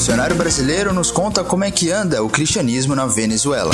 [0.00, 3.70] missionário brasileiro nos conta como é que anda o cristianismo na Venezuela.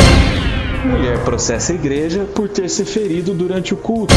[0.84, 4.12] Mulher processa a igreja por ter se ferido durante o culto.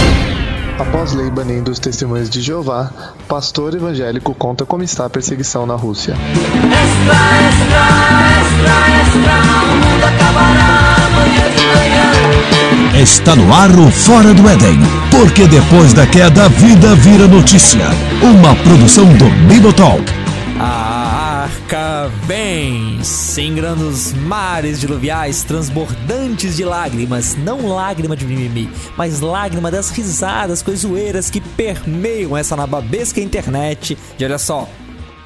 [0.79, 5.75] Após lei banindo os testemunhos de Jeová, pastor evangélico conta como está a perseguição na
[5.75, 6.15] Rússia.
[6.15, 7.13] Extra,
[7.47, 7.83] extra,
[8.41, 8.73] extra,
[9.03, 13.03] extra, o mundo acabará amanhã de manhã.
[13.03, 14.79] Está no ar o Fora do Éden,
[15.11, 17.85] porque depois da queda a vida vira notícia.
[18.23, 20.19] Uma produção do Bibotalk.
[22.25, 29.89] Vem, singrando os mares diluviais transbordantes de lágrimas, não lágrima de mimimi, mas lágrima das
[29.89, 33.97] risadas coisoeiras que permeiam essa nababesca internet.
[34.17, 34.67] E olha só,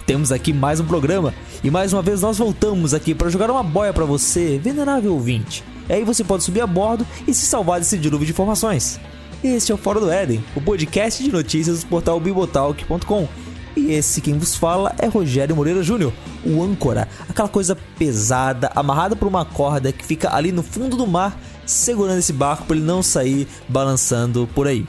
[0.06, 1.34] temos aqui mais um programa
[1.64, 5.64] e mais uma vez nós voltamos aqui para jogar uma boia para você, venerável ouvinte.
[5.90, 9.00] E aí você pode subir a bordo e se salvar desse dilúvio de informações.
[9.44, 13.28] Este é o Fora do Éden, o podcast de notícias do portal bibotalk.com.
[13.76, 16.14] E esse quem vos fala é Rogério Moreira Júnior,
[16.46, 21.08] o âncora, aquela coisa pesada, amarrada por uma corda que fica ali no fundo do
[21.08, 24.86] mar, segurando esse barco para ele não sair balançando por aí.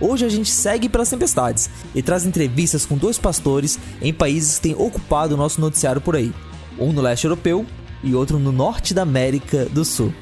[0.00, 4.68] Hoje a gente segue pelas tempestades e traz entrevistas com dois pastores em países que
[4.68, 6.32] têm ocupado o nosso noticiário por aí.
[6.78, 7.66] Um no leste europeu
[8.04, 10.14] e outro no norte da América do Sul.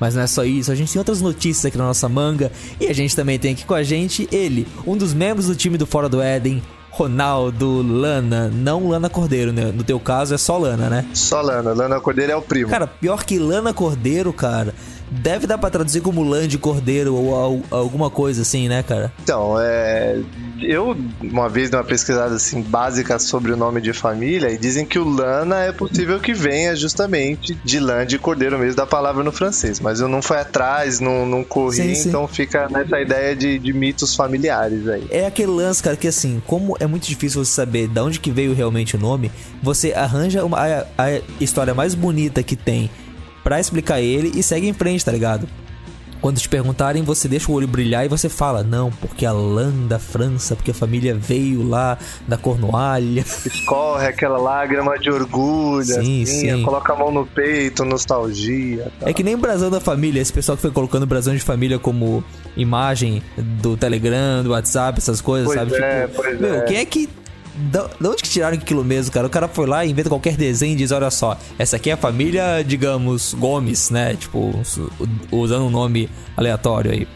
[0.00, 2.86] Mas não é só isso, a gente tem outras notícias aqui na nossa manga e
[2.86, 5.86] a gente também tem aqui com a gente ele, um dos membros do time do
[5.86, 6.60] Fora do Éden,
[6.90, 9.72] Ronaldo Lana, não Lana Cordeiro, né?
[9.74, 11.06] No teu caso é só Lana, né?
[11.14, 12.68] Só Lana, Lana Cordeiro é o primo.
[12.68, 14.74] Cara, pior que Lana Cordeiro, cara,
[15.10, 19.12] deve dar pra traduzir como lã de cordeiro ou al- alguma coisa assim, né, cara?
[19.22, 20.18] Então, é.
[20.62, 24.84] Eu, uma vez, dei uma pesquisada assim, básica sobre o nome de família, e dizem
[24.84, 29.24] que o Lana é possível que venha justamente de lã de cordeiro mesmo da palavra
[29.24, 29.80] no francês.
[29.80, 32.08] Mas eu não fui atrás, não, não corri, Sim, sim.
[32.10, 35.06] então fica nessa ideia de, de mitos familiares aí.
[35.10, 38.30] É aquele lance, cara, que assim, como é muito difícil você saber de onde que
[38.30, 42.90] veio realmente o nome, você arranja uma, a, a história mais bonita que tem
[43.42, 45.48] pra explicar ele e segue em frente, tá ligado?
[46.20, 49.70] Quando te perguntarem, você deixa o olho brilhar e você fala, não, porque a lã
[49.88, 51.96] da França, porque a família veio lá
[52.28, 53.24] da Cornualha.
[53.46, 56.62] Escorre aquela lágrima de orgulho, Sim, assim, sim.
[56.62, 58.92] coloca a mão no peito, nostalgia.
[59.00, 59.08] tal.
[59.08, 62.22] É que nem brasão da família, esse pessoal que foi colocando brasão de família como
[62.54, 65.74] imagem do Telegram, do WhatsApp, essas coisas, Pois sabe?
[65.82, 66.60] é, tipo, pois meu, é.
[66.64, 67.08] quem é que.
[67.54, 69.26] Da, da onde que tiraram aquilo mesmo, cara?
[69.26, 71.94] O cara foi lá e inventa qualquer desenho e diz: olha só, essa aqui é
[71.94, 74.14] a família, digamos, Gomes, né?
[74.14, 74.52] Tipo,
[75.30, 77.08] usando um nome aleatório aí.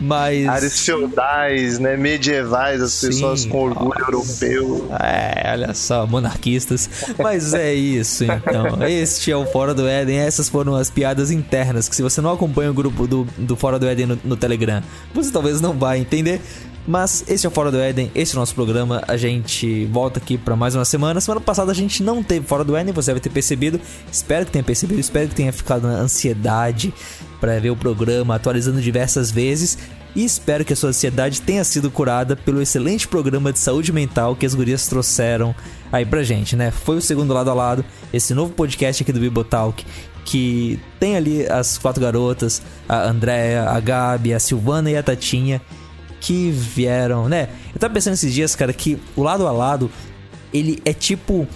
[0.00, 0.46] Mas.
[0.46, 4.44] Áreas feudais, né, medievais, as Sim, pessoas com orgulho nossa.
[4.44, 4.90] europeu.
[5.00, 6.88] É, olha só, monarquistas.
[7.18, 8.86] Mas é isso, então.
[8.86, 10.18] Este é o Fora do Éden.
[10.18, 11.88] Essas foram as piadas internas.
[11.88, 14.82] Que se você não acompanha o grupo do, do Fora do Éden no, no Telegram,
[15.14, 16.40] você talvez não vai entender.
[16.86, 19.02] Mas esse é o Fora do Éden, esse é o nosso programa.
[19.06, 21.20] A gente volta aqui para mais uma semana.
[21.20, 23.78] Semana passada a gente não teve Fora do Éden, você deve ter percebido.
[24.10, 26.92] Espero que tenha percebido, espero que tenha ficado na ansiedade
[27.40, 29.78] para ver o programa atualizando diversas vezes.
[30.16, 34.34] E espero que a sua ansiedade tenha sido curada pelo excelente programa de saúde mental
[34.34, 35.54] que as gurias trouxeram
[35.92, 36.70] aí pra gente, né?
[36.70, 39.84] Foi o segundo lado a lado, esse novo podcast aqui do Bibotalk,
[40.24, 45.60] que tem ali as quatro garotas, a Andrea, a Gabi, a Silvana e a Tatinha,
[46.20, 47.48] que vieram, né?
[47.74, 49.90] Eu tava pensando esses dias, cara, que o lado a lado
[50.52, 51.46] ele é tipo.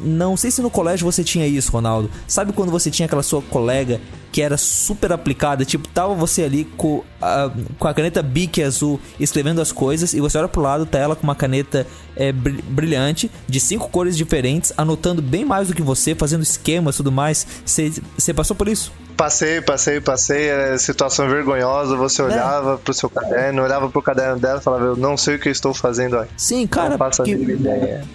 [0.00, 2.10] Não sei se no colégio você tinha isso, Ronaldo.
[2.28, 5.64] Sabe quando você tinha aquela sua colega que era super aplicada?
[5.64, 10.20] Tipo, tava você ali com a, com a caneta Bic azul escrevendo as coisas e
[10.20, 14.16] você olha pro lado, tá ela com uma caneta é, bri- brilhante, de cinco cores
[14.16, 17.46] diferentes, anotando bem mais do que você, fazendo esquemas e tudo mais.
[17.64, 18.92] Você passou por isso?
[19.16, 22.24] Passei, passei, passei, é, situação vergonhosa, você É.
[22.24, 25.48] olhava pro seu caderno, olhava pro caderno dela e falava, eu não sei o que
[25.48, 26.32] eu estou fazendo aqui.
[26.36, 26.98] Sim, cara.
[26.98, 27.36] porque-.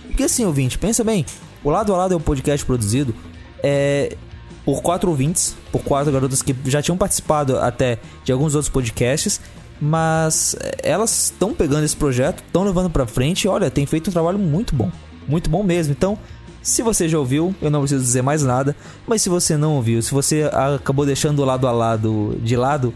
[0.07, 1.25] Porque assim, ouvinte, pensa bem.
[1.63, 3.13] O Lado a Lado é um podcast produzido
[3.63, 4.15] é,
[4.65, 9.39] por quatro ouvintes, por quatro garotas que já tinham participado até de alguns outros podcasts,
[9.79, 14.09] mas é, elas estão pegando esse projeto, estão levando pra frente e olha, tem feito
[14.09, 14.91] um trabalho muito bom.
[15.27, 15.93] Muito bom mesmo.
[15.93, 16.17] Então,
[16.61, 18.75] se você já ouviu, eu não preciso dizer mais nada,
[19.07, 22.93] mas se você não ouviu, se você acabou deixando o lado a lado de lado,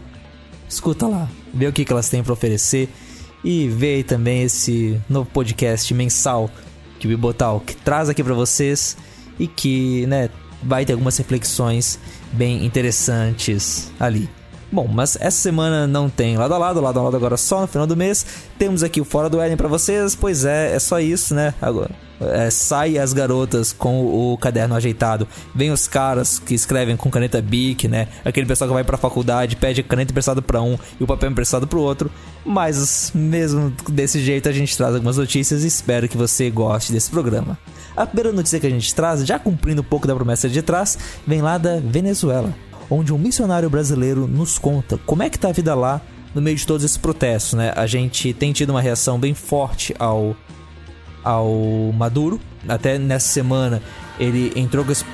[0.68, 2.88] escuta lá, vê o que, que elas têm pra oferecer
[3.42, 6.50] e vê também esse novo podcast mensal
[6.98, 8.96] que o Bibotalk traz aqui pra vocês
[9.38, 10.30] e que, né,
[10.62, 11.98] vai ter algumas reflexões
[12.32, 14.28] bem interessantes ali.
[14.74, 17.68] Bom, mas essa semana não tem lado a lado, lado a lado agora só no
[17.68, 18.26] final do mês.
[18.58, 21.54] Temos aqui o Fora do Éden pra vocês, pois é, é só isso, né?
[21.62, 27.08] Agora, é, sai as garotas com o caderno ajeitado, vem os caras que escrevem com
[27.08, 28.08] caneta Bic, né?
[28.24, 31.68] Aquele pessoal que vai pra faculdade, pede caneta emprestada pra um e o papel emprestado
[31.68, 32.10] pro outro.
[32.44, 37.12] Mas mesmo desse jeito a gente traz algumas notícias e espero que você goste desse
[37.12, 37.56] programa.
[37.96, 40.98] A primeira notícia que a gente traz, já cumprindo um pouco da promessa de trás,
[41.24, 42.52] vem lá da Venezuela,
[42.90, 46.00] onde um missionário brasileiro nos conta como é que tá a vida lá
[46.34, 47.72] no meio de todos esses protestos, né?
[47.76, 50.36] A gente tem tido uma reação bem forte ao
[51.22, 52.38] ao Maduro.
[52.68, 53.82] Até nessa semana
[54.18, 55.04] ele entrou com esse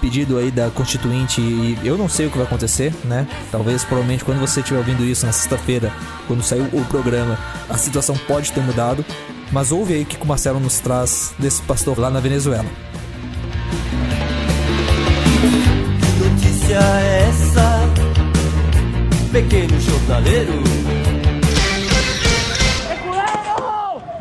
[0.00, 3.26] pedido aí da Constituinte e eu não sei o que vai acontecer, né?
[3.50, 5.92] Talvez, provavelmente, quando você estiver ouvindo isso na sexta-feira,
[6.26, 7.38] quando saiu o programa,
[7.68, 9.04] a situação pode ter mudado.
[9.52, 12.66] Mas ouve aí o que o Marcelo nos traz desse pastor lá na Venezuela.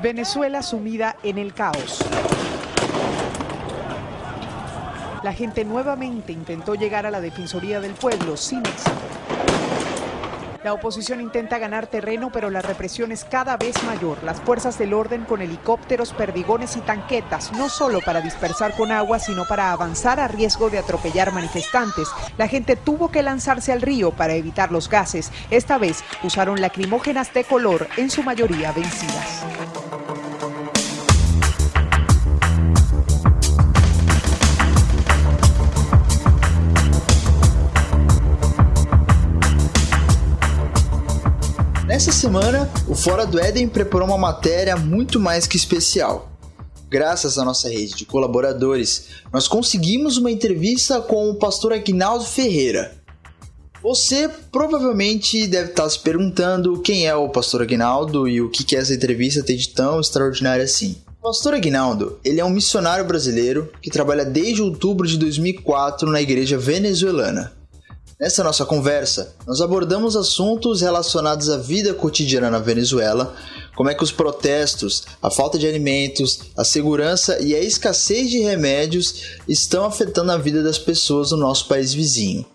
[0.01, 2.03] Venezuela sumida en el caos.
[5.23, 8.91] La gente nuevamente intentó llegar a la Defensoría del Pueblo sin éxito.
[10.63, 14.23] La oposición intenta ganar terreno, pero la represión es cada vez mayor.
[14.23, 19.17] Las fuerzas del orden con helicópteros, perdigones y tanquetas, no solo para dispersar con agua,
[19.17, 22.07] sino para avanzar a riesgo de atropellar manifestantes.
[22.37, 25.31] La gente tuvo que lanzarse al río para evitar los gases.
[25.49, 29.43] Esta vez usaron lacrimógenas de color, en su mayoría vencidas.
[42.01, 46.31] Nessa semana, o Fora do Éden preparou uma matéria muito mais que especial.
[46.89, 52.95] Graças à nossa rede de colaboradores, nós conseguimos uma entrevista com o pastor Aguinaldo Ferreira.
[53.83, 58.95] Você provavelmente deve estar se perguntando quem é o pastor Aguinaldo e o que essa
[58.95, 60.95] entrevista tem de tão extraordinário assim.
[61.19, 66.19] O pastor Aguinaldo, ele é um missionário brasileiro que trabalha desde outubro de 2004 na
[66.19, 67.60] igreja venezuelana.
[68.21, 73.35] Nessa nossa conversa, nós abordamos assuntos relacionados à vida cotidiana na Venezuela,
[73.75, 78.37] como é que os protestos, a falta de alimentos, a segurança e a escassez de
[78.37, 82.45] remédios estão afetando a vida das pessoas no nosso país vizinho.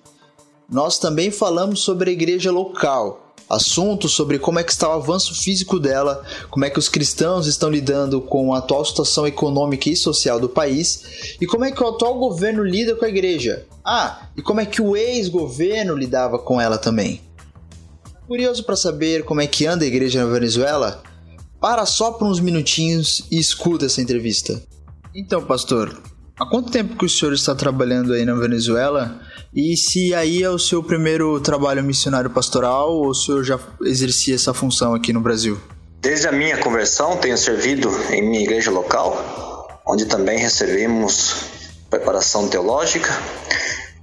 [0.70, 5.34] Nós também falamos sobre a igreja local, assuntos sobre como é que está o avanço
[5.34, 9.96] físico dela, como é que os cristãos estão lidando com a atual situação econômica e
[9.96, 13.64] social do país e como é que o atual governo lida com a igreja.
[13.84, 17.20] Ah, e como é que o ex-governo lidava com ela também.
[18.26, 21.02] Curioso para saber como é que anda a igreja na Venezuela?
[21.60, 24.60] Para só por uns minutinhos e escuta essa entrevista.
[25.14, 26.02] Então, pastor,
[26.38, 29.20] há quanto tempo que o senhor está trabalhando aí na Venezuela?
[29.56, 34.34] E se aí é o seu primeiro trabalho missionário pastoral ou o senhor já exercia
[34.34, 35.58] essa função aqui no Brasil?
[35.98, 41.36] Desde a minha conversão, tenho servido em minha igreja local, onde também recebemos
[41.88, 43.10] preparação teológica.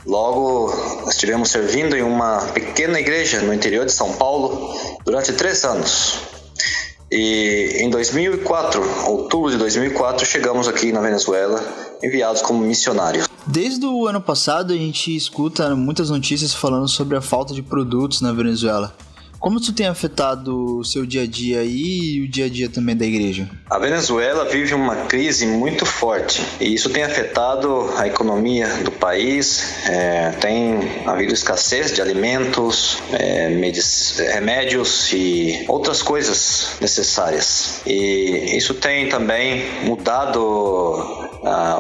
[0.08, 0.74] Logo,
[1.08, 4.76] estivemos servindo em uma pequena igreja no interior de São Paulo
[5.06, 6.33] durante três anos.
[7.15, 11.63] E em 2004, outubro de 2004, chegamos aqui na Venezuela,
[12.01, 13.27] enviados como missionários.
[13.45, 18.19] Desde o ano passado, a gente escuta muitas notícias falando sobre a falta de produtos
[18.19, 18.95] na Venezuela.
[19.44, 22.69] Como isso tem afetado o seu dia a dia aí e o dia a dia
[22.69, 23.45] também da igreja?
[23.69, 29.86] A Venezuela vive uma crise muito forte e isso tem afetado a economia do país.
[29.86, 33.50] É, tem havido escassez de alimentos, é,
[34.31, 37.81] remédios e outras coisas necessárias.
[37.86, 41.33] E isso tem também mudado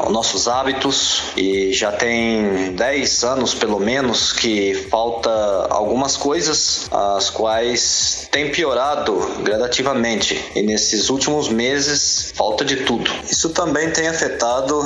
[0.05, 5.29] os nossos hábitos e já tem 10 anos pelo menos que falta
[5.69, 13.09] algumas coisas as quais tem piorado gradativamente e nesses últimos meses falta de tudo.
[13.29, 14.83] Isso também tem afetado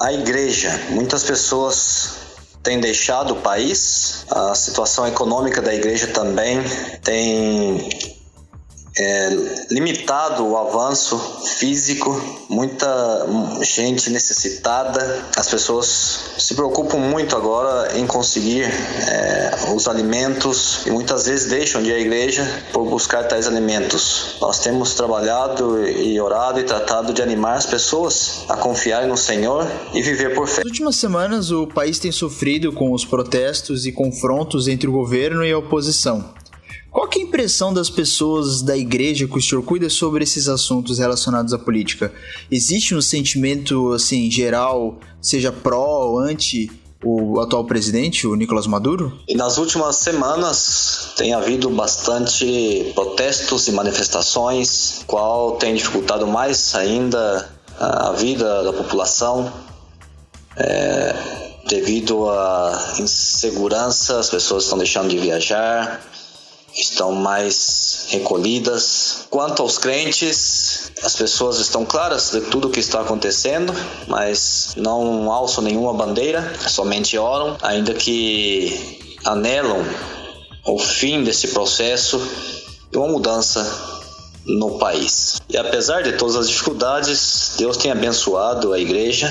[0.00, 0.80] a igreja.
[0.90, 2.26] Muitas pessoas
[2.62, 6.60] têm deixado o país, a situação econômica da igreja também
[7.02, 8.15] tem
[8.98, 9.28] é,
[9.70, 11.18] limitado o avanço
[11.58, 13.26] físico, muita
[13.62, 15.24] gente necessitada.
[15.36, 21.82] As pessoas se preocupam muito agora em conseguir é, os alimentos e muitas vezes deixam
[21.82, 24.36] de ir à igreja por buscar tais alimentos.
[24.40, 29.66] Nós temos trabalhado e orado e tratado de animar as pessoas a confiarem no Senhor
[29.92, 30.62] e viver por fé.
[30.62, 35.44] Nas últimas semanas, o país tem sofrido com os protestos e confrontos entre o governo
[35.44, 36.35] e a oposição.
[36.96, 40.98] Qual é a impressão das pessoas da igreja que o senhor cuida sobre esses assuntos
[40.98, 42.10] relacionados à política?
[42.50, 46.72] Existe um sentimento, assim, geral, seja pró ou anti
[47.04, 49.12] o atual presidente, o Nicolás Maduro?
[49.28, 57.46] E nas últimas semanas tem havido bastante protestos e manifestações, qual tem dificultado mais ainda
[57.78, 59.52] a vida da população.
[60.56, 61.14] É,
[61.68, 66.00] devido à insegurança, as pessoas estão deixando de viajar,
[66.76, 69.26] estão mais recolhidas.
[69.30, 73.72] Quanto aos crentes, as pessoas estão claras de tudo o que está acontecendo,
[74.06, 79.84] mas não alçam nenhuma bandeira, somente oram, ainda que anelam
[80.64, 82.20] o fim desse processo
[82.92, 83.64] e uma mudança
[84.44, 85.40] no país.
[85.48, 89.28] E apesar de todas as dificuldades, Deus tem abençoado a igreja.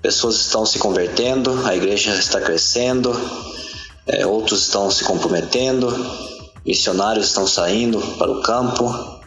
[0.00, 3.12] Pessoas estão se convertendo, a igreja está crescendo,
[4.06, 5.88] é, outros estão se comprometendo,
[6.64, 9.20] missionários estão saindo para o campo.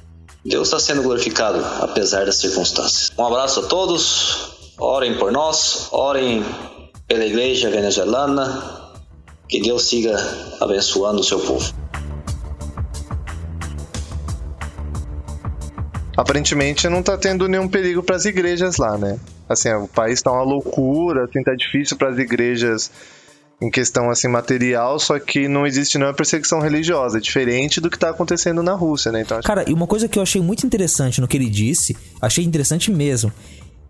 [0.43, 3.11] Deus está sendo glorificado apesar das circunstâncias.
[3.17, 6.45] Um abraço a todos, orem por nós, orem
[7.07, 8.91] pela igreja venezuelana,
[9.47, 10.15] que Deus siga
[10.59, 11.73] abençoando o seu povo.
[16.17, 19.19] aparentemente não tá tendo nenhum perigo para as igrejas lá, né?
[19.47, 22.89] Assim, o país tá uma loucura, assim, tá difícil para as igrejas
[23.61, 28.09] em questão assim material, só que não existe nenhuma perseguição religiosa, diferente do que tá
[28.09, 29.21] acontecendo na Rússia, né?
[29.21, 29.47] Então, acho...
[29.47, 32.91] Cara, e uma coisa que eu achei muito interessante no que ele disse, achei interessante
[32.91, 33.31] mesmo,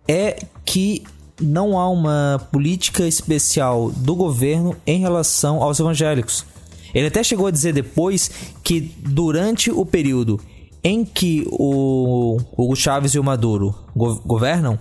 [0.06, 1.02] é que
[1.40, 6.46] não há uma política especial do governo em relação aos evangélicos.
[6.94, 8.30] Ele até chegou a dizer depois
[8.62, 10.40] que durante o período
[10.82, 14.78] em que o Hugo Chávez e o Maduro go governam,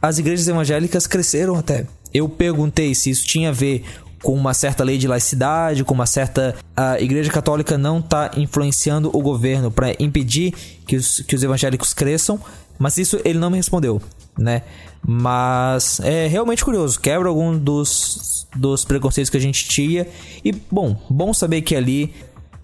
[0.00, 1.86] as igrejas evangélicas cresceram até.
[2.12, 3.84] Eu perguntei se isso tinha a ver
[4.22, 6.54] com uma certa lei de laicidade, com uma certa.
[6.76, 10.52] A Igreja Católica não está influenciando o governo para impedir
[10.86, 12.40] que os, que os evangélicos cresçam,
[12.78, 14.00] mas isso ele não me respondeu,
[14.38, 14.62] né?
[15.06, 20.06] Mas é realmente curioso, quebra algum dos, dos preconceitos que a gente tinha.
[20.44, 22.12] E, bom, bom saber que ali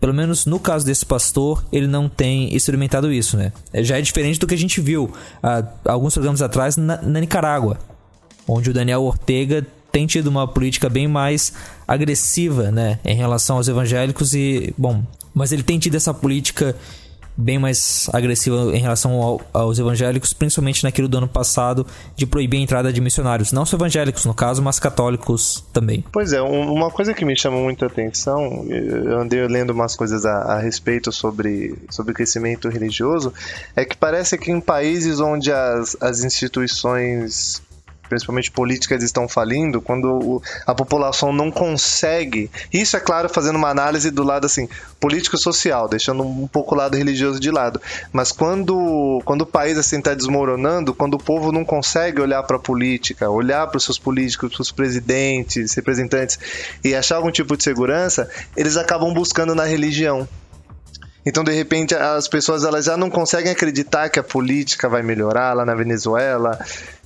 [0.03, 3.53] pelo menos no caso desse pastor, ele não tem experimentado isso, né?
[3.73, 7.79] Já é diferente do que a gente viu há alguns programas atrás na, na Nicarágua,
[8.49, 11.53] onde o Daniel Ortega tem tido uma política bem mais
[11.87, 16.75] agressiva, né, em relação aos evangélicos e, bom, mas ele tem tido essa política
[17.37, 22.59] bem mais agressiva em relação ao, aos evangélicos, principalmente naquilo do ano passado de proibir
[22.59, 26.05] a entrada de missionários, não só evangélicos no caso, mas católicos também.
[26.13, 30.55] Pois é, uma coisa que me chama muita atenção, eu andei lendo umas coisas a,
[30.55, 33.33] a respeito sobre, sobre crescimento religioso,
[33.75, 37.63] é que parece que em países onde as, as instituições
[38.13, 42.51] principalmente políticas, estão falindo, quando a população não consegue.
[42.71, 44.69] Isso é claro, fazendo uma análise do lado assim,
[45.01, 47.81] político-social, deixando um pouco o lado religioso de lado.
[48.13, 52.59] Mas quando, quando o país assim está desmoronando, quando o povo não consegue olhar para
[52.59, 56.39] a política, olhar para os seus políticos, para os presidentes, representantes
[56.85, 60.29] e achar algum tipo de segurança, eles acabam buscando na religião.
[61.25, 65.55] Então, de repente, as pessoas elas já não conseguem acreditar que a política vai melhorar
[65.55, 66.59] lá na Venezuela,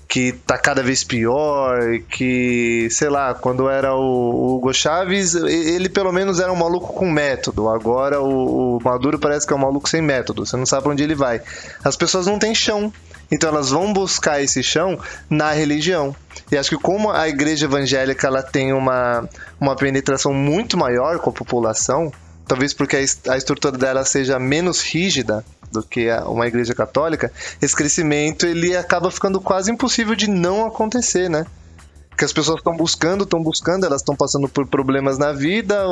[0.09, 6.13] que tá cada vez pior, que, sei lá, quando era o, Hugo Chaves, ele pelo
[6.13, 7.69] menos era um maluco com método.
[7.69, 10.93] Agora o, o Maduro parece que é um maluco sem método, você não sabe pra
[10.93, 11.43] onde ele vai.
[11.85, 12.93] As pessoas não têm chão.
[13.31, 14.99] Então elas vão buscar esse chão
[15.29, 16.15] na religião.
[16.51, 19.29] E acho que como a igreja evangélica ela tem uma,
[19.61, 22.13] uma penetração muito maior com a população,
[22.47, 28.47] talvez porque a estrutura dela seja menos rígida, do que uma igreja católica, esse crescimento
[28.47, 31.47] ele acaba ficando quase impossível de não acontecer, né?
[32.17, 35.85] que as pessoas estão buscando, estão buscando, elas estão passando por problemas na vida,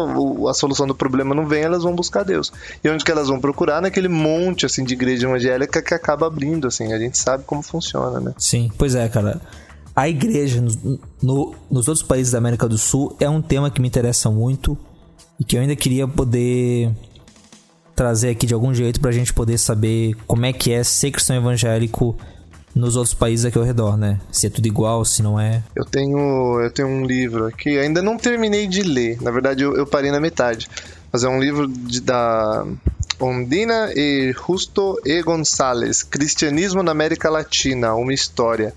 [0.49, 2.51] a solução do problema não vem, elas vão buscar Deus.
[2.83, 3.83] E onde que elas vão procurar?
[3.83, 8.21] Naquele monte assim de igreja evangélica que acaba abrindo, assim, a gente sabe como funciona,
[8.21, 8.33] né?
[8.39, 9.41] Sim, pois é, cara.
[9.95, 13.81] A igreja no, no, nos outros países da América do Sul é um tema que
[13.81, 14.77] me interessa muito
[15.39, 16.91] e que eu ainda queria poder
[17.95, 21.37] trazer aqui de algum jeito pra gente poder saber como é que é ser cristão
[21.37, 22.17] evangélico
[22.75, 24.21] nos outros países aqui ao redor, né?
[24.33, 25.63] Se é tudo igual, se não é.
[25.77, 29.23] Eu tenho, eu tenho um livro aqui, ainda não terminei de ler.
[29.23, 30.69] Na verdade, eu, eu parei na metade.
[31.13, 32.67] Mas é um livro de, da
[33.21, 38.75] Ondina e Justo e Gonçalves, Cristianismo na América Latina, uma história.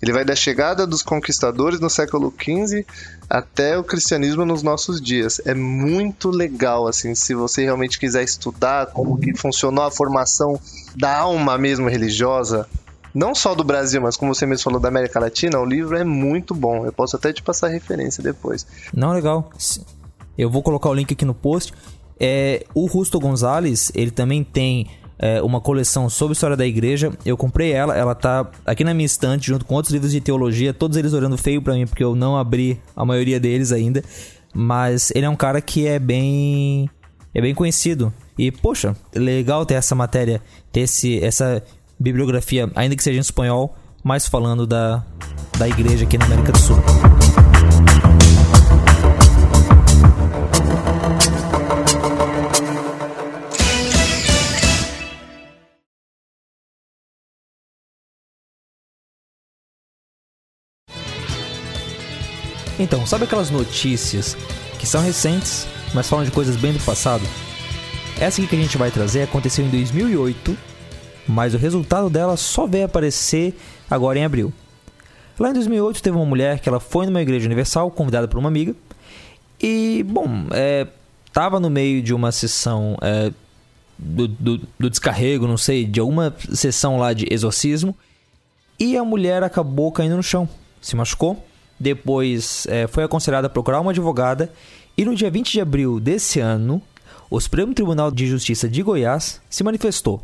[0.00, 2.86] Ele vai da chegada dos conquistadores no século XV
[3.28, 5.40] até o cristianismo nos nossos dias.
[5.44, 10.58] É muito legal, assim, se você realmente quiser estudar como que funcionou a formação
[10.96, 12.68] da alma mesmo religiosa,
[13.14, 16.04] não só do Brasil, mas como você mesmo falou da América Latina, o livro é
[16.04, 16.84] muito bom.
[16.84, 18.66] Eu posso até te passar referência depois.
[18.92, 19.50] Não, legal.
[20.36, 21.72] Eu vou colocar o link aqui no post.
[22.18, 24.88] É, o Rusto Gonzalez, ele também tem
[25.18, 27.12] é, uma coleção sobre história da igreja.
[27.24, 30.74] Eu comprei ela, ela tá aqui na minha estante junto com outros livros de teologia,
[30.74, 34.02] todos eles olhando feio para mim porque eu não abri a maioria deles ainda.
[34.52, 36.88] Mas ele é um cara que é bem
[37.34, 38.12] é bem conhecido.
[38.38, 40.40] E poxa, legal ter essa matéria,
[40.72, 41.62] ter esse, essa
[41.98, 45.04] bibliografia, ainda que seja em espanhol, mas falando da
[45.58, 46.76] da igreja aqui na América do Sul.
[62.78, 64.36] Então, sabe aquelas notícias
[64.80, 67.22] que são recentes, mas falam de coisas bem do passado?
[68.18, 70.56] Essa aqui que a gente vai trazer aconteceu em 2008,
[71.28, 73.56] mas o resultado dela só veio aparecer
[73.88, 74.52] agora em abril.
[75.38, 78.48] Lá em 2008 teve uma mulher que ela foi numa igreja universal, convidada por uma
[78.48, 78.74] amiga,
[79.60, 80.86] e, bom, é,
[81.32, 83.32] tava no meio de uma sessão é,
[83.96, 87.96] do, do, do descarrego, não sei, de alguma sessão lá de exorcismo,
[88.78, 90.48] e a mulher acabou caindo no chão,
[90.80, 91.44] se machucou.
[91.84, 94.50] Depois é, foi aconselhada a procurar uma advogada.
[94.96, 96.80] E no dia 20 de abril desse ano,
[97.28, 100.22] o Supremo Tribunal de Justiça de Goiás se manifestou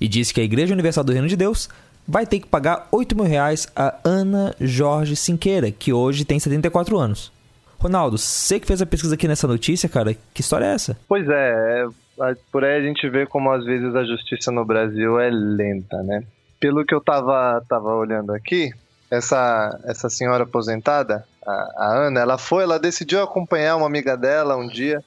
[0.00, 1.68] e disse que a Igreja Universal do Reino de Deus
[2.08, 6.98] vai ter que pagar 8 mil reais a Ana Jorge Sinqueira, que hoje tem 74
[6.98, 7.30] anos.
[7.78, 10.98] Ronaldo, você que fez a pesquisa aqui nessa notícia, cara, que história é essa?
[11.06, 11.84] Pois é,
[12.20, 16.02] é por aí a gente vê como às vezes a justiça no Brasil é lenta,
[16.02, 16.24] né?
[16.58, 18.72] Pelo que eu tava, tava olhando aqui,
[19.10, 24.56] essa, essa senhora aposentada, a, a, Ana, ela foi, ela decidiu acompanhar uma amiga dela
[24.56, 25.02] um dia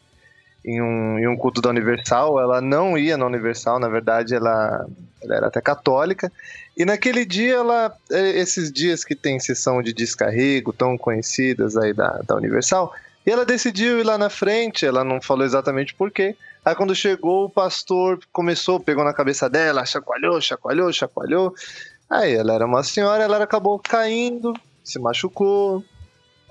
[0.66, 2.40] em um, em um culto da Universal.
[2.40, 4.86] Ela não ia na Universal, na verdade, ela,
[5.22, 6.32] ela era até católica.
[6.76, 11.94] E naquele dia, ela, é, esses dias que tem sessão de descarrego, tão conhecidas aí
[11.94, 12.94] da, da Universal,
[13.26, 16.36] e ela decidiu ir lá na frente, ela não falou exatamente porquê.
[16.66, 21.54] Aí quando chegou, o pastor começou, pegou na cabeça dela, chacoalhou, chacoalhou, chacoalhou.
[22.14, 24.54] Aí ela era uma senhora, ela acabou caindo,
[24.84, 25.84] se machucou,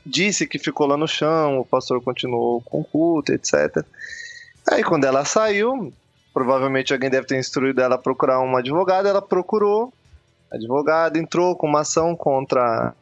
[0.05, 3.85] disse que ficou lá no chão, o pastor continuou com o culto, etc.
[4.69, 5.93] Aí quando ela saiu,
[6.35, 9.93] provavelmente alguém deve ter instruído ela a procurar uma advogada, ela procurou,
[10.51, 12.93] a advogada entrou com uma ação contra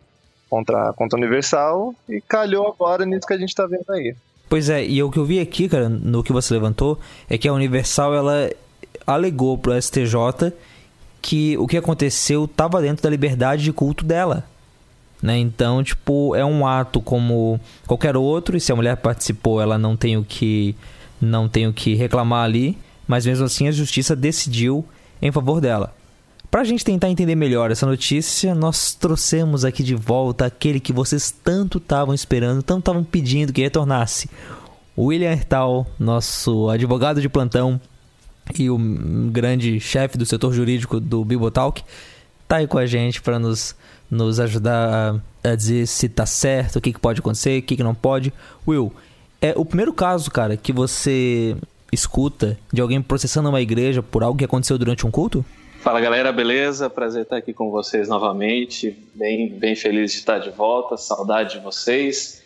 [0.51, 4.15] contra contra Universal e calhou agora nisso que a gente tá vendo aí.
[4.51, 7.49] Pois é, e o que eu vi aqui, cara, no que você levantou, é que
[7.49, 8.51] a Universal ela
[9.07, 10.53] alegou pro STJ
[11.21, 14.45] que o que aconteceu estava dentro da liberdade de culto dela.
[15.23, 15.39] Né?
[15.39, 19.97] Então, tipo, é um ato como qualquer outro, e se a mulher participou, ela não
[19.97, 20.75] tem o que
[21.21, 24.85] não tem o que reclamar ali, mas mesmo assim a justiça decidiu
[25.21, 25.95] em favor dela.
[26.51, 30.93] Para a gente tentar entender melhor essa notícia, nós trouxemos aqui de volta aquele que
[30.93, 34.29] vocês tanto estavam esperando, tanto estavam pedindo que retornasse.
[34.99, 37.81] William Hertal, nosso advogado de plantão,
[38.59, 38.79] e o
[39.31, 41.83] grande chefe do setor jurídico do Bibotalk,
[42.49, 43.77] tá aí com a gente para nos,
[44.11, 47.77] nos ajudar a, a, dizer se tá certo, o que, que pode acontecer, o que,
[47.77, 48.33] que não pode.
[48.67, 48.93] Will,
[49.41, 51.57] é o primeiro caso, cara, que você
[51.93, 55.45] escuta de alguém processando uma igreja por algo que aconteceu durante um culto?
[55.81, 56.91] Fala galera, beleza?
[56.91, 58.99] Prazer estar aqui com vocês novamente.
[59.15, 62.43] Bem, bem feliz de estar de volta, saudade de vocês.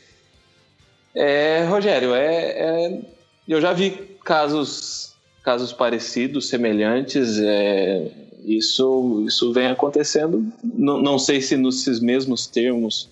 [1.14, 3.00] É, Rogério, é, é,
[3.48, 3.90] eu já vi
[4.24, 5.13] casos
[5.44, 7.38] casos parecidos, semelhantes.
[7.38, 8.10] É,
[8.44, 13.08] isso, isso vem acontecendo, não, não sei se nesses mesmos termos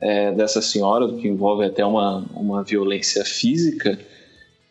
[0.00, 3.98] é, dessa senhora, que envolve até uma, uma violência física,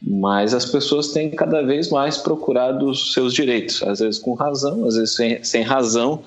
[0.02, 4.86] mas as pessoas têm cada vez mais procurado os seus direitos, às vezes com razão,
[4.86, 6.24] às vezes sem, sem razão,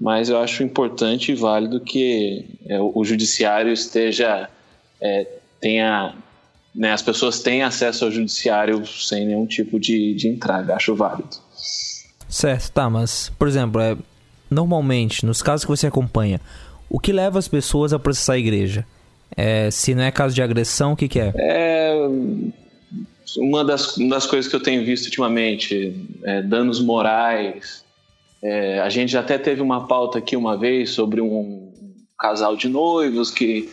[0.00, 4.48] mas eu acho importante e válido que é, o judiciário esteja
[5.00, 5.26] é,
[5.60, 6.14] tenha
[6.76, 10.74] né, as pessoas têm acesso ao judiciário sem nenhum tipo de, de entrada.
[10.74, 11.36] Acho válido.
[12.28, 13.96] Certo, tá, mas, por exemplo, é,
[14.50, 16.40] normalmente, nos casos que você acompanha,
[16.90, 18.86] o que leva as pessoas a processar a igreja?
[19.34, 21.32] É, se não é caso de agressão, o que, que é?
[21.36, 21.94] É.
[23.38, 27.84] Uma das, uma das coisas que eu tenho visto ultimamente, é, danos morais.
[28.42, 31.72] É, a gente até teve uma pauta aqui uma vez sobre um
[32.18, 33.68] casal de noivos que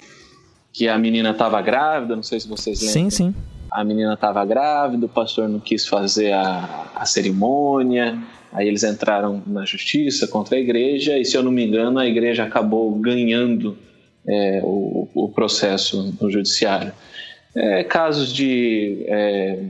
[0.73, 2.93] que a menina estava grávida, não sei se vocês lembram.
[2.93, 3.35] Sim, sim.
[3.71, 8.17] A menina estava grávida, o pastor não quis fazer a, a cerimônia,
[8.51, 12.07] aí eles entraram na justiça contra a igreja, e se eu não me engano, a
[12.07, 13.77] igreja acabou ganhando
[14.27, 16.91] é, o, o, processo no judiciário.
[17.55, 19.65] É, casos de é,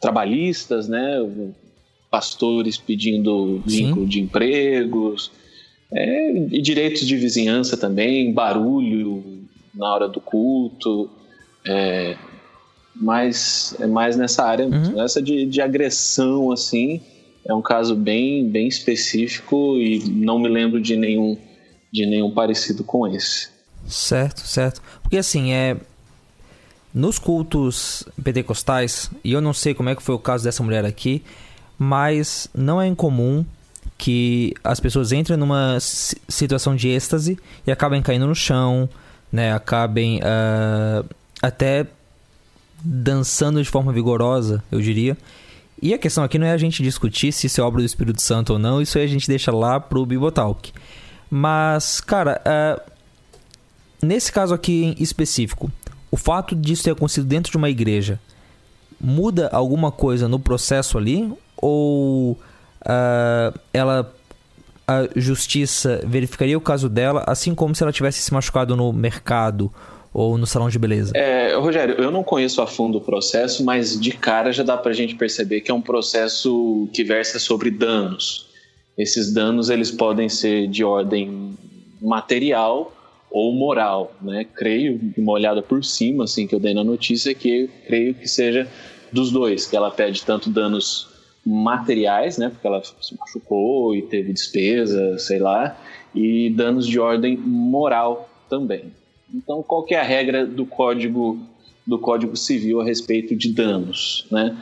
[0.00, 1.18] trabalhistas, né?
[2.10, 4.08] Pastores pedindo vínculo Sim.
[4.08, 5.30] de empregos,
[5.92, 9.35] é, e direitos de vizinhança também, barulho,
[9.76, 11.10] na hora do culto,
[11.66, 12.16] é,
[12.94, 15.00] mais, é mais nessa área, uhum.
[15.00, 17.00] essa de, de agressão, assim,
[17.44, 21.36] é um caso bem, bem específico e não me lembro de nenhum,
[21.92, 23.48] de nenhum parecido com esse.
[23.86, 24.82] Certo, certo.
[25.02, 25.76] Porque assim, é
[26.92, 30.84] nos cultos pentecostais, e eu não sei como é que foi o caso dessa mulher
[30.84, 31.22] aqui,
[31.78, 33.44] mas não é incomum
[33.98, 38.88] que as pessoas entrem numa situação de êxtase e acabem caindo no chão,
[39.36, 41.06] né, acabem uh,
[41.42, 41.86] até
[42.82, 45.14] dançando de forma vigorosa, eu diria.
[45.80, 48.22] E a questão aqui não é a gente discutir se isso é obra do Espírito
[48.22, 50.72] Santo ou não, isso aí a gente deixa lá pro Bibotalk.
[51.30, 52.92] Mas, cara, uh,
[54.02, 55.70] nesse caso aqui em específico,
[56.10, 58.18] o fato disso ter acontecido dentro de uma igreja
[58.98, 61.30] muda alguma coisa no processo ali?
[61.58, 64.15] Ou uh, ela
[64.86, 69.72] a justiça verificaria o caso dela, assim como se ela tivesse se machucado no mercado
[70.12, 71.12] ou no salão de beleza?
[71.14, 74.92] É, Rogério, eu não conheço a fundo o processo, mas de cara já dá pra
[74.92, 78.46] gente perceber que é um processo que versa sobre danos.
[78.96, 81.54] Esses danos eles podem ser de ordem
[82.00, 82.92] material
[83.30, 84.46] ou moral, né?
[84.54, 88.66] Creio, uma olhada por cima, assim, que eu dei na notícia, que creio que seja
[89.12, 91.08] dos dois, que ela pede tanto danos
[91.46, 92.48] materiais, né?
[92.48, 95.78] Porque ela se machucou e teve despesa, sei lá,
[96.14, 98.92] e danos de ordem moral também.
[99.32, 101.38] Então, qual que é a regra do código
[101.86, 104.56] do Código Civil a respeito de danos, né?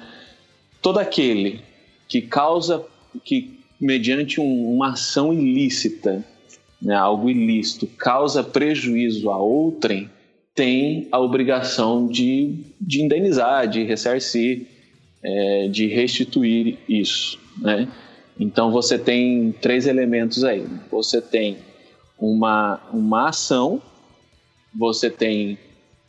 [0.83, 1.63] Todo aquele
[2.07, 2.85] que causa
[3.25, 6.23] que mediante um, uma ação ilícita,
[6.81, 10.11] né, algo ilícito, causa prejuízo a outrem,
[10.55, 14.67] tem a obrigação de, de indenizar, de ressarcir,
[15.25, 17.89] é, de restituir isso, né?
[18.39, 20.67] Então você tem três elementos aí.
[20.91, 21.59] Você tem
[22.19, 23.81] uma, uma ação
[24.75, 25.59] você tem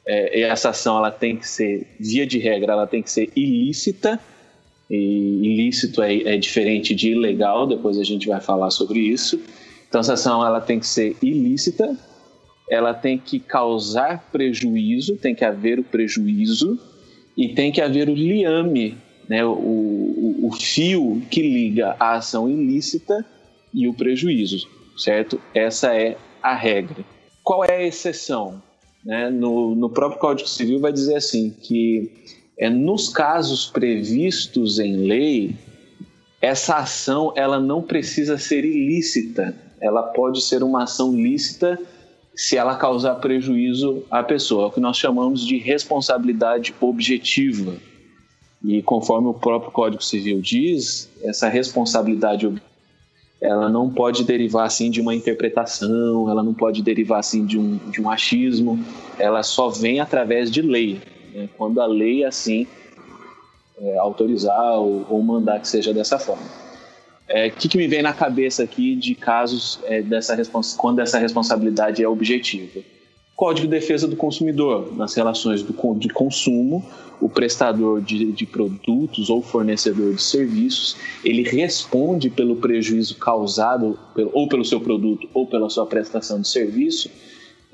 [0.08, 4.20] é, essa ação ela tem que ser via de regra ela tem que ser ilícita
[4.90, 9.40] e ilícito é, é, diferente de ilegal depois a gente vai falar sobre isso
[9.88, 11.98] então essa ação ela tem que ser ilícita
[12.70, 16.80] ela tem que causar prejuízo tem que haver o prejuízo
[17.38, 18.98] e tem que haver o liame
[19.28, 23.26] né o, o, o fio que liga a ação ilícita
[23.74, 27.04] e o prejuízo certo essa é a regra
[27.46, 28.62] qual é a exceção?
[29.06, 29.30] Né?
[29.30, 32.12] No, no próprio Código Civil vai dizer assim que
[32.58, 35.56] é, nos casos previstos em lei,
[36.42, 39.56] essa ação ela não precisa ser ilícita.
[39.80, 41.80] Ela pode ser uma ação lícita
[42.36, 47.76] se ela causar prejuízo à pessoa, é o que nós chamamos de responsabilidade objetiva.
[48.66, 52.52] E conforme o próprio Código Civil diz, essa responsabilidade
[53.40, 57.78] ela não pode derivar assim de uma interpretação, ela não pode derivar assim de um,
[57.92, 58.84] de um achismo,
[59.20, 61.00] ela só vem através de lei.
[61.32, 61.48] Né?
[61.56, 62.66] Quando a lei assim
[63.80, 66.44] é, autorizar ou, ou, mandar que seja dessa forma.
[66.44, 66.48] O
[67.28, 70.36] é, que, que, me vem na cabeça aqui de casos é, dessa
[70.78, 72.82] quando essa responsabilidade é objetiva?
[73.36, 76.86] Código de Defesa do Consumidor, nas relações do, de consumo,
[77.20, 84.32] o prestador de, de, produtos ou fornecedor de serviços, ele responde pelo prejuízo causado pelo,
[84.34, 87.10] ou pelo seu produto ou pela sua prestação de serviço,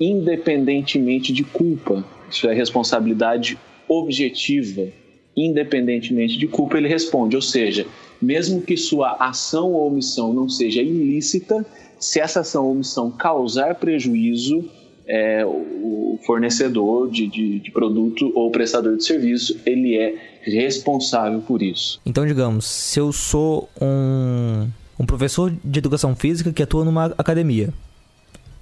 [0.00, 2.04] independentemente de culpa.
[2.28, 3.56] Isso é responsabilidade
[3.88, 4.88] objetiva.
[5.36, 7.36] Independentemente de culpa, ele responde.
[7.36, 7.86] Ou seja,
[8.20, 11.64] mesmo que sua ação ou omissão não seja ilícita,
[12.00, 14.68] se essa ação ou omissão causar prejuízo,
[15.06, 21.62] é, o fornecedor de, de, de, produto ou prestador de serviço, ele é responsável por
[21.62, 22.00] isso.
[22.06, 27.72] Então, digamos, se eu sou um, um professor de educação física que atua numa academia,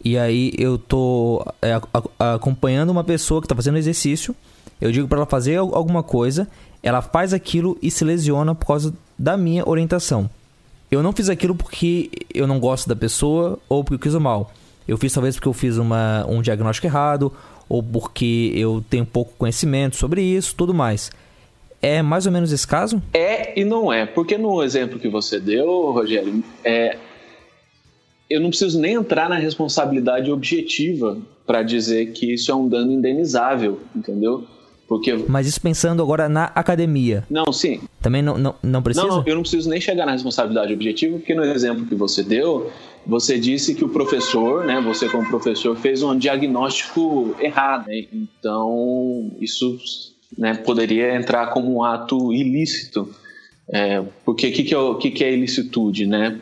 [0.03, 1.79] e aí eu tô é,
[2.19, 4.35] acompanhando uma pessoa que está fazendo exercício,
[4.81, 6.49] eu digo para ela fazer alguma coisa,
[6.83, 10.31] ela faz aquilo e se lesiona por causa da minha orientação.
[10.91, 14.21] Eu não fiz aquilo porque eu não gosto da pessoa ou porque eu quis o
[14.21, 14.51] mal.
[14.87, 17.33] Eu fiz talvez porque eu fiz uma, um diagnóstico errado,
[17.69, 21.11] ou porque eu tenho pouco conhecimento sobre isso, tudo mais.
[21.81, 23.03] É mais ou menos esse caso?
[23.15, 26.97] É e não é, porque no exemplo que você deu, Rogério, é,
[28.29, 32.93] eu não preciso nem entrar na responsabilidade objetiva para dizer que isso é um dano
[32.93, 34.45] indenizável, entendeu?
[34.87, 35.13] Porque...
[35.29, 37.25] Mas isso pensando agora na academia.
[37.31, 37.81] Não, sim.
[38.01, 39.07] Também não, não, não precisa?
[39.07, 42.23] Não, não, eu não preciso nem chegar na responsabilidade objetiva, porque no exemplo que você
[42.23, 42.71] deu,
[43.07, 47.89] você disse que o professor, né, você como professor, fez um diagnóstico errado.
[47.89, 48.07] Né?
[48.13, 49.79] Então, isso
[50.37, 53.09] né, poderia entrar como um ato ilícito.
[53.73, 56.41] É, porque o que, que, é, que, que é ilicitude, né?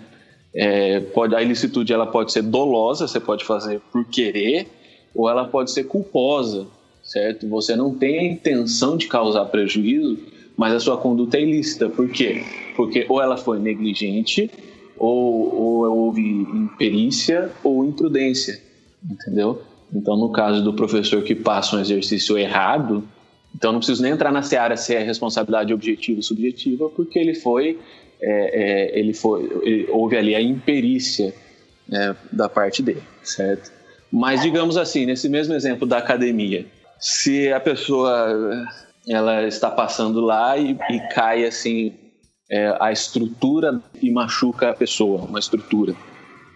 [0.55, 4.67] É, pode, a ilicitude ela pode ser dolosa, você pode fazer por querer,
[5.15, 6.67] ou ela pode ser culposa,
[7.03, 7.47] certo?
[7.49, 10.19] Você não tem a intenção de causar prejuízo,
[10.57, 11.89] mas a sua conduta é ilícita.
[11.89, 12.43] Por quê?
[12.77, 14.51] Porque ou ela foi negligente,
[14.99, 18.61] ou, ou houve imperícia ou imprudência,
[19.09, 19.63] entendeu?
[19.93, 23.07] Então, no caso do professor que passa um exercício errado,
[23.55, 27.35] então não preciso nem entrar na seara se é responsabilidade objetiva ou subjetiva, porque ele
[27.35, 27.79] foi,
[28.21, 31.33] é, é, ele foi, ele, houve ali a imperícia
[31.89, 33.73] né, da parte dele, certo?
[34.11, 36.67] Mas digamos assim, nesse mesmo exemplo da academia,
[36.99, 38.67] se a pessoa
[39.09, 41.95] ela está passando lá e, e cai assim
[42.51, 45.95] é, a estrutura e machuca a pessoa, uma estrutura.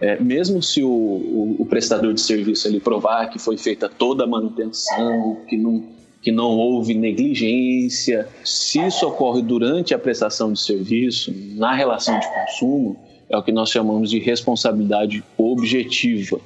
[0.01, 4.25] É, mesmo se o, o, o, prestador de serviço ele provar que foi feita toda
[4.25, 5.85] a manutenção, que não,
[6.21, 12.27] que não houve negligência, se isso ocorre durante a prestação de serviço, na relação de
[12.27, 12.97] consumo,
[13.29, 16.41] é o que nós chamamos de responsabilidade objetiva.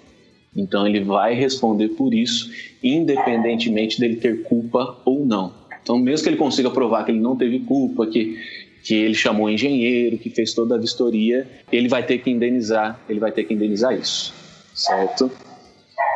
[0.54, 2.50] Então ele vai responder por isso,
[2.82, 5.52] independentemente dele ter culpa ou não.
[5.82, 8.36] Então, mesmo que ele consiga provar que ele não teve culpa, que
[8.86, 13.18] que ele chamou engenheiro, que fez toda a vistoria, ele vai ter que indenizar, ele
[13.18, 14.32] vai ter que indenizar isso,
[14.72, 15.28] certo?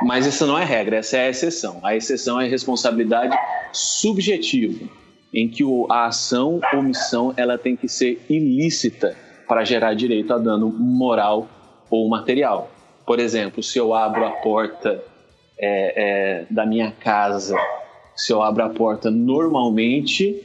[0.04, 1.80] Mas essa não é regra, essa é a exceção.
[1.83, 3.37] A exceção é a responsabilidade
[3.72, 4.88] subjetiva,
[5.35, 9.16] em que a ação ou omissão ela tem que ser ilícita
[9.48, 11.48] para gerar direito a dano moral
[11.90, 12.70] ou material.
[13.04, 15.02] Por exemplo, se eu abro a porta
[15.59, 17.56] é, é, da minha casa,
[18.14, 20.40] se eu abro a porta normalmente,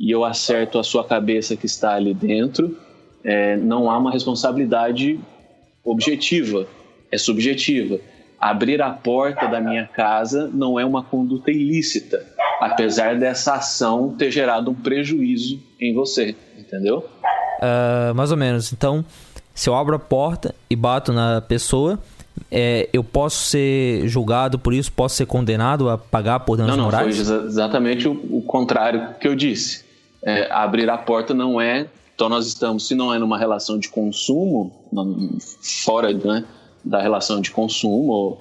[0.00, 2.74] e eu acerto a sua cabeça que está ali dentro,
[3.22, 5.20] é, não há uma responsabilidade
[5.84, 6.66] objetiva,
[7.12, 8.00] é subjetiva.
[8.40, 12.24] Abrir a porta da minha casa não é uma conduta ilícita,
[12.62, 17.06] apesar dessa ação ter gerado um prejuízo em você, entendeu?
[17.58, 18.72] Uh, mais ou menos.
[18.72, 19.04] Então,
[19.54, 21.98] se eu abro a porta e bato na pessoa,
[22.50, 26.78] é, eu posso ser julgado por isso, posso ser condenado a pagar por danos não,
[26.78, 27.18] não, morais?
[27.18, 29.89] Não, foi exatamente o, o contrário que eu disse
[30.22, 31.88] é, abrir a porta não é.
[32.14, 34.70] Então nós estamos, se não é numa relação de consumo,
[35.84, 36.44] fora né,
[36.84, 38.38] da relação de consumo,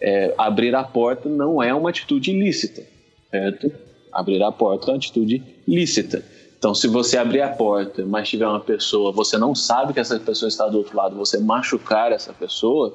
[0.00, 2.82] é, abrir a porta não é uma atitude ilícita,
[3.30, 3.72] certo?
[4.12, 6.22] Abrir a porta é uma atitude lícita.
[6.58, 10.18] Então, se você abrir a porta, mas tiver uma pessoa, você não sabe que essa
[10.20, 12.94] pessoa está do outro lado, você machucar essa pessoa,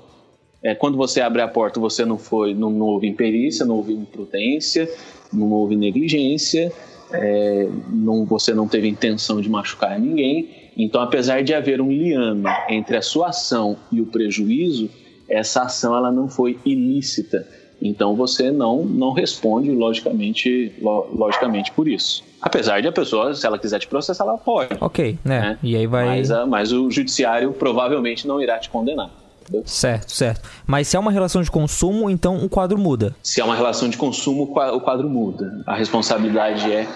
[0.63, 3.93] é, quando você abre a porta, você não foi, não, não houve imperícia, não houve
[3.93, 4.89] imprudência,
[5.33, 6.71] não houve negligência,
[7.11, 10.71] é, não, você não teve intenção de machucar ninguém.
[10.77, 14.89] Então, apesar de haver um liame entre a sua ação e o prejuízo,
[15.27, 17.47] essa ação ela não foi ilícita.
[17.81, 22.23] Então você não não responde logicamente logicamente por isso.
[22.41, 24.75] Apesar de a pessoa, se ela quiser te processar, ela pode.
[24.79, 25.41] Ok, né?
[25.41, 25.59] né?
[25.61, 26.05] E aí vai.
[26.05, 29.11] Mas, mas o judiciário provavelmente não irá te condenar.
[29.65, 30.49] Certo, certo.
[30.65, 33.15] Mas se é uma relação de consumo, então o quadro muda.
[33.23, 35.63] Se é uma relação de consumo, o quadro muda.
[35.65, 36.87] A responsabilidade é,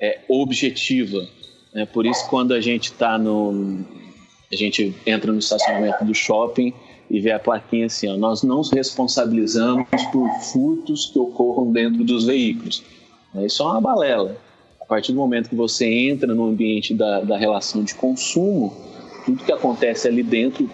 [0.00, 1.26] é objetiva.
[1.74, 1.86] Né?
[1.86, 3.84] Por isso, quando a gente está no.
[4.50, 6.72] A gente entra no estacionamento do shopping
[7.10, 12.04] e vê a plaquinha assim: ó, nós não nos responsabilizamos por furtos que ocorram dentro
[12.04, 12.82] dos veículos.
[13.36, 14.36] Isso é uma balela.
[14.80, 18.74] A partir do momento que você entra no ambiente da, da relação de consumo,
[19.26, 20.68] tudo que acontece ali dentro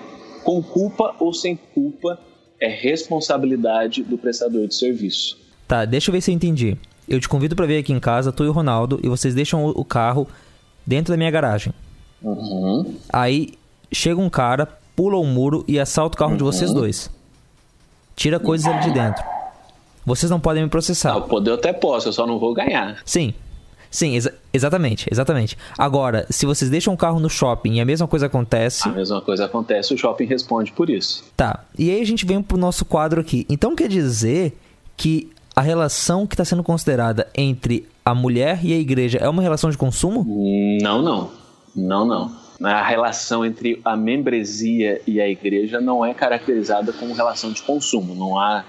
[0.44, 2.18] com culpa ou sem culpa,
[2.60, 5.38] é responsabilidade do prestador de serviço.
[5.66, 6.76] Tá, deixa eu ver se eu entendi.
[7.08, 9.66] Eu te convido para vir aqui em casa, tu e o Ronaldo, e vocês deixam
[9.66, 10.28] o carro
[10.86, 11.72] dentro da minha garagem.
[12.22, 12.94] Uhum.
[13.12, 13.54] Aí
[13.92, 16.36] chega um cara, pula o muro e assalta o carro uhum.
[16.38, 17.10] de vocês dois.
[18.14, 19.24] Tira coisas ali de dentro.
[20.06, 21.12] Vocês não podem me processar.
[21.12, 22.98] Ah, o poder eu até posso, eu só não vou ganhar.
[23.04, 23.34] Sim,
[23.94, 25.56] Sim, exa exatamente, exatamente.
[25.78, 28.88] Agora, se vocês deixam o carro no shopping e a mesma coisa acontece.
[28.88, 31.22] A mesma coisa acontece, o shopping responde por isso.
[31.36, 31.64] Tá.
[31.78, 33.46] E aí a gente vem pro nosso quadro aqui.
[33.48, 34.58] Então quer dizer
[34.96, 39.40] que a relação que está sendo considerada entre a mulher e a igreja é uma
[39.40, 40.26] relação de consumo?
[40.82, 41.30] Não, não.
[41.76, 42.32] Não, não.
[42.64, 48.12] A relação entre a membresia e a igreja não é caracterizada como relação de consumo.
[48.12, 48.64] Não há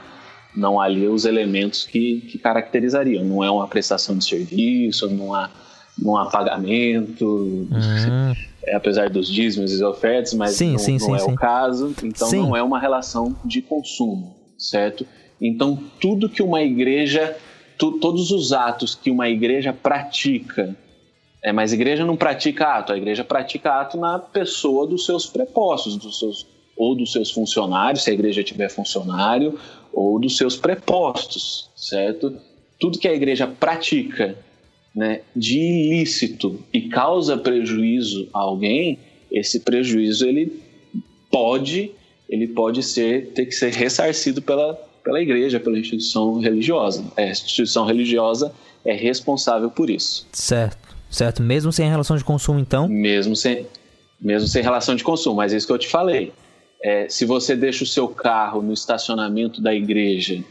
[0.56, 3.24] não há ali os elementos que, que caracterizariam.
[3.24, 5.50] Não é uma prestação de serviço, não há,
[5.98, 8.34] não há pagamento, uhum.
[8.64, 11.94] é, apesar dos dízimos e ofertas, mas sim, não, sim, não sim, é o caso.
[12.04, 15.06] Então não é uma relação de consumo, certo?
[15.42, 17.36] Então tudo que uma igreja,
[17.78, 20.76] tu, todos os atos que uma igreja pratica,
[21.44, 25.26] é, mas a igreja não pratica ato, a igreja pratica ato na pessoa dos seus
[25.26, 29.58] prepostos, dos seus ou dos seus funcionários, se a igreja tiver funcionário,
[29.96, 32.36] ou dos seus prepostos, certo?
[32.78, 34.38] Tudo que a igreja pratica
[34.94, 39.00] né, de ilícito e causa prejuízo a alguém,
[39.32, 40.62] esse prejuízo ele
[41.32, 41.92] pode
[42.30, 47.06] ele pode ser ter que ser ressarcido pela, pela igreja, pela instituição religiosa.
[47.16, 48.52] A instituição religiosa
[48.84, 50.28] é responsável por isso.
[50.32, 51.44] Certo, certo.
[51.44, 52.88] Mesmo sem relação de consumo, então?
[52.88, 53.68] Mesmo sem,
[54.20, 56.34] mesmo sem relação de consumo, mas é isso que eu te falei.
[56.86, 60.44] É, se você deixa o seu carro no estacionamento da igreja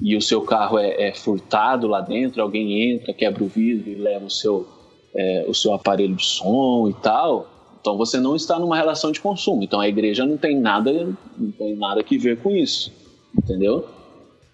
[0.00, 3.94] e o seu carro é, é, furtado lá dentro, alguém entra, quebra o vidro e
[3.94, 4.66] leva o seu,
[5.14, 7.48] é, o seu aparelho de som e tal,
[7.80, 9.62] então você não está numa relação de consumo.
[9.62, 12.92] Então a igreja não tem nada, não tem nada que ver com isso,
[13.38, 13.86] entendeu?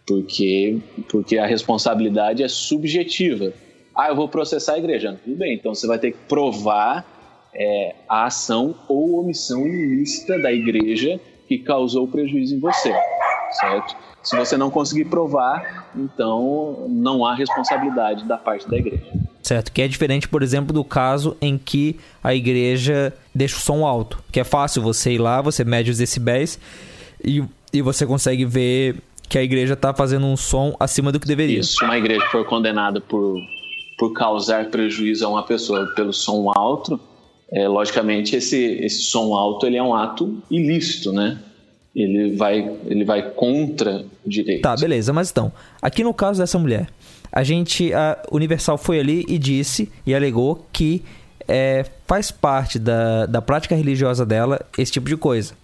[0.07, 3.55] Porque, porque a responsabilidade é subjetiva.
[3.95, 5.19] Ah, eu vou processar a igreja.
[5.25, 7.18] Tudo bem, então você vai ter que provar
[7.59, 12.95] é, a ação ou omissão ilícita da igreja que causou prejuízo em você,
[13.61, 13.97] certo?
[14.23, 19.11] Se você não conseguir provar, então não há responsabilidade da parte da igreja.
[19.43, 23.87] Certo, que é diferente, por exemplo, do caso em que a igreja deixa o som
[23.87, 26.61] alto, que é fácil você ir lá, você mede os decibéis
[27.25, 27.43] e,
[27.73, 28.97] e você consegue ver
[29.29, 31.61] que a igreja está fazendo um som acima do que deveria.
[31.61, 33.41] Isso, se uma igreja for condenada por,
[33.99, 37.01] por causar prejuízo a uma pessoa pelo som alto,
[37.53, 41.39] é, logicamente esse, esse som alto ele é um ato ilícito, né?
[41.95, 44.63] Ele vai, ele vai contra o direito.
[44.63, 46.89] Tá, beleza, mas então, aqui no caso dessa mulher,
[47.33, 51.03] a gente, a Universal foi ali e disse e alegou que
[51.47, 55.55] é, faz parte da, da prática religiosa dela esse tipo de coisa.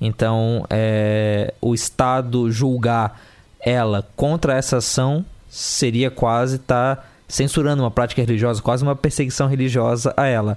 [0.00, 3.20] Então, é, o Estado julgar
[3.60, 9.48] ela contra essa ação seria quase estar tá censurando uma prática religiosa, quase uma perseguição
[9.48, 10.56] religiosa a ela.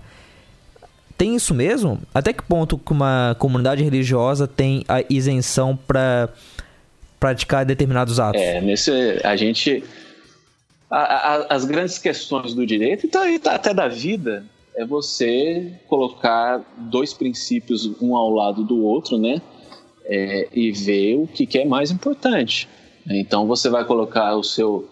[1.22, 2.02] Tem isso mesmo?
[2.16, 6.30] Até que ponto uma comunidade religiosa tem a isenção para
[7.20, 8.42] praticar determinados atos?
[8.42, 8.92] É, nesse
[9.24, 9.84] a gente
[10.90, 14.44] a, a, as grandes questões do direito então, e até da vida
[14.76, 19.40] é você colocar dois princípios um ao lado do outro, né?
[20.06, 22.68] É, e ver o que, que, é mais importante.
[23.08, 24.90] Então você vai colocar o seu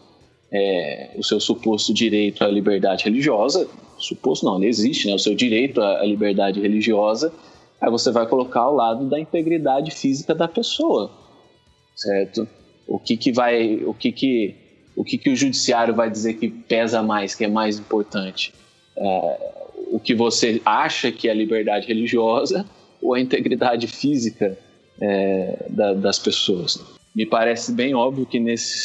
[0.51, 3.67] é, o seu suposto direito à liberdade religiosa,
[3.99, 5.13] suposto não, ele existe, né?
[5.13, 7.33] O seu direito à liberdade religiosa,
[7.79, 11.11] aí você vai colocar ao lado da integridade física da pessoa,
[11.95, 12.47] certo?
[12.87, 14.55] O que que vai, o que que
[14.95, 18.53] o que que o judiciário vai dizer que pesa mais, que é mais importante?
[18.97, 19.53] É,
[19.91, 22.65] o que você acha que é a liberdade religiosa
[23.01, 24.57] ou a integridade física
[24.99, 26.98] é, da, das pessoas.
[27.19, 28.77] Me parece bem óbvio que nesse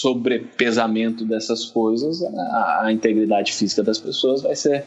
[0.00, 4.84] sobrepesamento dessas coisas, a, a integridade física das pessoas vai ser,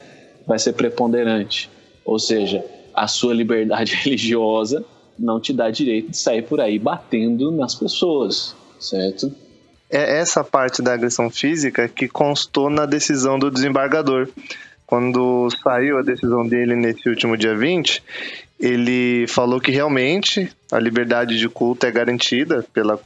[0.47, 1.69] vai ser preponderante.
[2.05, 4.85] Ou seja, a sua liberdade religiosa
[5.19, 9.29] não te dá direito de sair por aí batendo nas pessoas, certo?
[9.89, 14.29] É essa parte da agressão física que constou na decisão do desembargador
[14.85, 18.03] quando saiu a decisão dele nesse último dia 20,
[18.59, 22.99] ele falou que realmente a liberdade de culto é garantida pela,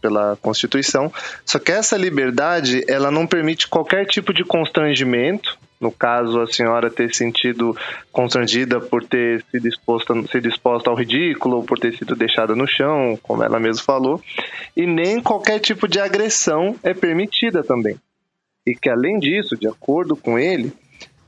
[0.00, 1.12] pela Constituição,
[1.44, 5.58] só que essa liberdade ela não permite qualquer tipo de constrangimento.
[5.80, 7.76] No caso, a senhora ter sentido
[8.10, 12.66] constrangida por ter sido exposta, sido exposta ao ridículo, ou por ter sido deixada no
[12.66, 14.22] chão, como ela mesma falou,
[14.74, 17.96] e nem qualquer tipo de agressão é permitida também.
[18.66, 20.72] E que, além disso, de acordo com ele,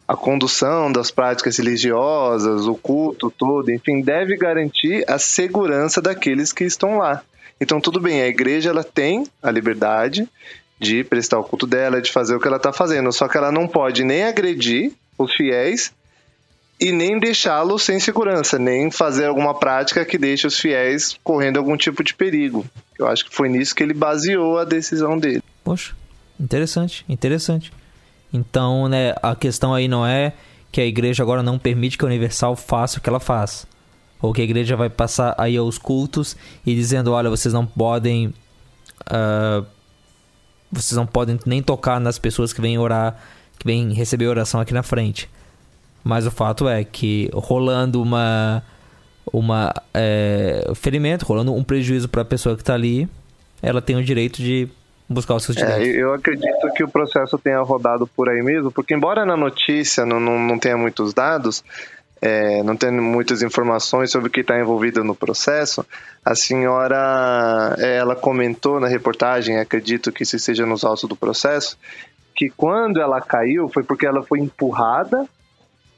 [0.06, 6.64] a condução das práticas religiosas, o culto todo, enfim, deve garantir a segurança daqueles que
[6.64, 7.22] estão lá.
[7.60, 10.28] Então, tudo bem, a igreja ela tem a liberdade
[10.78, 13.50] de prestar o culto dela, de fazer o que ela está fazendo, só que ela
[13.50, 15.92] não pode nem agredir os fiéis
[16.78, 21.76] e nem deixá-los sem segurança, nem fazer alguma prática que deixe os fiéis correndo algum
[21.76, 22.64] tipo de perigo.
[22.98, 25.42] Eu acho que foi nisso que ele baseou a decisão dele.
[25.64, 25.96] Poxa,
[26.38, 27.72] interessante, interessante.
[28.32, 30.32] Então, né, a questão aí não é
[30.70, 33.66] que a igreja agora não permite que a Universal faça o que ela faz.
[34.20, 38.34] Ou que a igreja vai passar aí aos cultos e dizendo, olha, vocês não podem.
[39.08, 39.64] Uh,
[40.70, 43.16] vocês não podem nem tocar nas pessoas que vêm orar,
[43.58, 45.28] que vêm receber oração aqui na frente.
[46.02, 48.62] Mas o fato é que rolando uma
[49.32, 53.08] uma é, ferimento, rolando um prejuízo para a pessoa que está ali,
[53.60, 54.68] ela tem o direito de
[55.08, 55.86] buscar os seus direitos.
[55.86, 60.04] É, eu acredito que o processo tenha rodado por aí mesmo, porque embora na notícia
[60.04, 61.64] não, não, não tenha muitos dados,
[62.20, 65.84] é, não tem muitas informações sobre o que está envolvido no processo.
[66.24, 71.78] A senhora, é, ela comentou na reportagem, acredito que isso seja nos autos do processo,
[72.34, 75.26] que quando ela caiu foi porque ela foi empurrada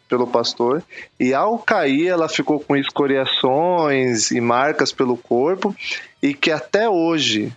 [0.08, 0.82] pelo pastor
[1.20, 5.74] e ao cair ela ficou com escoriações e marcas pelo corpo
[6.22, 7.52] e que até hoje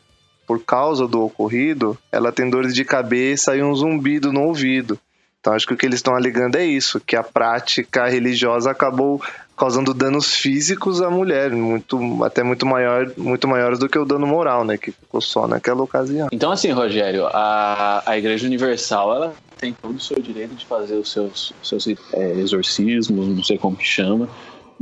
[0.52, 5.00] por causa do ocorrido, ela tem dores de cabeça e um zumbido no ouvido.
[5.40, 9.22] Então acho que o que eles estão alegando é isso, que a prática religiosa acabou
[9.56, 14.28] causando danos físicos à mulher, muito, até muito maior, muito maiores do que o dano
[14.28, 16.28] moral, né, que ficou só naquela ocasião.
[16.34, 20.96] Então assim, Rogério, a, a Igreja Universal, ela tem todo o seu direito de fazer
[20.96, 24.28] os seus, seus é, exorcismos, não sei como que chama,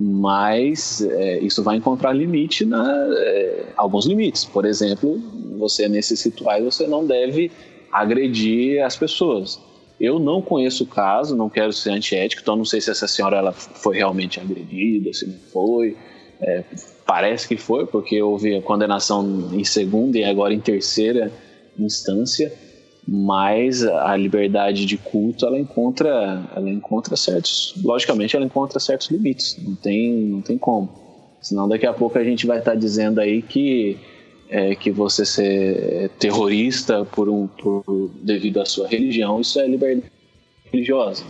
[0.01, 4.45] mas é, isso vai encontrar limite na é, alguns limites.
[4.45, 5.21] Por exemplo,
[5.57, 7.51] você nesses rituais você não deve
[7.91, 9.59] agredir as pessoas.
[9.99, 13.35] Eu não conheço o caso, não quero ser antiético, então não sei se essa senhora
[13.35, 15.97] ela foi realmente agredida, se não foi.
[16.39, 16.63] É,
[17.05, 21.29] parece que foi, porque houve a condenação em segunda e agora em terceira
[21.77, 22.53] instância
[23.07, 29.57] mas a liberdade de culto ela encontra ela encontra certos logicamente ela encontra certos limites
[29.63, 31.09] não tem não tem como
[31.41, 33.97] Senão daqui a pouco a gente vai estar tá dizendo aí que
[34.49, 40.11] é, que você ser terrorista por um por, devido à sua religião, isso é liberdade
[40.71, 41.23] religiosa.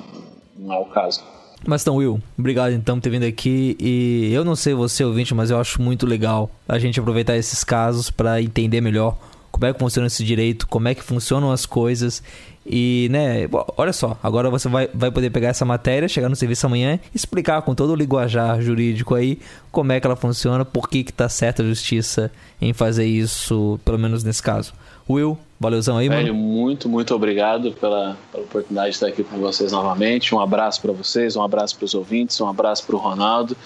[0.57, 1.21] Não é o caso.
[1.67, 3.75] Mas então, Will, obrigado então por ter vindo aqui.
[3.79, 7.63] E eu não sei você, ouvinte, mas eu acho muito legal a gente aproveitar esses
[7.63, 9.17] casos para entender melhor
[9.59, 12.23] como é que funciona esse direito, como é que funcionam as coisas.
[12.65, 16.65] E, né, olha só, agora você vai, vai poder pegar essa matéria, chegar no serviço
[16.65, 19.39] amanhã explicar com todo o linguajar jurídico aí
[19.71, 22.31] como é que ela funciona, por que que tá certa a justiça
[22.61, 24.73] em fazer isso, pelo menos nesse caso.
[25.09, 26.47] Will, valeuzão aí, Velho, mano.
[26.47, 30.33] muito, muito obrigado pela, pela oportunidade de estar aqui com vocês novamente.
[30.35, 33.57] Um abraço para vocês, um abraço para os ouvintes, um abraço para o Ronaldo.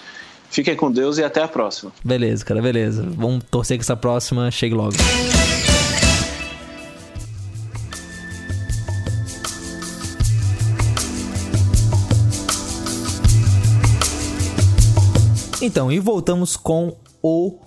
[0.50, 1.92] Fiquem com Deus e até a próxima.
[2.04, 3.06] Beleza, cara, beleza.
[3.10, 4.94] Vamos torcer que essa próxima chegue logo.
[15.74, 17.58] Então, e voltamos com o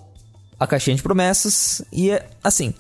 [0.61, 2.73] a caixinha de promessas e é assim,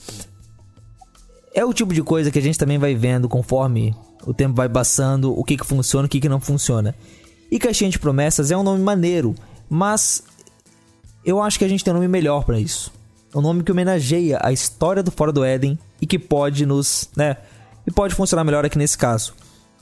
[1.52, 3.92] é o tipo de coisa que a gente também vai vendo conforme
[4.24, 6.94] o tempo vai passando, o que que funciona, o que que não funciona.
[7.50, 9.34] E caixinha de promessas é um nome maneiro,
[9.68, 10.22] mas
[11.24, 12.92] eu acho que a gente tem um nome melhor para isso.
[13.34, 17.36] Um nome que homenageia a história do Fora do Éden e que pode nos, né,
[17.84, 19.34] e pode funcionar melhor aqui nesse caso.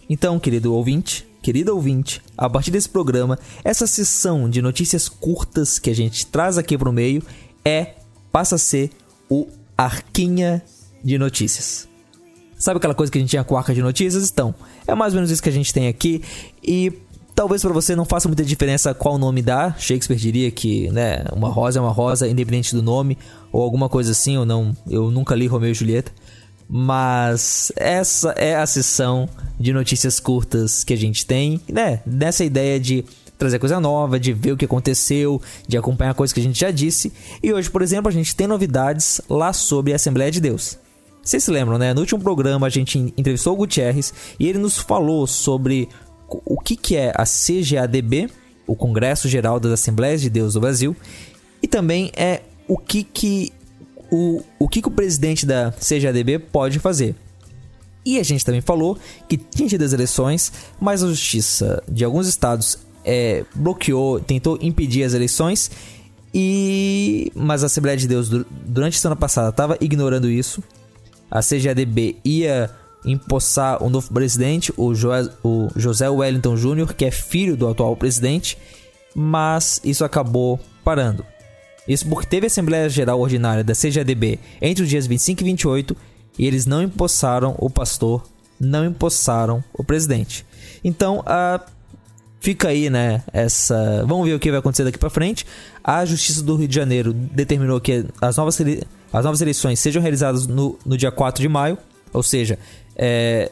[0.09, 5.91] Então, querido ouvinte, querida ouvinte, a partir desse programa, essa sessão de notícias curtas que
[5.91, 7.23] a gente traz aqui para o meio
[7.63, 7.97] é
[8.33, 8.91] passa a ser
[9.29, 10.63] o Arquinha
[11.05, 11.87] de Notícias.
[12.57, 14.31] Sabe aquela coisa que a gente tinha com Arca de Notícias?
[14.31, 14.55] Então,
[14.87, 16.23] é mais ou menos isso que a gente tem aqui
[16.63, 16.91] e
[17.35, 19.75] talvez para você não faça muita diferença qual nome dá.
[19.79, 23.19] Shakespeare diria que, né, uma rosa é uma rosa independente do nome
[23.53, 24.75] ou alguma coisa assim, ou não.
[24.89, 26.11] Eu nunca li Romeu e Julieta.
[26.69, 32.01] Mas essa é a sessão de notícias curtas que a gente tem, né?
[32.07, 33.05] Nessa ideia de
[33.39, 36.71] trazer coisa nova, de ver o que aconteceu, de acompanhar coisas que a gente já
[36.71, 37.13] disse.
[37.43, 40.79] E hoje, por exemplo, a gente tem novidades lá sobre a Assembleia de Deus.
[41.23, 41.95] Vocês se lembram, né?
[41.95, 45.89] No último programa a gente entrevistou o Gutierrez e ele nos falou sobre
[46.29, 48.31] o que, que é a CGADB,
[48.67, 50.97] o Congresso Geral das Assembleias de Deus do Brasil,
[51.63, 53.53] e também é o que que
[54.15, 57.15] o, o que, que o presidente da CGADB pode fazer.
[58.05, 58.99] E a gente também falou
[59.29, 65.05] que tinha tido as eleições, mas a justiça de alguns estados é, bloqueou, tentou impedir
[65.05, 65.71] as eleições,
[66.33, 70.63] e mas a Assembleia de Deus durante a semana passada estava ignorando isso
[71.35, 72.71] a CGADB ia
[73.05, 75.11] empossar o novo presidente, o, jo
[75.43, 78.57] o José Wellington Jr., que é filho do atual presidente,
[79.15, 81.27] mas isso acabou parando.
[81.87, 85.97] Isso porque teve Assembleia Geral Ordinária da CGADB entre os dias 25 e 28
[86.39, 88.25] e eles não empossaram o pastor,
[88.59, 90.45] não empossaram o presidente.
[90.83, 91.61] Então, a
[92.41, 94.05] fica aí, né, essa...
[94.07, 95.47] Vamos ver o que vai acontecer daqui para frente.
[95.83, 98.61] A Justiça do Rio de Janeiro determinou que as novas
[99.15, 101.79] as novas eleições sejam realizadas no, no dia 4 de maio,
[102.13, 102.59] ou seja,
[102.97, 103.49] é,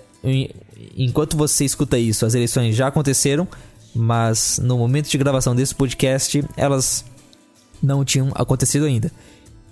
[0.96, 3.46] enquanto você escuta isso, as eleições já aconteceram,
[3.94, 7.04] mas no momento de gravação desse podcast, elas
[7.82, 9.10] não tinham acontecido ainda.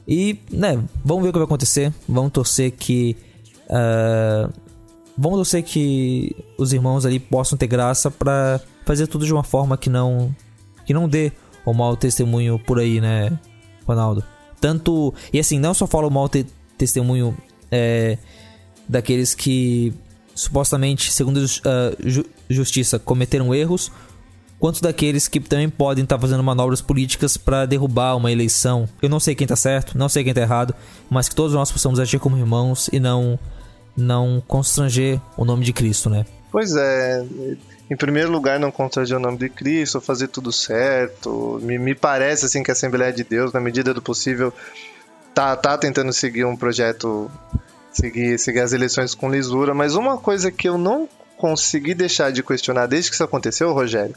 [0.06, 3.16] E, né, vamos ver o que vai acontecer, vamos torcer que.
[3.66, 4.52] Uh,
[5.16, 9.76] vamos torcer que os irmãos ali possam ter graça para fazer tudo de uma forma
[9.76, 10.34] que não
[10.84, 11.30] que não dê
[11.64, 13.38] o mau testemunho por aí, né,
[13.86, 14.24] Ronaldo?
[14.60, 15.14] Tanto.
[15.32, 16.44] E assim, não só falo mal te,
[16.76, 17.36] testemunho
[17.70, 18.18] é,
[18.88, 19.94] daqueles que
[20.34, 21.46] supostamente, segundo uh,
[22.00, 23.92] ju, justiça, cometeram erros,
[24.60, 28.86] quanto daqueles que também podem estar tá fazendo manobras políticas para derrubar uma eleição.
[29.00, 30.74] Eu não sei quem está certo, não sei quem está errado,
[31.08, 33.38] mas que todos nós possamos agir como irmãos e não
[33.96, 36.24] não constranger o nome de Cristo, né?
[36.52, 37.24] Pois é,
[37.90, 41.58] em primeiro lugar, não constranger o nome de Cristo, fazer tudo certo.
[41.62, 44.52] Me, me parece assim que a Assembleia de Deus, na medida do possível,
[45.34, 47.30] tá, tá tentando seguir um projeto,
[47.92, 49.74] seguir, seguir as eleições com lisura.
[49.74, 51.08] Mas uma coisa que eu não
[51.40, 54.14] consegui deixar de questionar desde que isso aconteceu, Rogério,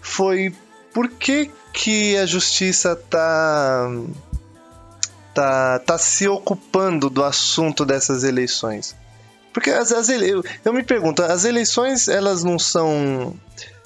[0.00, 0.54] foi
[0.94, 3.90] por que, que a justiça tá,
[5.34, 8.96] tá, tá se ocupando do assunto dessas eleições.
[9.52, 13.36] Porque as, as eu, eu me pergunto, as eleições elas não são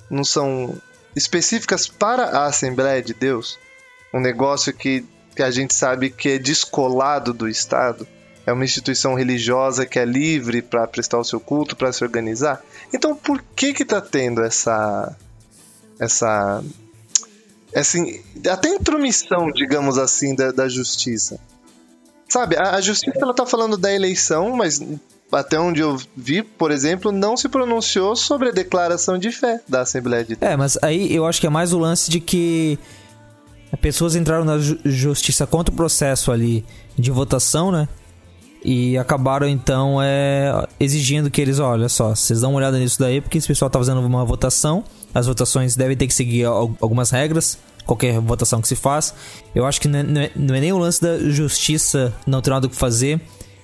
[0.08, 0.74] não são
[1.14, 3.58] específicas para a Assembleia de Deus?
[4.14, 5.04] Um negócio que,
[5.34, 8.06] que a gente sabe que é descolado do Estado?
[8.48, 12.64] É uma instituição religiosa que é livre para prestar o seu culto, para se organizar?
[12.94, 15.14] Então por que que tá tendo essa
[16.00, 16.64] essa
[17.76, 21.38] assim, até intromissão, digamos assim, da, da justiça?
[22.26, 24.80] Sabe, a, a justiça ela tá falando da eleição, mas
[25.30, 29.82] até onde eu vi, por exemplo, não se pronunciou sobre a declaração de fé da
[29.82, 30.52] Assembleia de Deus.
[30.52, 32.78] É, mas aí eu acho que é mais o lance de que
[33.82, 36.64] pessoas entraram na ju justiça contra o processo ali
[36.98, 37.86] de votação, né?
[38.64, 43.20] E acabaram então é, exigindo que eles, olha só, vocês dão uma olhada nisso daí,
[43.20, 44.84] porque esse pessoal tá fazendo uma votação.
[45.14, 49.14] As votações devem ter que seguir algumas regras, qualquer votação que se faz.
[49.54, 52.66] Eu acho que não é, não é nem o lance da justiça não ter nada
[52.66, 53.20] o que fazer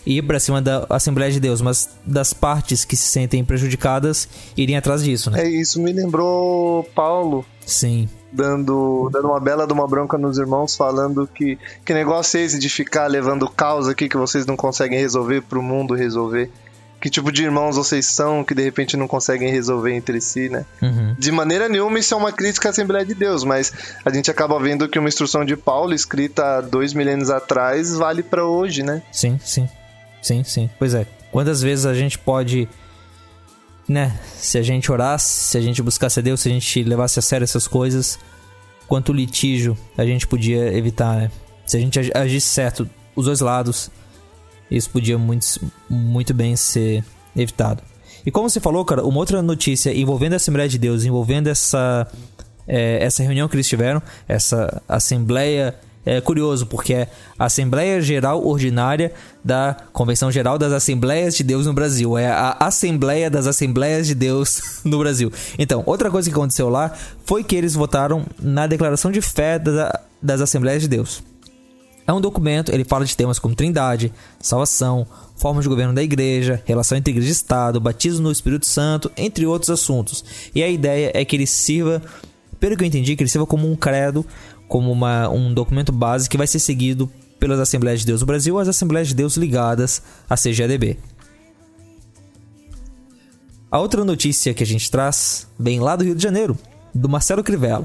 [0.06, 4.28] e ir pra cima da Assembleia de Deus, mas das partes que se sentem prejudicadas
[4.56, 5.42] irem atrás disso, né?
[5.42, 7.44] É, isso me lembrou Paulo.
[7.66, 12.42] Sim dando, dando uma bela de uma bronca nos irmãos, falando que que negócio é
[12.42, 16.50] esse de ficar levando causa aqui que vocês não conseguem resolver para o mundo resolver.
[17.00, 20.64] Que tipo de irmãos vocês são que de repente não conseguem resolver entre si, né?
[20.80, 21.14] Uhum.
[21.18, 23.72] De maneira nenhuma isso é uma crítica à Assembleia de Deus, mas
[24.04, 28.46] a gente acaba vendo que uma instrução de Paulo escrita dois milênios atrás vale para
[28.46, 29.02] hoje, né?
[29.12, 29.68] Sim, sim.
[30.22, 30.70] Sim, sim.
[30.78, 31.06] Pois é.
[31.30, 32.66] Quantas vezes a gente pode
[33.88, 37.18] né, se a gente orasse, se a gente buscasse a Deus, se a gente levasse
[37.18, 38.18] a sério essas coisas,
[38.86, 41.30] quanto litígio a gente podia evitar, né?
[41.66, 43.90] Se a gente agisse certo, os dois lados,
[44.70, 45.46] isso podia muito,
[45.88, 47.04] muito bem ser
[47.34, 47.82] evitado.
[48.26, 52.10] E como você falou, cara, uma outra notícia envolvendo a Assembleia de Deus, envolvendo essa,
[52.66, 55.74] é, essa reunião que eles tiveram, essa Assembleia
[56.04, 61.66] é curioso, porque é a Assembleia Geral Ordinária da Convenção Geral das Assembleias de Deus
[61.66, 62.18] no Brasil.
[62.18, 65.32] É a Assembleia das Assembleias de Deus no Brasil.
[65.58, 66.92] Então, outra coisa que aconteceu lá
[67.24, 71.22] foi que eles votaram na declaração de fé da, das Assembleias de Deus.
[72.06, 76.62] É um documento, ele fala de temas como trindade, salvação, forma de governo da igreja,
[76.66, 80.22] relação entre igreja e Estado, batismo no Espírito Santo, entre outros assuntos.
[80.54, 82.02] E a ideia é que ele sirva,
[82.60, 84.24] pelo que eu entendi, que ele sirva como um credo
[84.68, 88.58] como uma, um documento base que vai ser seguido pelas Assembleias de Deus do Brasil
[88.58, 90.98] as Assembleias de Deus ligadas à CGADB.
[93.70, 96.56] A outra notícia que a gente traz vem lá do Rio de Janeiro,
[96.94, 97.84] do Marcelo Crivella.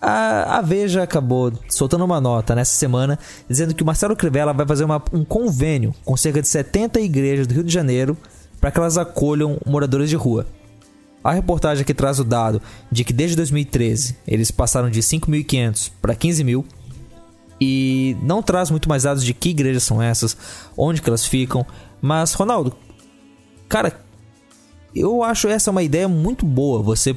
[0.00, 3.18] A, a, Veja acabou soltando uma nota nessa semana
[3.48, 7.46] dizendo que o Marcelo Crivella vai fazer uma, um convênio com cerca de 70 igrejas
[7.46, 8.16] do Rio de Janeiro
[8.60, 10.46] para que elas acolham moradores de rua.
[11.28, 16.16] A reportagem aqui traz o dado de que desde 2013 eles passaram de 5.500 para
[16.16, 16.64] 15.000
[17.60, 20.34] e não traz muito mais dados de que igrejas são essas,
[20.74, 21.66] onde que elas ficam.
[22.00, 22.74] Mas, Ronaldo,
[23.68, 24.00] cara,
[24.94, 26.82] eu acho essa uma ideia muito boa.
[26.82, 27.14] Você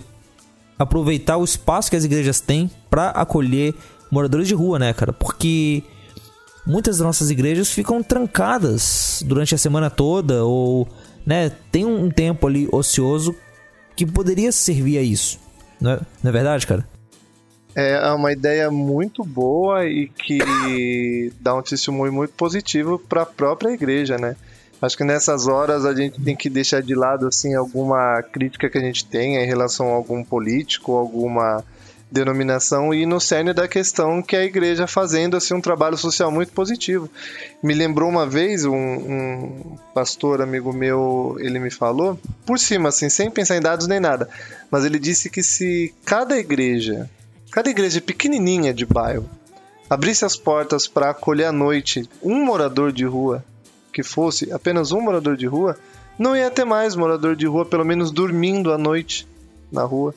[0.78, 3.74] aproveitar o espaço que as igrejas têm para acolher
[4.12, 5.14] moradores de rua, né, cara?
[5.14, 5.84] Porque
[6.68, 10.86] muitas das nossas igrejas ficam trancadas durante a semana toda ou,
[11.26, 13.34] né, tem um tempo ali ocioso
[13.96, 15.40] que poderia servir a isso.
[15.80, 16.88] Não é, não é verdade, cara?
[17.74, 23.70] É uma ideia muito boa e que dá um testemunho muito positivo para a própria
[23.70, 24.36] igreja, né?
[24.82, 28.78] Acho que nessas horas a gente tem que deixar de lado assim alguma crítica que
[28.78, 31.64] a gente tenha em relação a algum político, alguma
[32.12, 36.52] denominação e no cerne da questão que a igreja fazendo assim um trabalho social muito
[36.52, 37.10] positivo.
[37.64, 43.08] Me lembrou uma vez um, um, pastor amigo meu, ele me falou por cima assim,
[43.08, 44.28] sem pensar em dados nem nada,
[44.70, 47.10] mas ele disse que se cada igreja,
[47.50, 49.30] cada igreja pequenininha de bairro
[49.90, 53.44] abrisse as portas para acolher à noite um morador de rua,
[53.94, 55.78] que fosse apenas um morador de rua,
[56.20, 59.28] não ia ter mais morador de rua pelo menos dormindo à noite
[59.72, 60.14] na rua.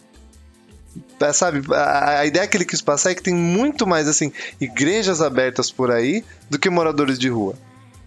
[1.21, 4.33] É, sabe, a, a, ideia que ele quis passar é que tem muito mais assim
[4.61, 7.55] igrejas abertas por aí do que moradores de rua.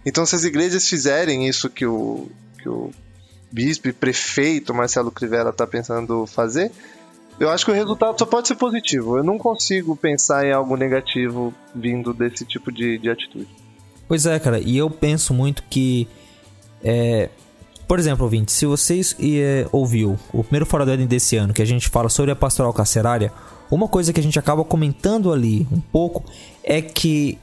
[0.06, 2.28] Então, se as igrejas fizerem isso que o,
[2.62, 2.90] que o
[3.50, 6.70] bispo e prefeito Marcelo Crivella está pensando fazer,
[7.38, 9.18] eu acho que o resultado só pode ser positivo.
[9.18, 13.48] Eu não consigo pensar em algo negativo vindo desse tipo de, de atitude.
[14.06, 16.08] Pois é, cara, e eu penso muito que
[16.82, 17.28] é,
[17.88, 21.62] por exemplo, ouvinte, se vocês é, ouviu o primeiro Fora do Éden desse ano, que
[21.62, 23.32] a gente fala sobre a pastoral carcerária,
[23.70, 26.22] uma coisa que a gente acaba comentando ali um pouco
[26.62, 27.38] é que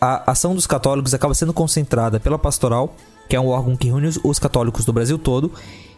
[0.00, 2.92] a ação dos católicos acaba sendo concentrada pela pastoral,
[3.28, 5.52] que é um órgão que reúne os católicos do Brasil todo,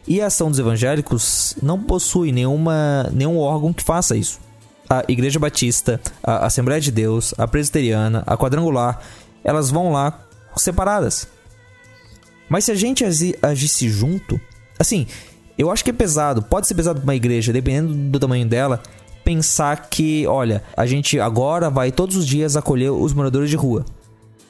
[0.07, 4.41] e a ação dos evangélicos não possui nenhuma, nenhum órgão que faça isso.
[4.91, 9.01] A Igreja Batista, a Assembleia de Deus, a Presbiteriana, a Quadrangular,
[9.43, 10.20] elas vão lá
[10.55, 11.26] separadas.
[12.51, 13.05] Mas se a gente
[13.41, 14.39] agisse junto,
[14.77, 15.07] assim,
[15.57, 18.83] eu acho que é pesado, pode ser pesado para uma igreja, dependendo do tamanho dela,
[19.25, 23.87] pensar que, olha, a gente agora vai todos os dias acolher os moradores de rua.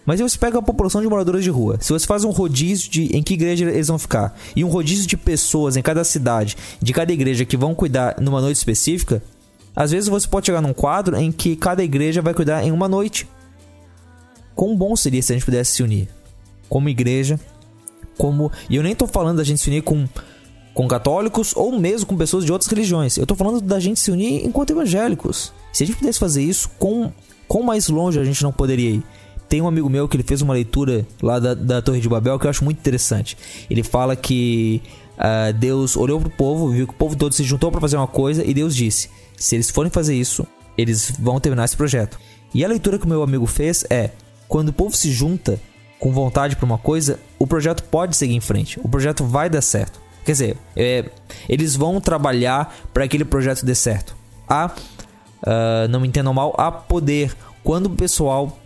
[0.07, 1.77] Mas você pega a população de moradores de rua.
[1.79, 5.07] Se você faz um rodízio de em que igreja eles vão ficar e um rodízio
[5.07, 9.23] de pessoas em cada cidade, de cada igreja que vão cuidar numa noite específica,
[9.77, 12.89] às vezes você pode chegar num quadro em que cada igreja vai cuidar em uma
[12.89, 13.29] noite.
[14.55, 16.09] Quão bom seria se a gente pudesse se unir
[16.67, 17.39] como igreja
[18.21, 18.53] como.
[18.69, 20.07] E eu nem tô falando da gente se unir com
[20.73, 23.17] com católicos ou mesmo com pessoas de outras religiões.
[23.17, 25.53] Eu tô falando da gente se unir enquanto evangélicos.
[25.73, 27.13] Se a gente pudesse fazer isso, com,
[27.49, 29.03] com mais longe a gente não poderia ir.
[29.49, 32.39] Tem um amigo meu que ele fez uma leitura lá da, da Torre de Babel
[32.39, 33.37] que eu acho muito interessante.
[33.69, 34.81] Ele fala que
[35.19, 38.07] uh, Deus olhou pro povo, viu que o povo todo se juntou para fazer uma
[38.07, 40.47] coisa e Deus disse: se eles forem fazer isso,
[40.79, 42.17] eles vão terminar esse projeto.
[42.55, 44.11] E a leitura que o meu amigo fez é:
[44.47, 45.61] quando o povo se junta
[46.01, 49.61] com vontade para uma coisa, o projeto pode seguir em frente, o projeto vai dar
[49.61, 50.01] certo.
[50.25, 51.05] Quer dizer, é,
[51.49, 54.17] eles vão trabalhar para aquele projeto dê certo.
[54.49, 54.71] Há,
[55.43, 58.59] uh, não me entendam mal, há poder quando o pessoal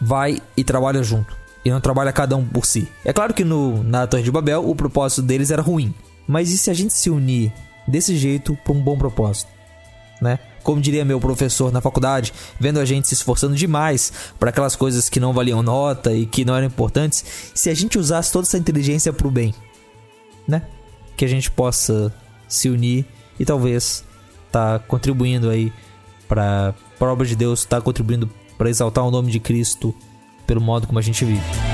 [0.00, 1.36] vai e trabalha junto.
[1.64, 2.88] E não trabalha cada um por si.
[3.04, 5.94] É claro que no, na Torre de Babel o propósito deles era ruim.
[6.26, 7.52] Mas e se a gente se unir
[7.86, 9.50] desse jeito para um bom propósito?
[10.20, 10.38] Né?
[10.62, 15.08] Como diria meu professor na faculdade, vendo a gente se esforçando demais para aquelas coisas
[15.08, 18.58] que não valiam nota e que não eram importantes, se a gente usasse toda essa
[18.58, 19.54] inteligência para o bem,
[20.46, 20.62] né?
[21.16, 22.12] Que a gente possa
[22.46, 23.06] se unir
[23.38, 24.04] e talvez
[24.52, 25.72] tá contribuindo aí
[26.28, 29.94] para a obra de Deus, tá contribuindo para exaltar o nome de Cristo
[30.46, 31.69] pelo modo como a gente vive.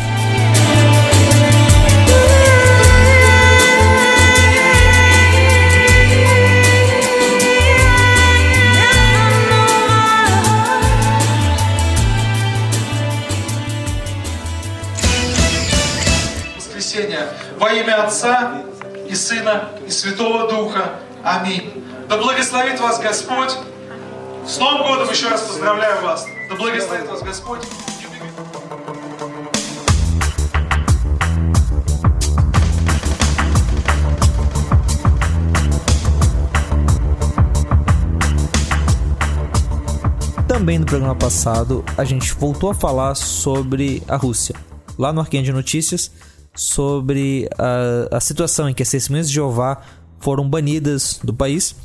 [17.75, 18.63] имя Отца
[19.07, 20.99] и Сына и Святого Духа.
[21.23, 21.83] Аминь.
[22.07, 23.55] Да благословит вас Господь.
[24.45, 26.25] С Новым годом еще раз поздравляю вас.
[26.49, 27.61] Да благословит вас Господь.
[40.47, 44.53] Também no programa passado, a gente voltou a falar sobre a Rússia.
[44.97, 46.11] Lá no Arquinho de Notícias,
[46.56, 49.82] sobre a, a situação em que as testemunhas de Jeová
[50.18, 51.76] foram banidas do país,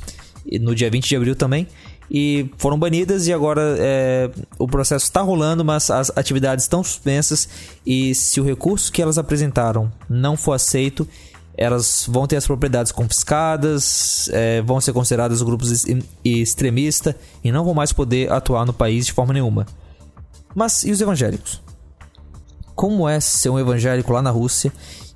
[0.61, 1.67] no dia 20 de abril também,
[2.09, 7.47] e foram banidas e agora é, o processo está rolando, mas as atividades estão suspensas
[7.85, 11.07] e se o recurso que elas apresentaram não for aceito,
[11.55, 15.85] elas vão ter as propriedades confiscadas, é, vão ser consideradas grupos
[16.23, 19.65] extremistas e não vão mais poder atuar no país de forma nenhuma.
[20.53, 21.61] Mas e os evangélicos?
[22.81, 24.73] Como é ser um evangélico lá na Rússia?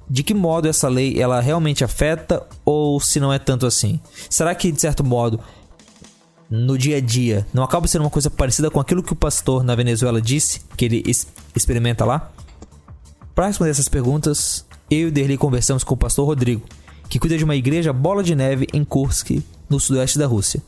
[0.08, 4.00] De que modo essa lei ela realmente afeta ou se não é tanto assim?
[4.30, 5.40] Será que de certo modo
[6.48, 9.64] no dia a dia não acaba sendo uma coisa parecida com aquilo que o pastor
[9.64, 11.04] na Venezuela disse, que ele
[11.56, 12.32] experimenta lá?
[13.34, 16.62] Para responder essas perguntas, eu e Derli conversamos com o pastor Rodrigo,
[17.10, 20.62] que cuida de uma igreja bola de neve em Kursk, no sudoeste da Rússia.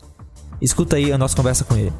[0.59, 1.93] Escuta aí a nossa conversa com ele.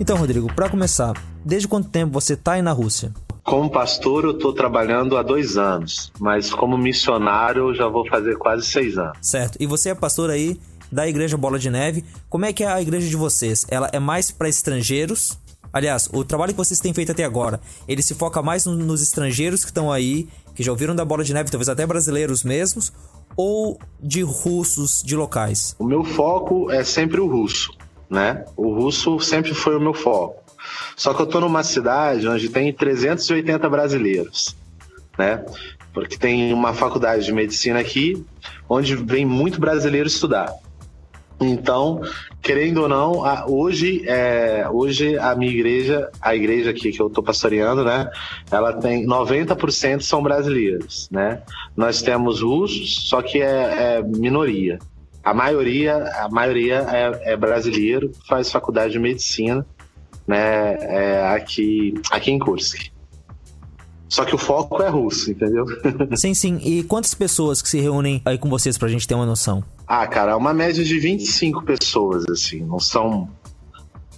[0.00, 1.12] Então, Rodrigo, para começar,
[1.44, 3.12] desde quanto tempo você está aí na Rússia?
[3.44, 8.38] Como pastor, eu estou trabalhando há dois anos, mas como missionário, eu já vou fazer
[8.38, 9.18] quase seis anos.
[9.20, 9.58] Certo.
[9.60, 10.58] E você é pastor aí
[10.90, 12.02] da Igreja Bola de Neve.
[12.30, 13.66] Como é que é a igreja de vocês?
[13.68, 15.38] Ela é mais para estrangeiros?
[15.70, 19.64] Aliás, o trabalho que vocês têm feito até agora, ele se foca mais nos estrangeiros
[19.64, 22.90] que estão aí, que já ouviram da Bola de Neve, talvez até brasileiros mesmos,
[23.36, 25.76] ou de russos, de locais?
[25.78, 27.70] O meu foco é sempre o russo,
[28.10, 28.44] né?
[28.56, 30.42] O russo sempre foi o meu foco.
[30.96, 34.56] Só que eu estou numa cidade onde tem 380 brasileiros,
[35.16, 35.44] né?
[35.94, 38.24] Porque tem uma faculdade de medicina aqui,
[38.68, 40.52] onde vem muito brasileiro estudar.
[41.40, 42.02] Então,
[42.42, 47.24] querendo ou não, hoje, é, hoje a minha igreja, a igreja aqui que eu estou
[47.24, 48.10] pastoreando, né?
[48.50, 51.40] Ela tem 90% são brasileiros, né?
[51.74, 54.78] Nós temos russos, só que é, é minoria.
[55.22, 59.66] A maioria, a maioria é, é brasileiro, faz faculdade de medicina
[60.26, 62.90] né, é, aqui, aqui em Kursk.
[64.08, 65.64] Só que o foco é russo, entendeu?
[66.16, 66.58] Sim, sim.
[66.64, 69.62] E quantas pessoas que se reúnem aí com vocês pra gente ter uma noção?
[69.86, 72.60] Ah, cara, é uma média de 25 pessoas, assim.
[72.60, 73.28] Não são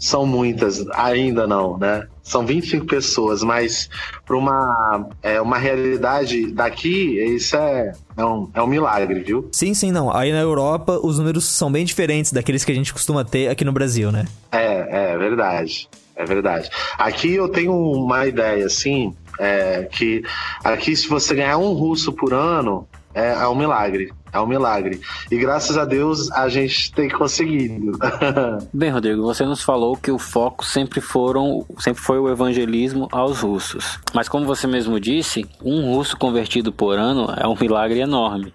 [0.03, 2.09] são muitas, ainda não, né?
[2.25, 3.89] São 25 pessoas, mas
[4.27, 9.49] para uma, é, uma realidade daqui, isso é, é, um, é um milagre, viu?
[9.53, 10.13] Sim, sim, não.
[10.13, 13.65] Aí na Europa, os números são bem diferentes daqueles que a gente costuma ter aqui
[13.65, 14.27] no Brasil, né?
[14.51, 15.89] É, é verdade.
[16.17, 16.69] É verdade.
[16.99, 20.25] Aqui eu tenho uma ideia, assim, é, que
[20.65, 24.13] aqui se você ganhar um russo por ano, é, é um milagre.
[24.33, 25.01] É um milagre.
[25.31, 27.93] E graças a Deus a gente tem conseguido.
[28.73, 33.41] Bem, Rodrigo, você nos falou que o foco sempre foram, sempre foi o evangelismo aos
[33.41, 33.99] russos.
[34.15, 38.55] Mas como você mesmo disse, um russo convertido por ano é um milagre enorme.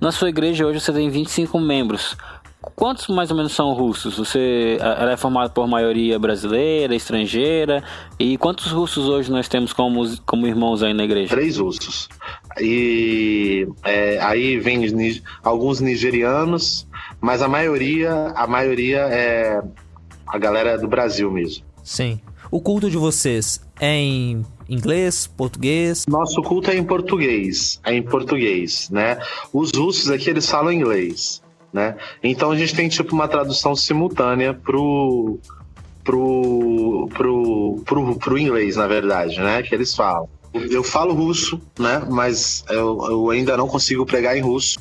[0.00, 2.16] Na sua igreja hoje você tem 25 membros.
[2.74, 4.18] Quantos mais ou menos são russos?
[4.18, 7.82] Você, ela é formada por maioria brasileira, estrangeira.
[8.18, 11.34] E quantos russos hoje nós temos como, como irmãos aí na igreja?
[11.34, 12.08] Três russos.
[12.60, 14.82] E é, aí vem
[15.42, 16.86] alguns nigerianos,
[17.20, 19.62] mas a maioria, a maioria é
[20.26, 21.64] a galera do Brasil mesmo.
[21.82, 22.20] Sim.
[22.50, 26.06] O culto de vocês é em inglês, português?
[26.08, 29.18] Nosso culto é em português, é em português, né?
[29.52, 31.42] Os russos aqui eles falam inglês,
[31.72, 31.96] né?
[32.22, 35.38] Então a gente tem tipo uma tradução simultânea pro
[36.04, 39.62] pro pro pro, pro inglês, na verdade, né?
[39.62, 40.28] Que eles falam.
[40.52, 42.02] Eu falo russo, né?
[42.08, 44.78] Mas eu, eu ainda não consigo pregar em russo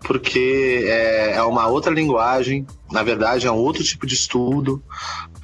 [0.00, 4.82] porque é, é, uma outra linguagem, na verdade é um outro tipo de estudo,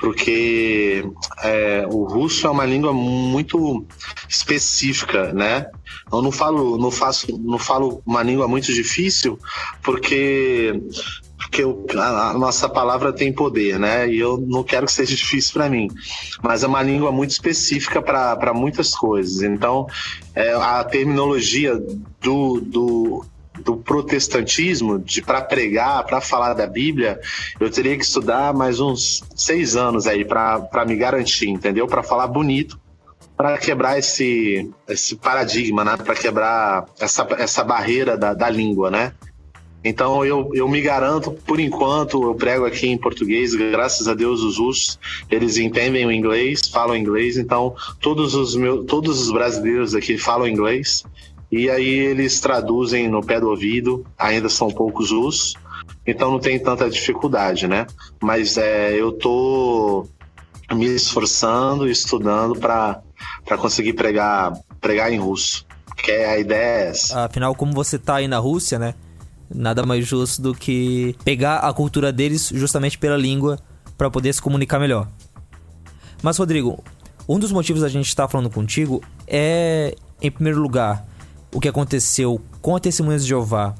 [0.02, 1.08] porque
[1.44, 3.86] é, o russo é uma língua muito
[4.28, 5.70] específica, né?
[6.12, 9.38] Eu não falo, não faço, não falo uma língua muito difícil,
[9.80, 10.74] porque
[11.36, 11.62] porque
[11.96, 14.08] a, nossa palavra tem poder, né?
[14.08, 15.86] E eu não quero que seja difícil para mim.
[16.42, 19.40] Mas é uma língua muito específica para muitas coisas.
[19.42, 19.86] Então,
[20.34, 21.80] é, a terminologia
[22.20, 23.24] do, do,
[23.60, 27.20] do protestantismo, de para pregar, para falar da Bíblia,
[27.60, 31.86] eu teria que estudar mais uns seis anos aí para me garantir, entendeu?
[31.86, 32.80] Para falar bonito,
[33.36, 35.96] para quebrar esse, esse paradigma, né?
[35.96, 39.12] Para quebrar essa, essa barreira da, da língua, né?
[39.84, 44.40] Então eu, eu me garanto, por enquanto, eu prego aqui em português, graças a Deus
[44.40, 44.98] os russos,
[45.28, 50.46] eles entendem o inglês, falam inglês, então todos os meus, todos os brasileiros aqui falam
[50.46, 51.04] inglês.
[51.52, 55.54] E aí eles traduzem no pé do ouvido, ainda são poucos os,
[56.06, 57.86] então não tem tanta dificuldade, né?
[58.22, 60.08] Mas é, eu tô
[60.72, 63.02] me esforçando, estudando para
[63.58, 65.66] conseguir pregar, pregar em russo.
[65.96, 67.26] Que é, a ideia é essa.
[67.26, 68.94] Afinal, como você tá aí na Rússia, né?
[69.54, 73.58] Nada mais justo do que pegar a cultura deles justamente pela língua
[73.98, 75.06] para poder se comunicar melhor.
[76.22, 76.82] Mas, Rodrigo,
[77.28, 81.06] um dos motivos da gente estar falando contigo é, em primeiro lugar,
[81.54, 83.74] o que aconteceu com a Testemunhas de Jeová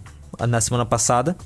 [0.46, 1.36] na semana passada,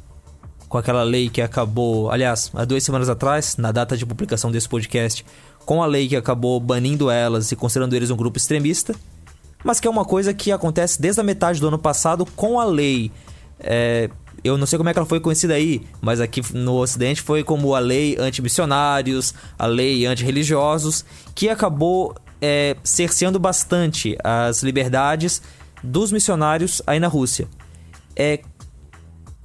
[0.68, 4.68] com aquela lei que acabou, aliás, há duas semanas atrás, na data de publicação desse
[4.68, 5.24] podcast,
[5.64, 8.94] com a lei que acabou banindo elas e considerando eles um grupo extremista,
[9.64, 12.64] mas que é uma coisa que acontece desde a metade do ano passado com a
[12.64, 13.10] lei.
[13.60, 14.10] É,
[14.42, 17.42] eu não sei como é que ela foi conhecida aí, mas aqui no Ocidente foi
[17.42, 21.04] como a lei anti-missionários, a lei anti-religiosos,
[21.34, 25.42] que acabou é, cerceando bastante as liberdades
[25.82, 27.48] dos missionários aí na Rússia.
[28.14, 28.40] É,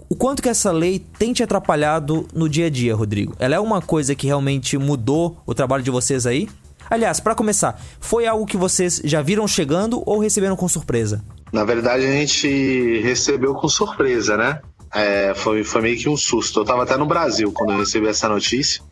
[0.10, 3.34] o quanto que essa lei tem te atrapalhado no dia a dia, Rodrigo?
[3.40, 6.50] Ela é uma coisa que realmente mudou o trabalho de vocês aí?
[6.90, 11.24] Aliás, para começar, foi algo que vocês já viram chegando ou receberam com surpresa?
[11.54, 14.60] Na verdade, a gente recebeu com surpresa, né?
[14.94, 16.60] É, foi, foi meio que um susto.
[16.60, 18.84] Eu estava até no Brasil quando eu recebi essa notícia.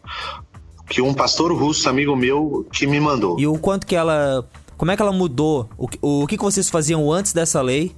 [0.89, 3.37] Que um pastor russo, amigo meu, que me mandou.
[3.37, 4.47] E o quanto que ela
[4.80, 5.69] como é que ela mudou?
[5.77, 7.91] O, o, o que, que vocês faziam antes dessa lei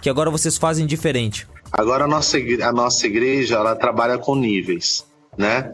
[0.00, 1.46] que agora vocês fazem diferente?
[1.70, 5.06] Agora a nossa, a nossa igreja ela trabalha com níveis,
[5.36, 5.70] né?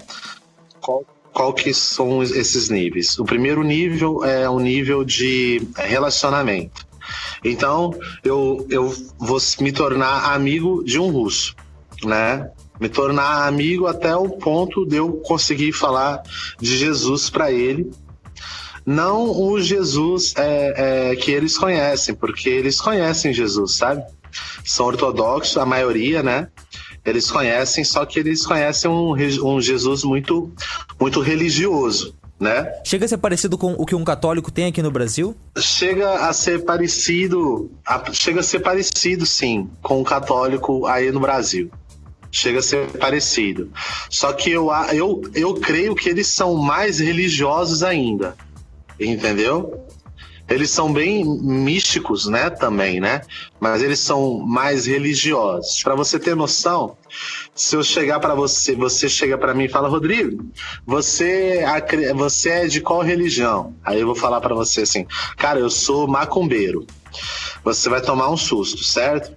[0.80, 3.16] Qual, qual que são esses níveis?
[3.16, 6.84] O primeiro nível é um nível de relacionamento.
[7.44, 7.94] Então,
[8.24, 11.54] eu, eu vou me tornar amigo de um russo,
[12.02, 12.50] né?
[12.80, 16.24] Me tornar amigo até o ponto de eu conseguir falar
[16.58, 17.88] de Jesus para ele
[18.84, 24.04] não o Jesus é, é, que eles conhecem, porque eles conhecem Jesus, sabe?
[24.64, 26.48] São ortodoxos, a maioria, né?
[27.04, 29.14] Eles conhecem, só que eles conhecem um,
[29.44, 30.52] um Jesus muito,
[30.98, 32.14] muito religioso.
[32.38, 32.72] Né?
[32.86, 35.36] Chega a ser parecido com o que um católico tem aqui no Brasil?
[35.58, 41.20] Chega a ser parecido, a, chega a ser parecido sim, com um católico aí no
[41.20, 41.70] Brasil.
[42.32, 43.70] Chega a ser parecido.
[44.08, 48.34] Só que eu, eu, eu creio que eles são mais religiosos ainda
[49.00, 49.86] entendeu?
[50.50, 53.20] Eles são bem místicos, né, também, né?
[53.60, 55.80] Mas eles são mais religiosos.
[55.80, 56.96] Para você ter noção,
[57.54, 60.44] se eu chegar para você, você chega para mim e fala, Rodrigo,
[60.84, 61.62] você,
[62.16, 63.76] você é de qual religião?
[63.84, 66.84] Aí eu vou falar para você assim, cara, eu sou macumbeiro.
[67.62, 69.32] Você vai tomar um susto, certo?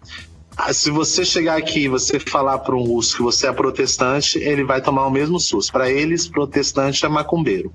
[0.58, 4.40] Ah, se você chegar aqui e você falar para um russo que você é protestante,
[4.40, 5.72] ele vai tomar o mesmo susto.
[5.72, 7.72] Para eles, protestante é macumbeiro.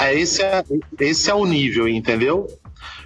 [0.00, 0.64] É, esse, é,
[0.98, 2.46] esse é o nível, entendeu?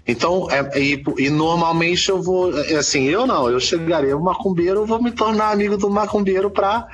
[0.07, 4.81] Então, é, e, e, normalmente eu vou, é, assim, eu não, eu chegarei o macumbeiro,
[4.81, 6.87] eu vou me tornar amigo do macumbeiro para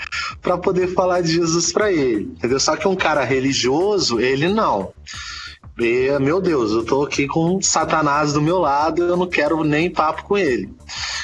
[0.62, 2.60] poder falar de Jesus para ele, entendeu?
[2.60, 4.92] Só que um cara religioso, ele não.
[5.78, 9.90] E, meu Deus, eu tô aqui com Satanás do meu lado, eu não quero nem
[9.90, 10.70] papo com ele.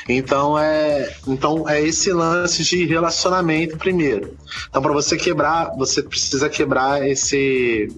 [0.08, 4.36] Então é, então é esse lance de relacionamento primeiro.
[4.68, 7.88] Então para você quebrar, você precisa quebrar esse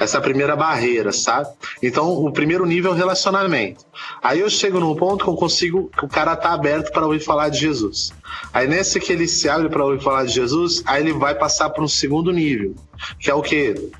[0.00, 1.50] essa primeira barreira, sabe?
[1.82, 3.84] Então, o primeiro nível é o relacionamento.
[4.22, 7.20] Aí eu chego num ponto que eu consigo, que o cara tá aberto para ouvir
[7.20, 8.10] falar de Jesus.
[8.50, 11.68] Aí nesse que ele se abre para ouvir falar de Jesus, aí ele vai passar
[11.68, 12.74] para um segundo nível,
[13.18, 13.90] que é o que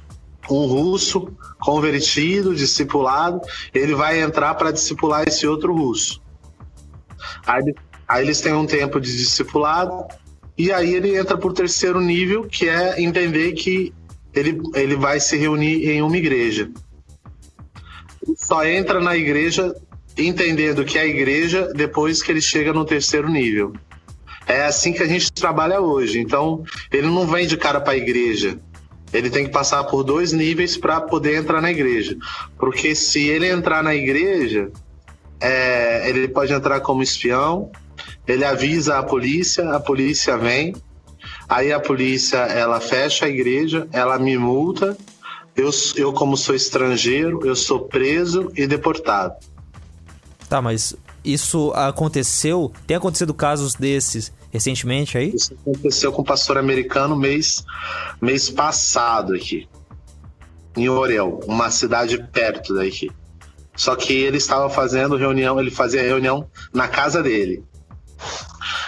[0.51, 1.29] um russo
[1.61, 3.43] convertido, discipulado,
[3.75, 6.23] ele vai entrar para discipular esse outro russo.
[7.47, 7.75] Aí,
[8.09, 10.07] aí eles têm um tempo de discipulado,
[10.57, 13.93] e aí ele entra para o terceiro nível, que é entender que
[14.35, 16.71] ele, ele vai se reunir em uma igreja.
[18.37, 19.75] Só entra na igreja
[20.17, 23.73] entendendo que é a igreja depois que ele chega no terceiro nível.
[24.47, 26.19] É assim que a gente trabalha hoje.
[26.19, 28.59] Então, ele não vem de cara para a igreja.
[29.13, 32.17] Ele tem que passar por dois níveis para poder entrar na igreja.
[32.59, 34.71] Porque se ele entrar na igreja,
[35.41, 37.71] é, ele pode entrar como espião,
[38.27, 40.75] ele avisa a polícia, a polícia vem,
[41.51, 44.97] Aí a polícia, ela fecha a igreja, ela me multa.
[45.57, 49.35] Eu, eu como sou estrangeiro, eu sou preso e deportado.
[50.49, 50.95] Tá, mas
[51.25, 52.73] isso aconteceu?
[52.87, 55.33] Tem acontecido casos desses recentemente aí?
[55.35, 57.65] Isso aconteceu com o pastor americano mês,
[58.23, 59.69] mês passado aqui.
[60.77, 63.11] Em Orel, uma cidade perto daqui.
[63.75, 67.65] Só que ele estava fazendo reunião, ele fazia reunião na casa dele.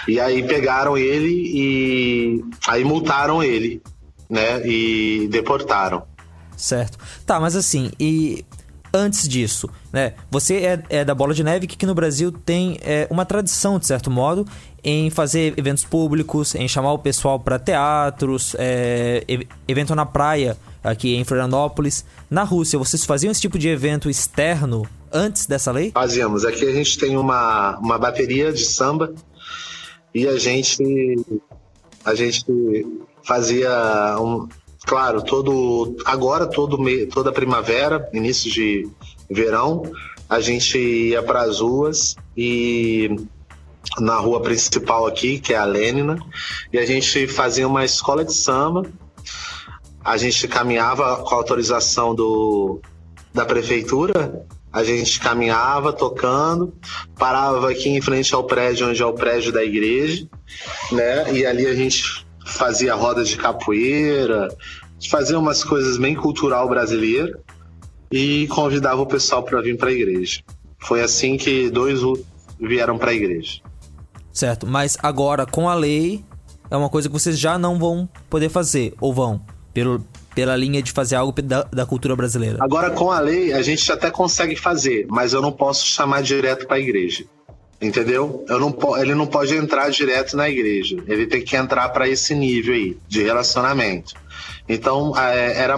[0.07, 3.83] E aí pegaram ele e aí multaram ele,
[4.29, 4.67] né?
[4.67, 6.03] E deportaram.
[6.57, 6.99] Certo.
[7.27, 8.45] Tá, mas assim, e
[8.93, 10.15] antes disso, né?
[10.31, 13.79] Você é, é da Bola de Neve que aqui no Brasil tem é, uma tradição,
[13.79, 14.47] de certo modo,
[14.85, 19.25] em fazer eventos públicos, em chamar o pessoal para teatros, é,
[19.67, 22.05] evento na praia aqui em Florianópolis.
[22.29, 25.93] Na Rússia, vocês faziam esse tipo de evento externo antes dessa lei?
[25.93, 26.45] Fazíamos.
[26.45, 29.15] Aqui a gente tem uma, uma bateria de samba
[30.15, 31.17] e a gente
[32.05, 32.45] a gente
[33.25, 34.49] fazia um
[34.85, 36.79] claro todo agora todo
[37.13, 38.89] toda primavera início de
[39.31, 39.83] verão
[40.29, 43.15] a gente ia para as ruas e
[44.01, 46.19] na rua principal aqui que é a Lênina
[46.73, 48.91] e a gente fazia uma escola de samba.
[50.05, 52.81] A gente caminhava com autorização do
[53.33, 56.73] da prefeitura a gente caminhava tocando,
[57.19, 60.27] parava aqui em frente ao prédio onde é o prédio da igreja,
[60.91, 61.33] né?
[61.35, 64.49] E ali a gente fazia roda de capoeira,
[65.11, 67.39] fazia umas coisas bem cultural brasileira
[68.11, 70.43] e convidava o pessoal para vir para a igreja.
[70.79, 72.01] Foi assim que dois
[72.59, 73.61] vieram para a igreja.
[74.33, 76.25] Certo, mas agora com a lei
[76.71, 79.43] é uma coisa que vocês já não vão poder fazer ou vão
[79.75, 80.05] pelo
[80.35, 82.59] pela linha de fazer algo da, da cultura brasileira.
[82.61, 86.67] Agora, com a lei, a gente até consegue fazer, mas eu não posso chamar direto
[86.67, 87.25] para a igreja.
[87.81, 88.45] Entendeu?
[88.49, 91.03] Eu não, ele não pode entrar direto na igreja.
[91.09, 94.15] Ele tem que entrar para esse nível aí de relacionamento.
[94.69, 95.77] Então, é, era,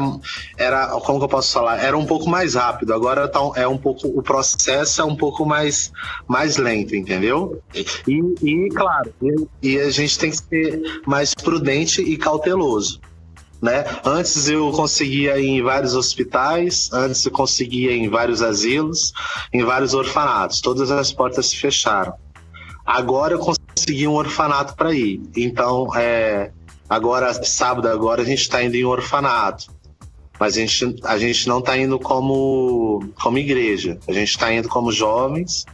[0.59, 1.83] era, como que eu posso falar?
[1.83, 2.93] Era um pouco mais rápido.
[2.93, 5.93] Agora tá, é um pouco, o processo é um pouco mais,
[6.29, 7.63] mais lento, entendeu?
[7.75, 7.87] E,
[8.43, 13.01] e claro, e, e a gente tem que ser mais prudente e cauteloso.
[13.65, 13.83] Né?
[14.05, 19.15] Antes eu conseguia ir em vários hospitais, antes eu conseguia ir em vários asilos,
[19.55, 20.61] em vários orfanatos.
[20.61, 22.13] Todas as portas se fecharam.
[22.85, 25.23] Agora eu consegui um orfanato para ir.
[25.35, 26.51] Então, é,
[26.91, 29.73] agora, sábado, agora a gente está indo em um orfanato.
[30.39, 33.99] Mas a gente, a gente não está indo como, como igreja.
[34.07, 35.65] A gente está indo como jovens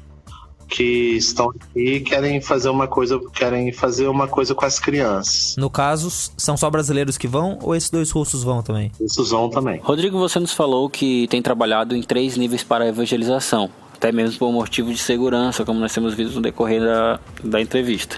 [0.71, 5.57] que estão aqui e querem fazer uma coisa, querem fazer uma coisa com as crianças.
[5.59, 8.93] No caso, são só brasileiros que vão ou esses dois russos vão também?
[9.01, 9.81] Esses vão também.
[9.81, 14.39] Rodrigo, você nos falou que tem trabalhado em três níveis para a evangelização, até mesmo
[14.39, 18.17] por motivo de segurança, como nós temos visto no decorrer da, da entrevista.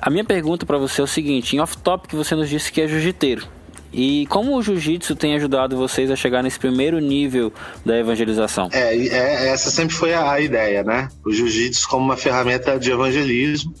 [0.00, 2.88] A minha pergunta para você é o seguinte: em off-topic você nos disse que é
[2.88, 3.46] jiu-jiteiro.
[3.92, 7.52] E como o jiu-jitsu tem ajudado vocês a chegar nesse primeiro nível
[7.84, 8.70] da evangelização?
[8.72, 11.08] É, é essa sempre foi a, a ideia, né?
[11.24, 13.74] O jiu-jitsu como uma ferramenta de evangelismo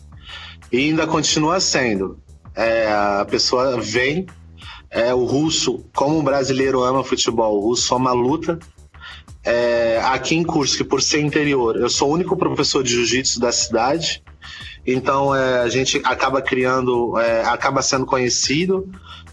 [0.70, 2.18] e ainda continua sendo.
[2.54, 4.26] É, a pessoa vem,
[4.90, 8.58] é, o russo, como o brasileiro ama futebol, o russo ama luta.
[9.44, 13.50] É, aqui em Kursk, por ser interior, eu sou o único professor de jiu-jitsu da
[13.50, 14.22] cidade,
[14.86, 18.88] então é, a gente acaba criando, é, acaba sendo conhecido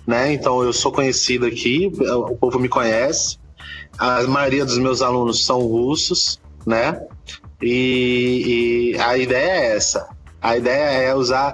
[0.10, 0.34] né?
[0.34, 3.38] Então eu sou conhecido aqui, o povo me conhece.
[3.96, 7.00] A maioria dos meus alunos são russos, né?
[7.62, 10.10] E, e a ideia é essa.
[10.42, 11.54] A ideia é usar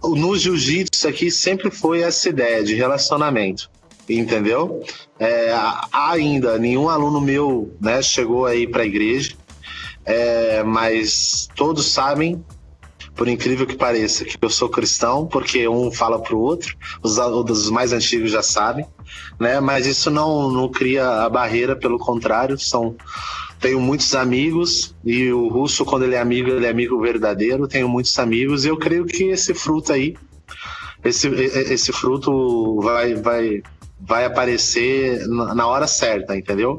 [0.00, 3.68] no jiu-jitsu aqui sempre foi essa ideia de relacionamento,
[4.08, 4.80] entendeu?
[5.18, 5.52] É,
[5.90, 9.34] ainda nenhum aluno meu, né, chegou aí para a igreja,
[10.04, 12.44] é, mas todos sabem
[13.18, 17.18] por incrível que pareça, que eu sou cristão, porque um fala para o outro, os,
[17.18, 18.86] os mais antigos já sabem,
[19.40, 19.58] né?
[19.58, 22.96] Mas isso não, não cria a barreira, pelo contrário, são
[23.58, 27.88] tenho muitos amigos e o russo quando ele é amigo ele é amigo verdadeiro tenho
[27.88, 30.14] muitos amigos e eu creio que esse fruto aí
[31.02, 33.60] esse, esse fruto vai vai
[34.00, 36.78] vai aparecer na hora certa entendeu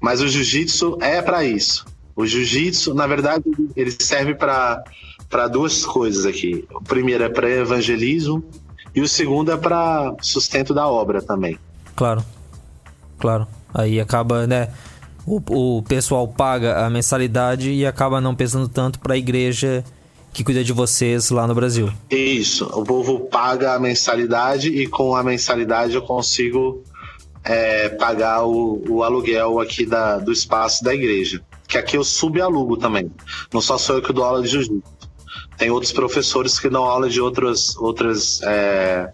[0.00, 1.84] mas o jiu-jitsu é para isso
[2.14, 3.42] o jiu-jitsu na verdade
[3.74, 4.84] ele serve para
[5.30, 6.66] para duas coisas aqui.
[6.74, 8.44] O primeiro é para evangelismo
[8.94, 11.56] e o segundo é para sustento da obra também.
[11.94, 12.24] Claro,
[13.18, 13.46] claro.
[13.72, 14.68] Aí acaba, né?
[15.24, 19.84] O, o pessoal paga a mensalidade e acaba não pesando tanto para a igreja
[20.32, 21.92] que cuida de vocês lá no Brasil.
[22.10, 26.82] Isso, o povo paga a mensalidade e com a mensalidade eu consigo
[27.44, 31.40] é, pagar o, o, aluguel aqui da, do espaço da igreja.
[31.66, 33.10] Que aqui eu subalugo também.
[33.52, 34.82] Não só sou eu que dou aula de jiu-jitsu.
[35.60, 39.12] Tem outros professores que dão aula de outras, outras, é,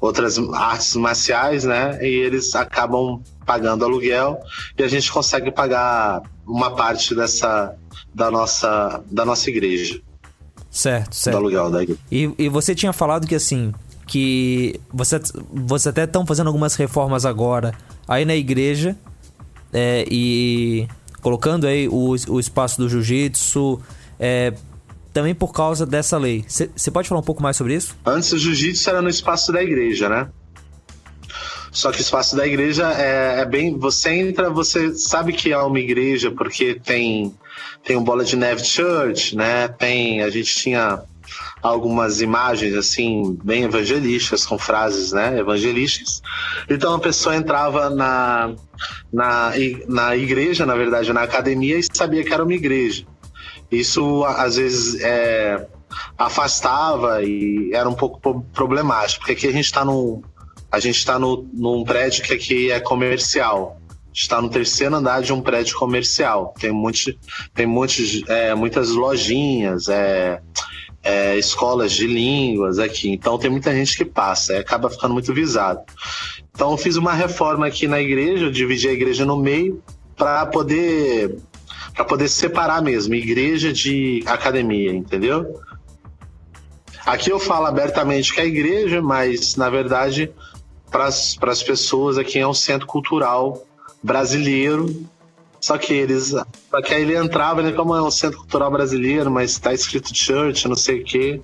[0.00, 1.98] outras artes marciais, né?
[2.00, 4.38] E eles acabam pagando aluguel
[4.78, 7.74] e a gente consegue pagar uma parte dessa
[8.14, 10.00] da nossa da nossa igreja.
[10.70, 11.34] Certo, certo.
[11.34, 12.00] Do aluguel da igreja.
[12.12, 13.74] E, e você tinha falado que assim
[14.06, 15.20] que você,
[15.52, 17.74] você até estão fazendo algumas reformas agora
[18.06, 18.96] aí na igreja
[19.72, 20.86] é, e
[21.20, 23.80] colocando aí o, o espaço do jiu-jitsu
[24.16, 24.54] é,
[25.16, 26.44] também por causa dessa lei.
[26.46, 27.96] Você pode falar um pouco mais sobre isso?
[28.04, 30.28] Antes o jiu-jitsu era no espaço da igreja, né?
[31.72, 33.78] Só que o espaço da igreja é, é, bem.
[33.78, 37.34] Você entra, você sabe que é uma igreja, porque tem
[37.82, 39.68] tem um bola de neve church, né?
[39.68, 40.20] Tem.
[40.20, 41.02] A gente tinha
[41.62, 46.22] algumas imagens assim bem evangelísticas com frases né evangelísticas
[46.70, 48.54] então a pessoa entrava na,
[49.12, 49.52] na,
[49.88, 53.04] na igreja na verdade na academia e sabia que era uma igreja
[53.70, 55.66] isso às vezes é,
[56.16, 60.22] afastava e era um pouco problemático, porque aqui a gente está num,
[60.70, 63.80] a gente está no, num prédio que aqui é comercial.
[64.12, 66.54] Está no terceiro andar de um prédio comercial.
[66.58, 67.14] Tem, muito,
[67.54, 70.40] tem muitos, é, muitas lojinhas, é,
[71.04, 73.10] é, escolas de línguas aqui.
[73.10, 75.80] Então tem muita gente que passa e acaba ficando muito visado.
[76.50, 79.82] Então eu fiz uma reforma aqui na igreja, eu dividi a igreja no meio
[80.16, 81.36] para poder
[81.96, 85.60] para poder separar mesmo igreja de academia, entendeu?
[87.06, 90.30] Aqui eu falo abertamente que é igreja, mas na verdade
[90.90, 93.66] para as pessoas aqui é um centro cultural
[94.02, 95.06] brasileiro.
[95.58, 96.28] Só que eles,
[96.70, 100.14] só que aí ele entrava, né, como é um centro cultural brasileiro, mas está escrito
[100.14, 101.40] church, não sei o quê.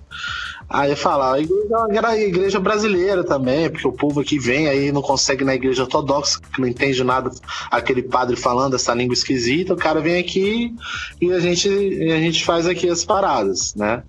[0.73, 5.03] Aí fala, a igreja é igreja brasileira também, porque o povo aqui vem aí não
[5.03, 7.31] consegue na igreja ortodoxa, que não entende nada
[7.70, 10.75] aquele padre falando essa língua esquisita, o cara vem aqui
[11.20, 14.03] e a gente, a gente faz aqui as paradas, né?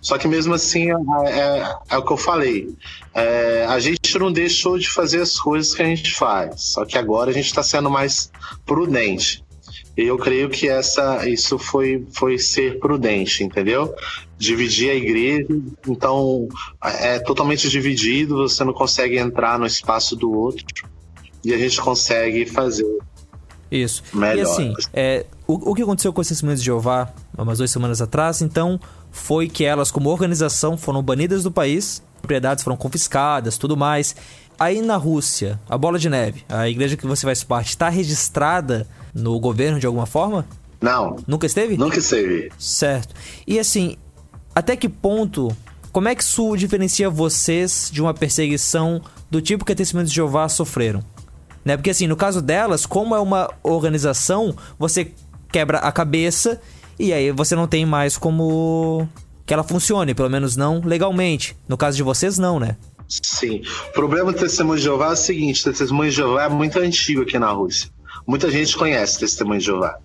[0.00, 0.94] Só que mesmo assim é,
[1.26, 2.72] é, é o que eu falei.
[3.12, 6.96] É, a gente não deixou de fazer as coisas que a gente faz, só que
[6.96, 8.30] agora a gente está sendo mais
[8.64, 9.42] prudente.
[9.96, 13.94] E eu creio que essa, isso foi, foi ser prudente, entendeu?
[14.44, 15.48] Dividir a igreja,
[15.88, 16.48] então
[16.82, 20.64] é totalmente dividido, você não consegue entrar no espaço do outro
[21.44, 22.84] e a gente consegue fazer
[23.70, 24.02] isso.
[24.12, 24.36] Melhor.
[24.36, 28.00] E assim, é, o, o que aconteceu com as testemunhas de Jeová umas duas semanas
[28.00, 28.78] atrás, então,
[29.10, 34.14] foi que elas, como organização, foram banidas do país, propriedades foram confiscadas, tudo mais.
[34.58, 38.86] Aí na Rússia, a Bola de Neve, a igreja que você faz parte, está registrada
[39.12, 40.46] no governo de alguma forma?
[40.80, 41.16] Não.
[41.26, 41.76] Nunca esteve?
[41.76, 42.50] Nunca esteve.
[42.58, 43.14] Certo.
[43.46, 43.96] E assim,
[44.54, 45.54] até que ponto,
[45.92, 49.00] como é que isso diferencia vocês de uma perseguição
[49.30, 51.02] do tipo que a Testemunhas de Jeová sofreram?
[51.64, 51.76] Né?
[51.76, 55.12] Porque assim, no caso delas, como é uma organização, você
[55.50, 56.60] quebra a cabeça
[56.98, 59.08] e aí você não tem mais como
[59.46, 61.56] que ela funcione, pelo menos não legalmente.
[61.68, 62.76] No caso de vocês, não, né?
[63.08, 63.62] Sim.
[63.88, 66.78] O problema do Testemunho de Jeová é o seguinte: o Testemunho de Jeová é muito
[66.78, 67.90] antigo aqui na Rússia.
[68.26, 69.98] Muita gente conhece Testemunho de Jeová.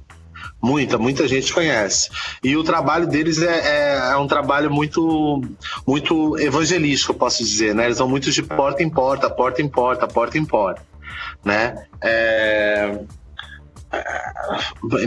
[0.62, 2.10] Muita, muita gente conhece.
[2.44, 5.42] E o trabalho deles é, é, é, um trabalho muito,
[5.88, 7.86] muito evangelístico, posso dizer, né?
[7.86, 10.82] Eles vão muito de porta em porta, porta em porta, porta em porta,
[11.44, 11.86] né?
[12.02, 13.00] É...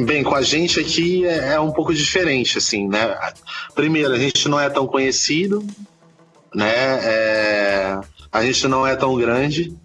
[0.04, 3.14] Bem, com a gente aqui é, é um pouco diferente, assim, né?
[3.74, 5.64] Primeiro, a gente não é tão conhecido,
[6.54, 6.72] né?
[6.74, 8.00] É...
[8.32, 9.76] A gente não é tão grande,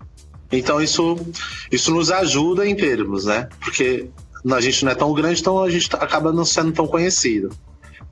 [0.50, 1.18] então isso,
[1.70, 3.50] isso nos ajuda em termos, né?
[3.60, 4.10] Porque
[4.52, 7.50] a gente não é tão grande, então a gente acaba não sendo tão conhecido.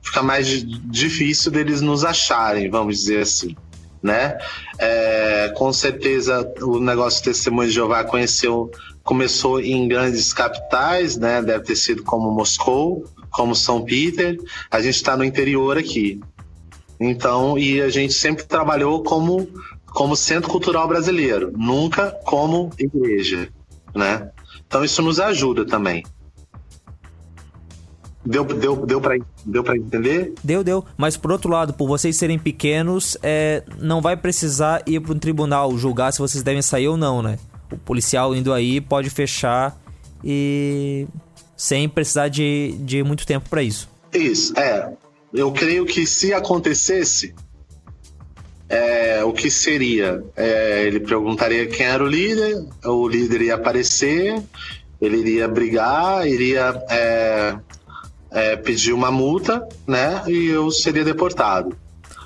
[0.02, 3.56] Fica mais difícil deles nos acharem, vamos dizer assim.
[4.02, 4.38] Né?
[4.78, 8.70] É, com certeza o negócio Testemunho de Jeová conheceu,
[9.02, 11.42] começou em grandes capitais, né?
[11.42, 14.38] Deve ter sido como Moscou, como São Peter.
[14.70, 16.20] A gente está no interior aqui.
[17.00, 19.48] Então, e a gente sempre trabalhou como,
[19.86, 23.48] como centro cultural brasileiro, nunca como igreja,
[23.94, 24.30] né?
[24.66, 26.04] Então isso nos ajuda também.
[28.26, 30.34] Deu, deu, deu para deu pra entender?
[30.42, 30.84] Deu, deu.
[30.96, 35.18] Mas por outro lado, por vocês serem pequenos, é, não vai precisar ir para um
[35.18, 37.38] tribunal julgar se vocês devem sair ou não, né?
[37.70, 39.78] O policial indo aí pode fechar
[40.24, 41.06] e
[41.56, 43.88] sem precisar de, de muito tempo para isso.
[44.12, 44.92] Isso, é.
[45.32, 47.34] Eu creio que se acontecesse,
[48.68, 50.22] é, o que seria?
[50.36, 54.42] É, ele perguntaria quem era o líder, o líder ia aparecer,
[55.00, 57.56] ele iria brigar, iria é,
[58.36, 60.22] é, pedir uma multa, né?
[60.28, 61.74] E eu seria deportado.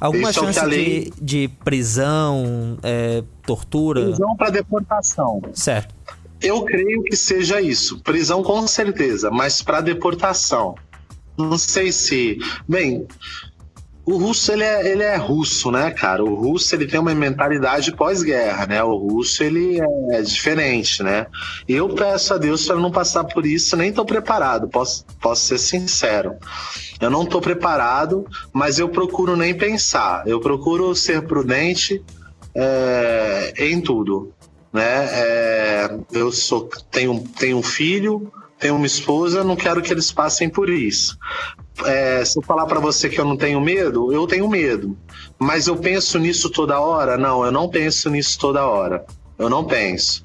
[0.00, 1.12] Alguma Isso é chance lei...
[1.20, 4.06] de, de, prisão, é, tortura?
[4.06, 5.40] Prisão para deportação.
[5.54, 5.94] Certo.
[6.42, 8.00] Eu creio que seja isso.
[8.00, 10.74] Prisão com certeza, mas para deportação.
[11.38, 12.38] Não sei se.
[12.66, 13.06] Bem,
[14.04, 16.24] o russo ele é, ele é russo, né, cara?
[16.24, 18.82] O russo ele tem uma mentalidade pós-guerra, né?
[18.82, 19.78] O russo ele
[20.10, 21.26] é diferente, né?
[21.68, 25.46] E eu peço a Deus para não passar por isso, nem estou preparado, posso, posso
[25.46, 26.34] ser sincero.
[27.00, 30.26] Eu não estou preparado, mas eu procuro nem pensar.
[30.26, 32.02] Eu procuro ser prudente
[32.54, 34.32] é, em tudo,
[34.72, 35.08] né?
[35.12, 40.48] É, eu sou tenho tenho um filho, tenho uma esposa, não quero que eles passem
[40.48, 41.18] por isso.
[41.86, 44.96] É, se eu falar para você que eu não tenho medo, eu tenho medo.
[45.38, 47.16] Mas eu penso nisso toda hora?
[47.16, 49.04] Não, eu não penso nisso toda hora.
[49.38, 50.22] Eu não penso.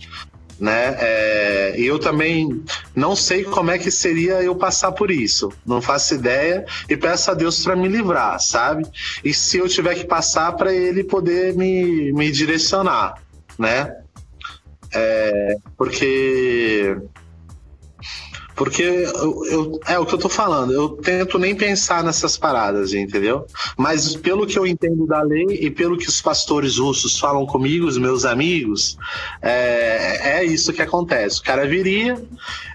[0.59, 0.95] Né?
[0.99, 2.63] É, e eu também
[2.95, 5.51] não sei como é que seria eu passar por isso.
[5.65, 8.85] Não faço ideia e peço a Deus para me livrar, sabe?
[9.23, 13.21] E se eu tiver que passar para Ele poder me, me direcionar,
[13.59, 13.95] né?
[14.93, 16.97] É, porque
[18.55, 22.93] porque eu, eu, é o que eu tô falando, eu tento nem pensar nessas paradas,
[22.93, 23.45] entendeu?
[23.77, 27.85] Mas pelo que eu entendo da lei e pelo que os pastores russos falam comigo,
[27.85, 28.97] os meus amigos,
[29.41, 31.41] é, é isso que acontece.
[31.41, 32.21] O cara viria,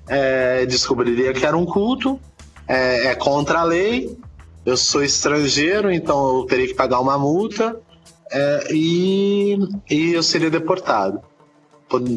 [0.07, 2.21] é, descobriria que era um culto,
[2.69, 4.17] é, é contra a lei,
[4.67, 7.81] eu sou estrangeiro, então eu teria que pagar uma multa
[8.31, 9.59] é, e,
[9.91, 11.21] e eu seria deportado.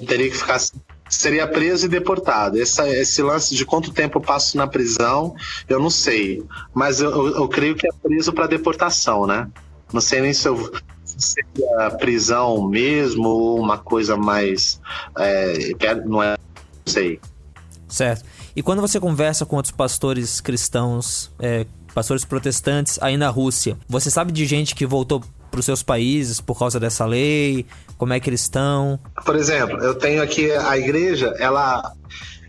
[0.05, 0.59] Teria que ficar
[1.09, 2.57] seria preso e deportado.
[2.57, 5.35] Esse lance de quanto tempo eu passo na prisão,
[5.67, 6.43] eu não sei.
[6.73, 9.47] Mas eu, eu, eu creio que é preso para deportação, né?
[9.91, 10.71] Não sei nem se eu
[11.03, 14.79] seria prisão mesmo ou uma coisa mais.
[15.17, 15.73] É,
[16.05, 16.31] não é.
[16.85, 17.19] Não sei.
[17.87, 18.25] Certo.
[18.55, 24.09] E quando você conversa com outros pastores cristãos, é, pastores protestantes aí na Rússia, você
[24.09, 25.23] sabe de gente que voltou
[25.53, 27.67] para os seus países por causa dessa lei?
[27.95, 28.99] Como é que eles estão?
[29.23, 31.93] Por exemplo, eu tenho aqui a igreja, ela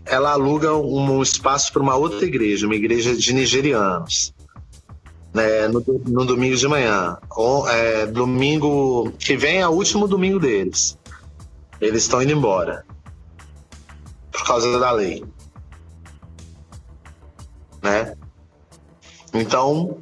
[0.07, 4.33] ela aluga um espaço para uma outra igreja, uma igreja de nigerianos.
[5.35, 7.17] É, no, no, domingo de manhã.
[7.31, 10.97] Ou, é, domingo que vem é o último domingo deles.
[11.81, 12.85] Eles estão indo embora.
[14.31, 15.25] Por causa da lei.
[17.83, 18.15] Né?
[19.33, 19.97] Então,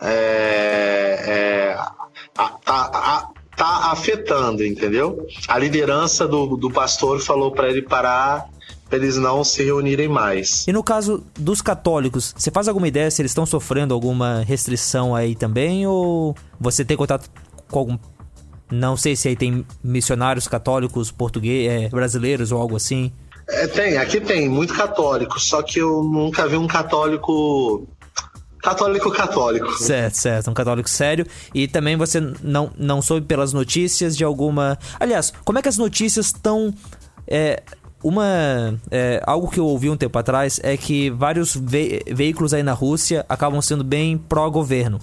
[0.00, 1.61] é,
[2.88, 5.26] tá, tá afetando, entendeu?
[5.48, 8.48] A liderança do, do pastor falou para ele parar
[8.92, 10.66] para eles não se reunirem mais.
[10.68, 15.14] E no caso dos católicos, você faz alguma ideia se eles estão sofrendo alguma restrição
[15.16, 15.86] aí também?
[15.86, 17.30] Ou você tem contato
[17.70, 17.98] com algum.
[18.70, 23.10] Não sei se aí tem missionários católicos portugueses, é, brasileiros ou algo assim?
[23.48, 27.86] É, tem, aqui tem, muito católico, só que eu nunca vi um católico
[28.62, 29.72] Católico católico.
[29.72, 30.50] Certo, certo.
[30.50, 31.26] Um católico sério.
[31.52, 34.78] E também você não, não soube pelas notícias de alguma.
[35.00, 36.72] Aliás, como é que as notícias estão.
[37.26, 37.60] É,
[38.02, 38.78] uma.
[38.88, 42.72] É, algo que eu ouvi um tempo atrás é que vários ve veículos aí na
[42.72, 45.00] Rússia acabam sendo bem pró-governo.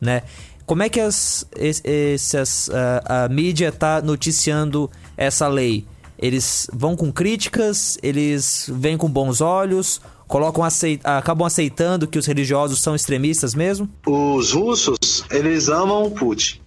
[0.00, 0.22] Né?
[0.66, 1.46] Como é que as,
[1.84, 5.86] essas, a, a mídia está noticiando essa lei?
[6.18, 7.96] Eles vão com críticas?
[8.02, 10.00] Eles vêm com bons olhos?
[10.26, 13.88] Colocam aceit acabam aceitando que os religiosos são extremistas mesmo?
[14.06, 16.60] Os russos, eles amam o Putin.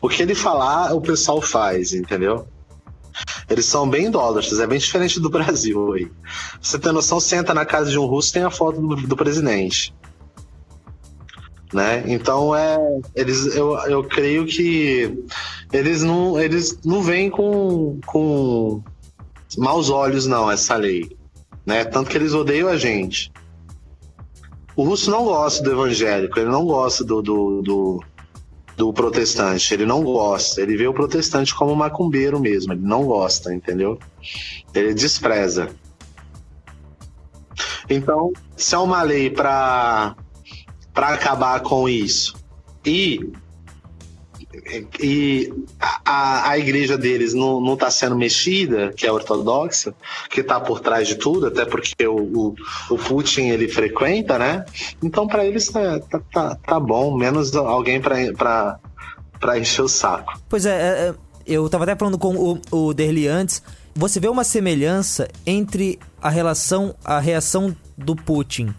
[0.00, 2.46] O que ele falar, o pessoal faz, entendeu?
[3.48, 6.10] Eles são bem idólatras, é bem diferente do Brasil aí.
[6.60, 9.94] Você tem noção, entra na casa de um russo tem a foto do, do presidente.
[11.72, 12.04] Né?
[12.06, 12.76] Então é,
[13.14, 15.24] eles, eu, eu creio que
[15.72, 18.82] eles não, eles não vêm com, com
[19.56, 21.16] maus olhos não essa lei
[21.64, 21.84] né?
[21.84, 23.32] Tanto que eles odeiam a gente.
[24.74, 28.04] O russo não gosta do evangélico, ele não gosta do, do, do,
[28.76, 30.60] do protestante, ele não gosta.
[30.62, 33.98] Ele vê o protestante como macumbeiro mesmo, ele não gosta, entendeu?
[34.74, 35.68] Ele despreza.
[37.88, 40.16] Então, se é uma lei para
[40.94, 42.34] acabar com isso,
[42.84, 43.32] E
[45.00, 45.52] e
[46.04, 49.94] a, a igreja deles não, não tá sendo mexida, que é ortodoxa,
[50.30, 52.54] que está por trás de tudo, até porque o, o,
[52.90, 54.64] o Putin ele frequenta, né?
[55.02, 58.78] Então para eles tá, tá, tá, tá, bom, menos alguém para
[59.58, 60.38] encher o saco.
[60.48, 61.14] Pois é, é, é,
[61.46, 63.62] eu tava até falando com o, o Derli antes,
[63.94, 68.74] você vê uma semelhança entre a relação, a reação do Putin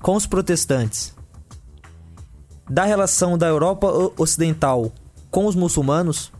[0.00, 1.14] com os protestantes
[2.72, 3.86] da relação da Europa
[4.16, 4.90] Ocidental
[5.30, 6.32] com os muçulmanos?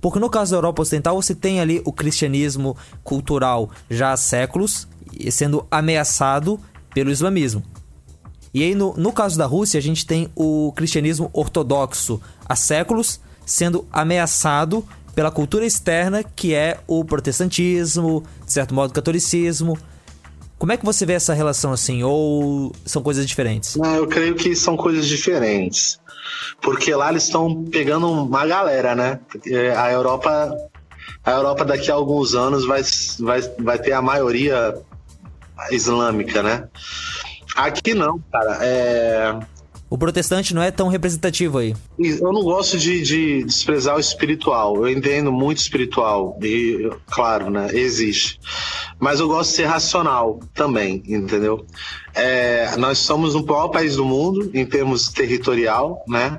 [0.00, 4.88] Porque no caso da Europa Ocidental você tem ali o cristianismo cultural já há séculos
[5.30, 6.58] sendo ameaçado
[6.92, 7.62] pelo islamismo.
[8.52, 13.20] E aí no, no caso da Rússia a gente tem o cristianismo ortodoxo há séculos
[13.46, 14.84] sendo ameaçado
[15.14, 19.78] pela cultura externa que é o protestantismo, de certo modo o catolicismo.
[20.58, 22.02] Como é que você vê essa relação assim?
[22.02, 23.76] Ou são coisas diferentes?
[23.76, 26.00] Não, eu creio que são coisas diferentes.
[26.60, 29.20] Porque lá eles estão pegando uma galera, né?
[29.76, 30.52] A Europa,
[31.24, 32.82] a Europa daqui a alguns anos vai,
[33.20, 34.74] vai, vai ter a maioria
[35.70, 36.68] islâmica, né?
[37.54, 38.58] Aqui não, cara.
[38.60, 39.38] É,
[39.90, 41.74] o protestante não é tão representativo aí.
[41.98, 44.76] Eu não gosto de, de, desprezar o espiritual.
[44.76, 46.38] Eu entendo muito espiritual.
[46.42, 47.68] E, claro, né?
[47.72, 48.38] Existe.
[49.00, 51.64] Mas eu gosto de ser racional também, entendeu?
[52.14, 56.38] É, nós somos o maior país do mundo em termos territorial, né?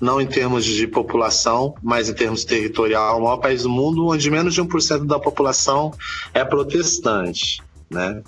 [0.00, 4.28] Não em termos de população, mas em termos territorial, o maior país do mundo, onde
[4.30, 5.92] menos de 1% da população
[6.32, 8.20] é protestante, né?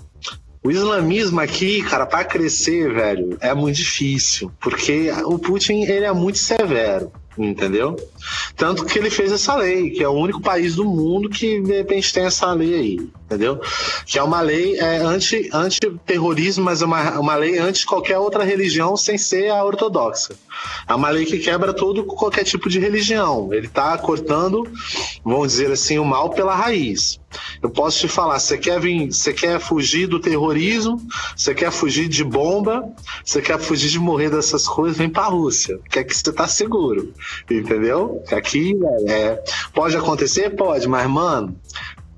[0.67, 6.11] O islamismo aqui, cara, para crescer, velho, é muito difícil, porque o Putin ele é
[6.11, 7.95] muito severo entendeu?
[8.55, 11.77] Tanto que ele fez essa lei, que é o único país do mundo que de
[11.77, 13.61] repente tem essa lei aí, entendeu?
[14.05, 18.43] Que é uma lei é, anti, anti-terrorismo, mas é uma, uma lei anti qualquer outra
[18.43, 20.33] religião sem ser a ortodoxa.
[20.87, 23.53] É uma lei que quebra todo qualquer tipo de religião.
[23.53, 24.67] Ele está cortando,
[25.23, 27.19] vamos dizer assim, o mal pela raiz.
[27.61, 31.01] Eu posso te falar, você quer vir, você quer fugir do terrorismo,
[31.35, 32.89] você quer fugir de bomba,
[33.23, 35.79] você quer fugir de morrer dessas coisas, vem para a Rússia.
[35.89, 37.13] Que você tá seguro.
[37.49, 38.23] Entendeu?
[38.31, 38.73] Aqui
[39.07, 39.43] é,
[39.73, 40.55] pode acontecer?
[40.55, 41.59] Pode, mas, mano,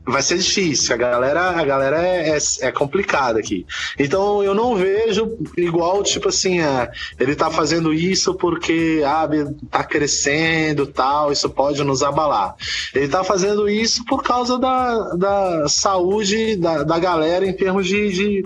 [0.09, 0.93] vai ser difícil.
[0.93, 3.65] A galera, a galera é, é, é, complicada aqui.
[3.97, 9.27] Então eu não vejo igual, tipo assim, é, ele tá fazendo isso porque ah,
[9.69, 12.55] tá crescendo tal, isso pode nos abalar.
[12.93, 18.09] Ele tá fazendo isso por causa da, da saúde da, da galera em termos de,
[18.11, 18.45] de,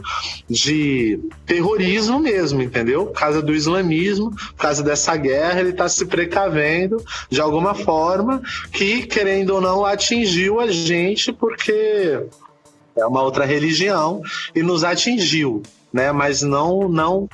[0.50, 3.08] de terrorismo mesmo, entendeu?
[3.08, 8.42] Por causa do islamismo, por causa dessa guerra, ele tá se precavendo de alguma forma
[8.72, 12.26] que, querendo ou não, atingiu a gente por porque
[12.96, 14.22] é uma outra religião
[14.56, 15.62] e nos atingiu,
[15.92, 16.12] né?
[16.12, 17.30] Mas não, não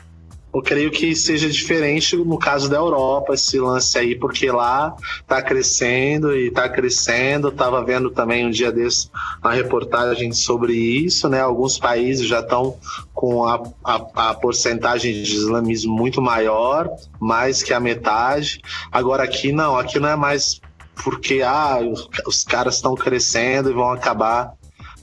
[0.52, 5.44] eu creio que seja diferente no caso da Europa, esse lance aí, porque lá está
[5.44, 7.50] crescendo e está crescendo.
[7.50, 9.10] Estava vendo também um dia desse
[9.44, 11.40] uma reportagem sobre isso, né?
[11.40, 12.76] Alguns países já estão
[13.14, 16.90] com a, a, a, porcentagem de islamismo muito maior,
[17.20, 18.60] mais que a metade.
[18.92, 20.60] Agora aqui não, aqui não é mais
[21.04, 24.54] porque ah, os, os caras estão crescendo e vão acabar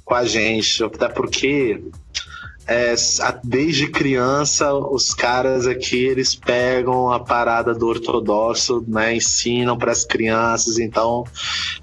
[0.04, 0.82] com a gente.
[0.84, 1.82] Até porque
[2.66, 2.94] é,
[3.44, 10.04] desde criança os caras aqui eles pegam a parada do ortodoxo, né, ensinam para as
[10.04, 10.78] crianças.
[10.78, 11.24] Então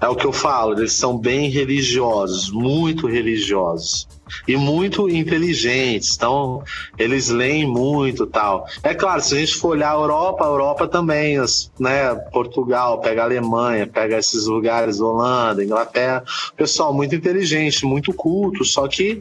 [0.00, 4.06] é o que eu falo, eles são bem religiosos, muito religiosos
[4.46, 6.16] e muito inteligentes.
[6.16, 6.62] Então,
[6.98, 8.66] eles leem muito tal.
[8.82, 11.36] É claro, se a gente for olhar a Europa, a Europa também,
[11.78, 12.14] né?
[12.32, 16.24] Portugal, pega a Alemanha, pega esses lugares, Holanda, Inglaterra,
[16.56, 19.20] pessoal muito inteligente, muito culto, só que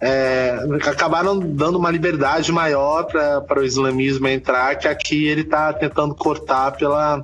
[0.00, 6.14] é, acabaram dando uma liberdade maior para o islamismo entrar, que aqui ele está tentando
[6.14, 7.22] cortar pela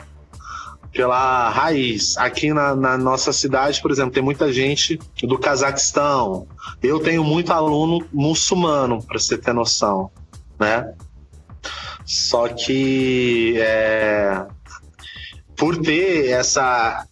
[0.92, 2.16] pela raiz.
[2.16, 6.46] Aqui na, na, nossa cidade, por exemplo, tem muita gente do Cazaquistão.
[6.80, 10.08] Eu tenho muito aluno muçulmano, para você ter noção,
[10.58, 10.94] né?
[12.04, 14.46] Só que é,
[15.56, 17.06] por ter essa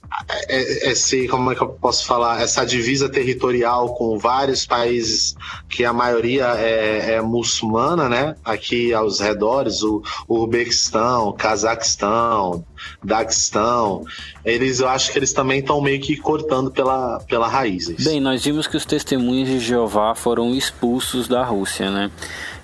[0.49, 5.35] esse, como é que eu posso falar, essa divisa territorial com vários países
[5.69, 8.37] que a maioria é, é muçulmana, né?
[8.45, 12.65] Aqui aos redores, o, o Uzbequistão, Cazaquistão,
[13.03, 14.05] Daguestão,
[14.45, 17.89] eles, eu acho que eles também estão meio que cortando pela, pela raiz.
[18.05, 22.11] Bem, nós vimos que os testemunhos de Jeová foram expulsos da Rússia, né?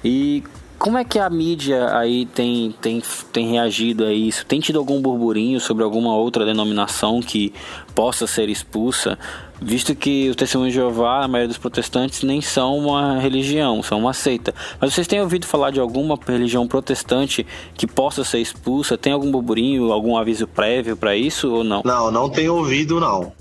[0.04, 0.42] E
[0.78, 3.02] como é que a mídia aí tem, tem,
[3.32, 4.46] tem reagido a isso?
[4.46, 7.52] Tem tido algum burburinho sobre alguma outra denominação que
[7.94, 9.18] possa ser expulsa?
[9.60, 13.98] Visto que os testemunhos de Jeová, a maioria dos protestantes, nem são uma religião, são
[13.98, 14.54] uma seita.
[14.80, 17.44] Mas vocês têm ouvido falar de alguma religião protestante
[17.74, 18.96] que possa ser expulsa?
[18.96, 21.82] Tem algum burburinho, algum aviso prévio para isso ou não?
[21.84, 23.32] Não, não tenho ouvido, não.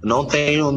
[0.00, 0.70] Não tenho.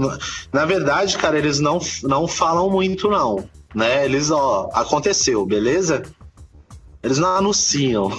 [0.51, 3.47] Na verdade, cara, eles não, não falam muito, não.
[3.73, 4.05] Né?
[4.05, 6.03] Eles, ó, aconteceu, beleza?
[7.03, 8.09] Eles não anunciam.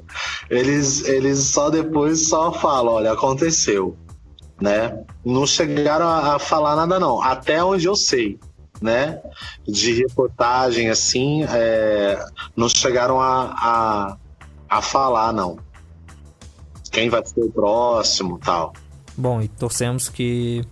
[0.48, 3.96] eles, eles só depois só falam, olha, aconteceu.
[4.60, 5.02] Né?
[5.24, 7.20] Não chegaram a, a falar nada, não.
[7.22, 8.38] Até onde eu sei.
[8.80, 9.20] Né?
[9.66, 12.24] De reportagem, assim, é,
[12.56, 14.16] não chegaram a, a,
[14.68, 15.58] a falar, não.
[16.90, 18.72] Quem vai ser o próximo tal.
[19.16, 20.64] Bom, e torcemos que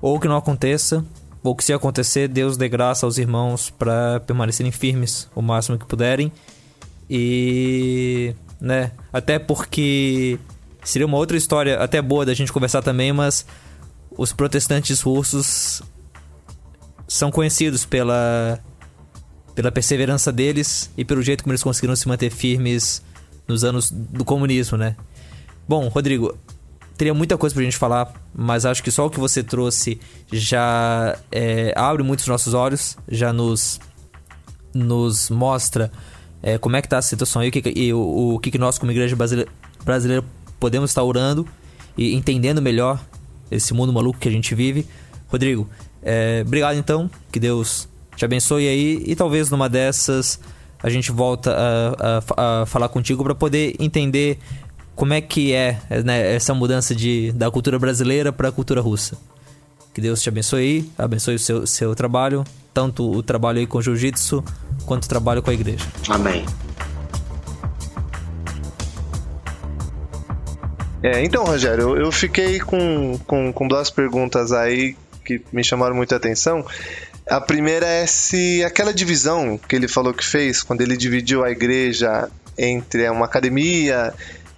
[0.00, 1.04] ou que não aconteça,
[1.44, 5.84] ou que se acontecer, Deus dê graça aos irmãos para permanecerem firmes o máximo que
[5.84, 6.32] puderem.
[7.08, 10.38] E, né, até porque
[10.82, 13.44] seria uma outra história até boa da gente conversar também, mas
[14.16, 15.82] os protestantes russos
[17.06, 18.58] são conhecidos pela
[19.54, 23.02] pela perseverança deles e pelo jeito como eles conseguiram se manter firmes
[23.46, 24.96] nos anos do comunismo, né?
[25.68, 26.36] Bom, Rodrigo,
[26.96, 30.00] teria muita coisa pra gente falar, mas acho que só o que você trouxe
[30.32, 33.80] já é, abre muitos nossos olhos, já nos,
[34.72, 35.90] nos mostra
[36.42, 38.58] é, como é que tá a situação aí, o que, e o, o que, que
[38.58, 39.50] nós como igreja brasileira,
[39.84, 40.24] brasileira
[40.60, 41.48] podemos estar orando
[41.96, 43.00] e entendendo melhor
[43.50, 44.86] esse mundo maluco que a gente vive.
[45.28, 45.68] Rodrigo,
[46.02, 50.38] é, obrigado então, que Deus te abençoe aí e talvez numa dessas
[50.82, 54.38] a gente volta a, a, a falar contigo para poder entender
[54.94, 59.16] como é que é né, essa mudança de, da cultura brasileira para a cultura russa.
[59.92, 64.42] Que Deus te abençoe, abençoe o seu, seu trabalho, tanto o trabalho aí com jiu-jitsu
[64.86, 65.84] quanto o trabalho com a igreja.
[66.08, 66.44] Amém.
[71.02, 76.16] É, então, Rogério, eu fiquei com, com, com duas perguntas aí que me chamaram muita
[76.16, 76.64] atenção.
[77.28, 81.50] A primeira é se aquela divisão que ele falou que fez, quando ele dividiu a
[81.50, 84.14] igreja entre uma academia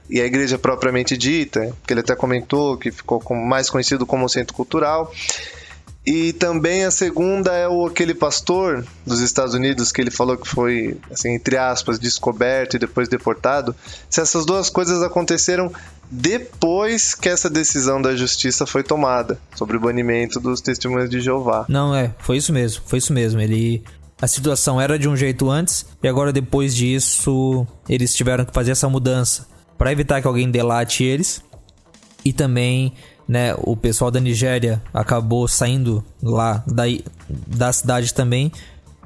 [0.08, 4.54] e a igreja propriamente dita, que ele até comentou que ficou mais conhecido como centro
[4.54, 5.12] cultural.
[6.06, 10.46] E também a segunda é o aquele pastor dos Estados Unidos que ele falou que
[10.46, 13.74] foi, assim, entre aspas, descoberto e depois deportado.
[14.08, 15.72] Se essas duas coisas aconteceram
[16.08, 21.66] depois que essa decisão da justiça foi tomada sobre o banimento dos testemunhos de Jeová.
[21.68, 23.40] Não, é, foi isso mesmo, foi isso mesmo.
[23.40, 23.82] Ele
[24.22, 28.70] a situação era de um jeito antes e agora depois disso eles tiveram que fazer
[28.70, 31.42] essa mudança para evitar que alguém delate eles.
[32.24, 32.92] E também,
[33.28, 36.84] né, o pessoal da Nigéria acabou saindo lá da,
[37.46, 38.50] da cidade também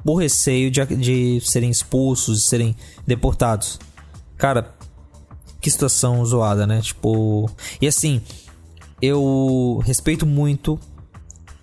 [0.03, 2.75] por receio de, de serem expulsos, de serem
[3.05, 3.79] deportados.
[4.37, 4.73] Cara,
[5.59, 6.81] que situação zoada, né?
[6.81, 7.49] Tipo.
[7.79, 8.21] E assim,
[9.01, 10.79] eu respeito muito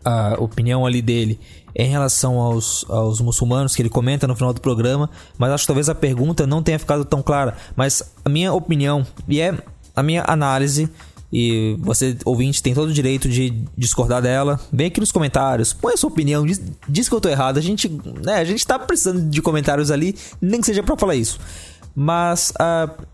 [0.04, 1.40] a opinião ali dele
[1.78, 5.68] em relação aos, aos muçulmanos, que ele comenta no final do programa, mas acho que
[5.68, 7.56] talvez a pergunta não tenha ficado tão clara.
[7.76, 9.56] Mas a minha opinião, e é
[9.94, 10.90] a minha análise,
[11.32, 14.58] e você, ouvinte, tem todo o direito de discordar dela.
[14.72, 17.58] Vem aqui nos comentários, põe a sua opinião, diz, diz que eu tô errado.
[17.58, 17.88] A gente,
[18.24, 21.38] né, a gente tá precisando de comentários ali, nem que seja para falar isso.
[21.94, 23.06] Mas uh,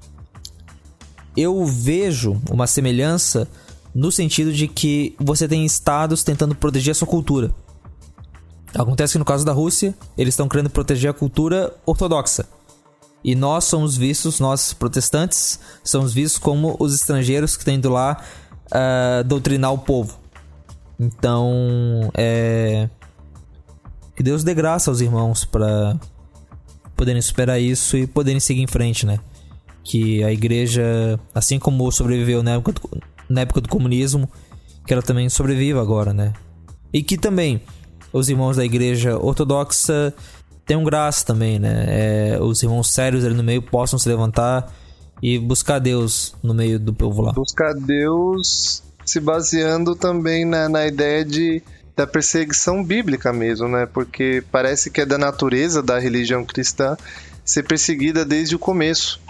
[1.36, 3.46] eu vejo uma semelhança
[3.94, 7.52] no sentido de que você tem estados tentando proteger a sua cultura.
[8.74, 12.46] Acontece que no caso da Rússia, eles estão querendo proteger a cultura ortodoxa.
[13.22, 18.22] E nós somos vistos, nós protestantes, somos vistos como os estrangeiros que estão indo lá
[18.66, 20.18] uh, doutrinar o povo.
[20.98, 22.88] Então, é.
[24.14, 25.98] Que Deus dê graça aos irmãos para
[26.94, 29.18] poderem superar isso e poderem seguir em frente, né?
[29.82, 34.28] Que a igreja, assim como sobreviveu na época do, na época do comunismo,
[34.86, 36.32] que ela também sobreviva agora, né?
[36.92, 37.60] E que também
[38.14, 40.14] os irmãos da igreja ortodoxa
[40.64, 41.84] tenham graça também, né?
[41.88, 44.72] É, os irmãos sérios ali no meio possam se levantar
[45.20, 47.32] e buscar Deus no meio do povo lá.
[47.32, 51.60] Buscar Deus se baseando também na, na ideia de
[51.96, 53.86] da perseguição bíblica mesmo, né?
[53.86, 56.96] Porque parece que é da natureza da religião cristã
[57.44, 59.20] ser perseguida desde o começo.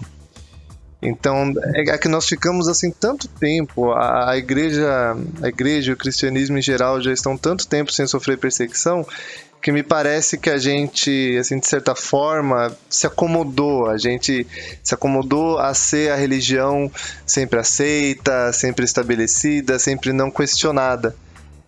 [1.04, 5.96] Então, é, é que nós ficamos assim tanto tempo, a, a igreja, a igreja o
[5.96, 9.06] cristianismo em geral já estão tanto tempo sem sofrer perseguição,
[9.64, 13.88] que me parece que a gente, assim, de certa forma, se acomodou.
[13.88, 14.46] A gente
[14.82, 16.90] se acomodou a ser a religião
[17.24, 21.16] sempre aceita, sempre estabelecida, sempre não questionada.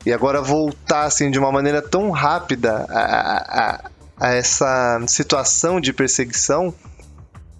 [0.05, 3.91] E agora voltar, assim, de uma maneira tão rápida a, a,
[4.21, 6.75] a essa situação de perseguição,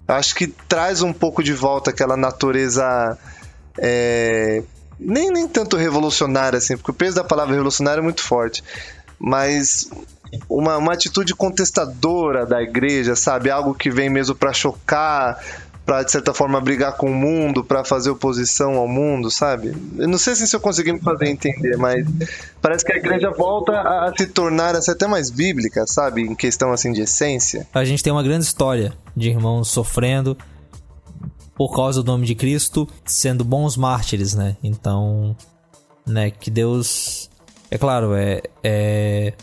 [0.07, 3.17] acho que traz um pouco de volta aquela natureza
[3.77, 4.63] é,
[4.99, 8.63] nem, nem tanto revolucionária assim, porque o peso da palavra revolucionária é muito forte,
[9.19, 9.89] mas
[10.49, 13.49] uma, uma atitude contestadora da igreja, sabe?
[13.49, 15.39] Algo que vem mesmo para chocar,
[15.87, 19.73] para de certa forma brigar com o mundo, para fazer oposição ao mundo, sabe?
[19.97, 22.05] Eu não sei se eu consegui me fazer entender, mas
[22.61, 26.23] parece que a igreja volta a, se tornar assim, até mais bíblica, sabe?
[26.23, 27.65] Em questão assim de essência.
[27.73, 30.37] A gente tem uma grande história de irmãos sofrendo
[31.55, 34.57] por causa do nome de Cristo, sendo bons mártires, né?
[34.61, 35.37] Então,
[36.05, 37.29] né, que Deus
[37.71, 39.33] é claro, é, é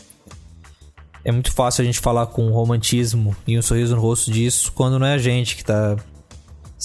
[1.23, 4.99] é muito fácil a gente falar com romantismo e um sorriso no rosto disso quando
[4.99, 5.97] não é a gente que tá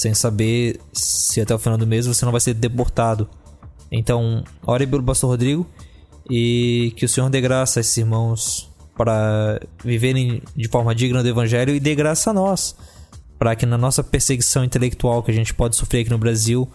[0.00, 3.28] sem saber se até o final do mês você não vai ser deportado.
[3.92, 5.66] Então, ore pelo pastor Rodrigo
[6.28, 11.28] e que o Senhor dê graça a esses irmãos para viverem de forma digna do
[11.28, 12.74] evangelho e dê graça a nós,
[13.38, 16.68] para que na nossa perseguição intelectual que a gente pode sofrer aqui no Brasil,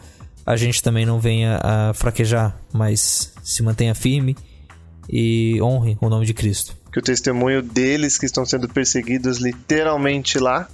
[0.45, 4.35] a gente também não venha a fraquejar, mas se mantenha firme
[5.09, 10.39] e honre o nome de Cristo que o testemunho deles que estão sendo perseguidos literalmente
[10.39, 10.65] lá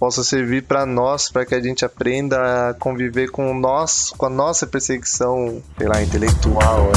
[0.00, 4.30] possa servir para nós, para que a gente aprenda a conviver com nós, com a
[4.30, 6.90] nossa perseguição, sei lá, intelectual.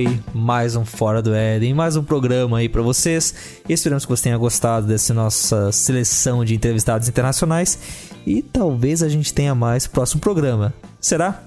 [0.00, 3.34] Foi mais um Fora do Éden, mais um programa aí para vocês.
[3.68, 7.78] Esperamos que você tenha gostado dessa nossa seleção de entrevistados internacionais
[8.26, 10.72] e talvez a gente tenha mais próximo programa.
[11.00, 11.42] Será?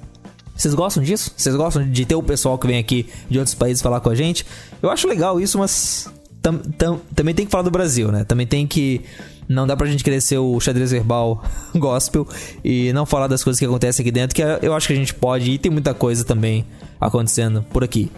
[0.56, 1.32] Vocês gostam disso?
[1.36, 4.16] Vocês gostam de ter o pessoal que vem aqui de outros países falar com a
[4.16, 4.46] gente?
[4.84, 6.08] Eu acho legal isso, mas
[6.40, 8.24] tam, tam, também tem que falar do Brasil, né?
[8.24, 9.02] Também tem que
[9.48, 11.44] não dá pra gente ser o xadrez verbal
[11.76, 12.28] gospel
[12.64, 15.14] e não falar das coisas que acontecem aqui dentro, que eu acho que a gente
[15.14, 16.66] pode e tem muita coisa também
[17.02, 18.12] acontecendo por aqui.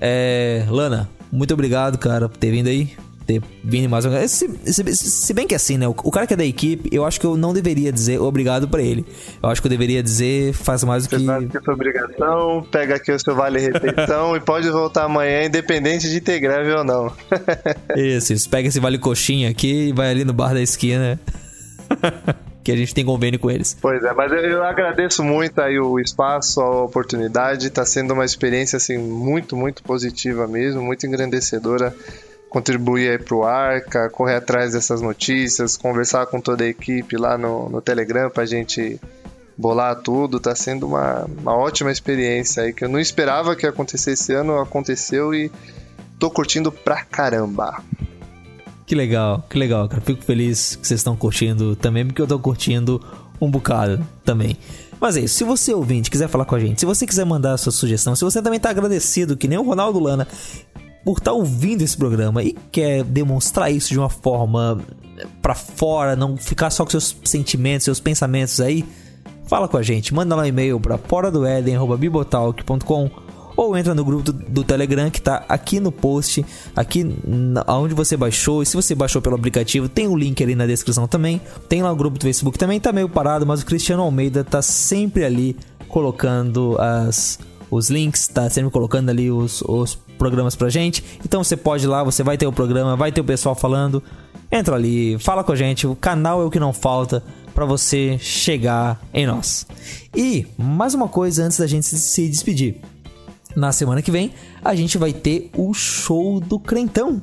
[0.00, 2.96] É, Lana, muito obrigado, cara, por ter vindo aí
[3.28, 5.86] ter vindo mais uma se, se, se, bem que assim, né?
[5.86, 8.66] O, o, cara que é da equipe, eu acho que eu não deveria dizer obrigado
[8.66, 9.04] para ele.
[9.42, 11.26] Eu acho que eu deveria dizer faz mais do que.
[11.26, 16.08] Faz que sua obrigação, pega aqui o seu vale refeição e pode voltar amanhã, independente
[16.08, 17.12] de ter greve ou não.
[17.94, 18.48] isso, isso.
[18.48, 21.20] Pega esse vale coxinha aqui e vai ali no bar da esquina.
[22.68, 23.74] que a gente tem convênio com eles.
[23.80, 28.76] Pois é, mas eu agradeço muito aí o espaço, a oportunidade, está sendo uma experiência
[28.76, 31.94] assim muito, muito positiva mesmo, muito engrandecedora
[32.50, 37.68] contribuir aí pro Arca, correr atrás dessas notícias, conversar com toda a equipe lá no,
[37.68, 38.98] no Telegram pra gente
[39.56, 40.38] bolar tudo.
[40.38, 44.58] Tá sendo uma, uma ótima experiência aí que eu não esperava que acontecesse esse ano,
[44.58, 45.50] aconteceu e
[46.18, 47.82] tô curtindo pra caramba.
[48.88, 50.00] Que legal, que legal, cara.
[50.00, 52.98] Fico feliz que vocês estão curtindo também, porque eu tô curtindo
[53.38, 54.56] um bocado também.
[54.98, 57.52] Mas é isso, se você ouvinte quiser falar com a gente, se você quiser mandar
[57.52, 60.26] a sua sugestão, se você também tá agradecido, que nem o Ronaldo Lana,
[61.04, 64.80] por estar tá ouvindo esse programa e quer demonstrar isso de uma forma
[65.42, 68.86] para fora, não ficar só com seus sentimentos, seus pensamentos aí,
[69.46, 73.10] fala com a gente, manda lá um e-mail para fora do eden@bibotalk.com
[73.58, 77.92] ou entra no grupo do, do, Telegram que tá aqui no post, aqui na, onde
[77.92, 78.62] você baixou.
[78.62, 81.40] E se você baixou pelo aplicativo, tem o um link ali na descrição também.
[81.68, 84.62] Tem lá o grupo do Facebook também, tá meio parado, mas o Cristiano Almeida tá
[84.62, 85.56] sempre ali
[85.88, 91.02] colocando as os links, tá sempre colocando ali os, os programas pra gente.
[91.24, 94.00] Então você pode ir lá, você vai ter o programa, vai ter o pessoal falando.
[94.52, 98.16] Entra ali, fala com a gente, o canal é o que não falta para você
[98.18, 99.66] chegar em nós.
[100.16, 102.80] E mais uma coisa antes da gente se despedir.
[103.56, 104.32] Na semana que vem,
[104.64, 107.20] a gente vai ter o show do Crentão.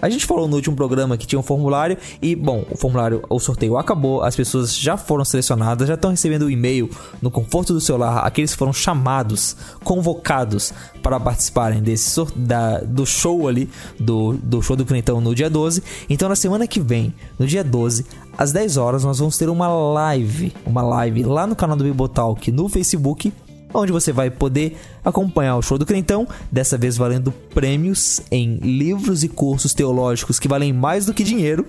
[0.00, 3.40] A gente falou no último programa que tinha um formulário e, bom, o formulário, o
[3.40, 6.88] sorteio acabou, as pessoas já foram selecionadas, já estão recebendo o e-mail
[7.20, 10.72] no conforto do celular, aqueles foram chamados, convocados
[11.02, 13.68] para participarem desse da, do show ali,
[13.98, 15.82] do, do show do Crentão no dia 12.
[16.08, 19.66] Então, na semana que vem, no dia 12, às 10 horas, nós vamos ter uma
[19.66, 23.32] live, uma live lá no canal do Bibotalk no Facebook
[23.72, 29.22] onde você vai poder acompanhar o show do Crentão, dessa vez valendo prêmios em livros
[29.22, 31.66] e cursos teológicos que valem mais do que dinheiro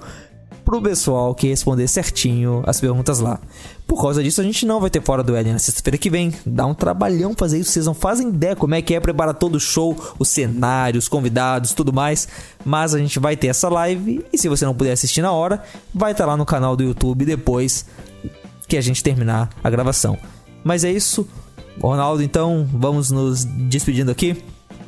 [0.69, 3.39] pro pessoal que responder certinho as perguntas lá.
[3.87, 6.31] Por causa disso, a gente não vai ter fora do Éden na sexta-feira que vem.
[6.45, 9.55] Dá um trabalhão fazer isso, vocês não fazem ideia como é que é preparar todo
[9.55, 12.27] o show, o cenário, os convidados, tudo mais.
[12.63, 15.63] Mas a gente vai ter essa live e se você não puder assistir na hora,
[15.91, 17.87] vai estar tá lá no canal do YouTube depois
[18.67, 20.19] que a gente terminar a gravação.
[20.63, 21.27] Mas é isso,
[21.81, 24.37] Ronaldo, então vamos nos despedindo aqui.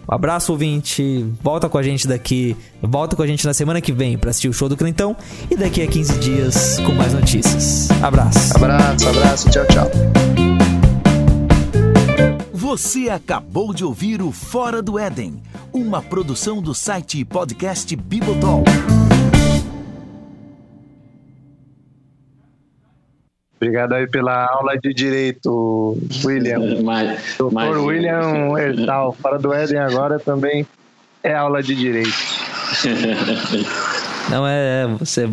[0.09, 1.25] Um abraço, ouvinte.
[1.41, 2.55] Volta com a gente daqui.
[2.81, 5.15] Volta com a gente na semana que vem para assistir o show do Clintão.
[5.49, 7.89] E daqui a 15 dias com mais notícias.
[8.01, 8.55] Abraço.
[8.55, 9.49] Abraço, abraço.
[9.49, 9.91] Tchau, tchau.
[12.51, 15.41] Você acabou de ouvir o Fora do Éden,
[15.73, 18.63] uma produção do site e podcast Bibotol.
[23.61, 26.59] Obrigado aí pela aula de direito, William.
[26.83, 30.65] Mas, Doutor mas- William Hertal, fora do Éden agora também
[31.23, 32.09] é aula de direito.
[34.29, 35.29] Não é, você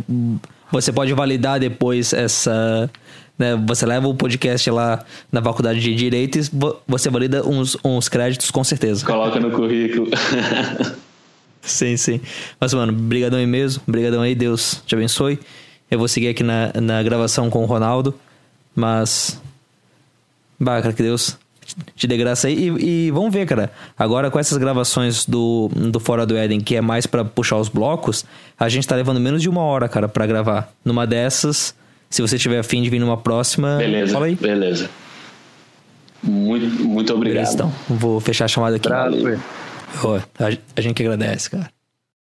[0.70, 2.90] você pode validar depois essa,
[3.38, 5.02] né, você leva o podcast lá
[5.32, 9.06] na faculdade de direito e vo- você valida uns, uns créditos com certeza.
[9.06, 10.10] Coloca no currículo.
[11.62, 12.20] Sim, sim.
[12.60, 15.38] Mas mano, brigadão aí mesmo, brigadão aí, Deus te abençoe.
[15.90, 18.15] Eu vou seguir aqui na, na gravação com o Ronaldo,
[18.74, 19.40] mas
[20.59, 21.36] bah, cara, que Deus
[21.94, 23.70] te dê graça aí e, e vamos ver, cara.
[23.98, 27.69] Agora com essas gravações do, do Fora do Éden, que é mais pra puxar os
[27.69, 28.24] blocos,
[28.59, 30.73] a gente tá levando menos de uma hora, cara, pra gravar.
[30.85, 31.74] Numa dessas,
[32.10, 34.35] se você tiver afim de vir numa próxima, Beleza, fala aí.
[34.35, 34.89] beleza.
[36.23, 37.44] Muito, muito obrigado.
[37.44, 37.73] Beleza, então.
[37.89, 38.89] Vou fechar a chamada aqui.
[40.02, 40.23] Ó, a,
[40.77, 41.70] a gente que agradece, cara.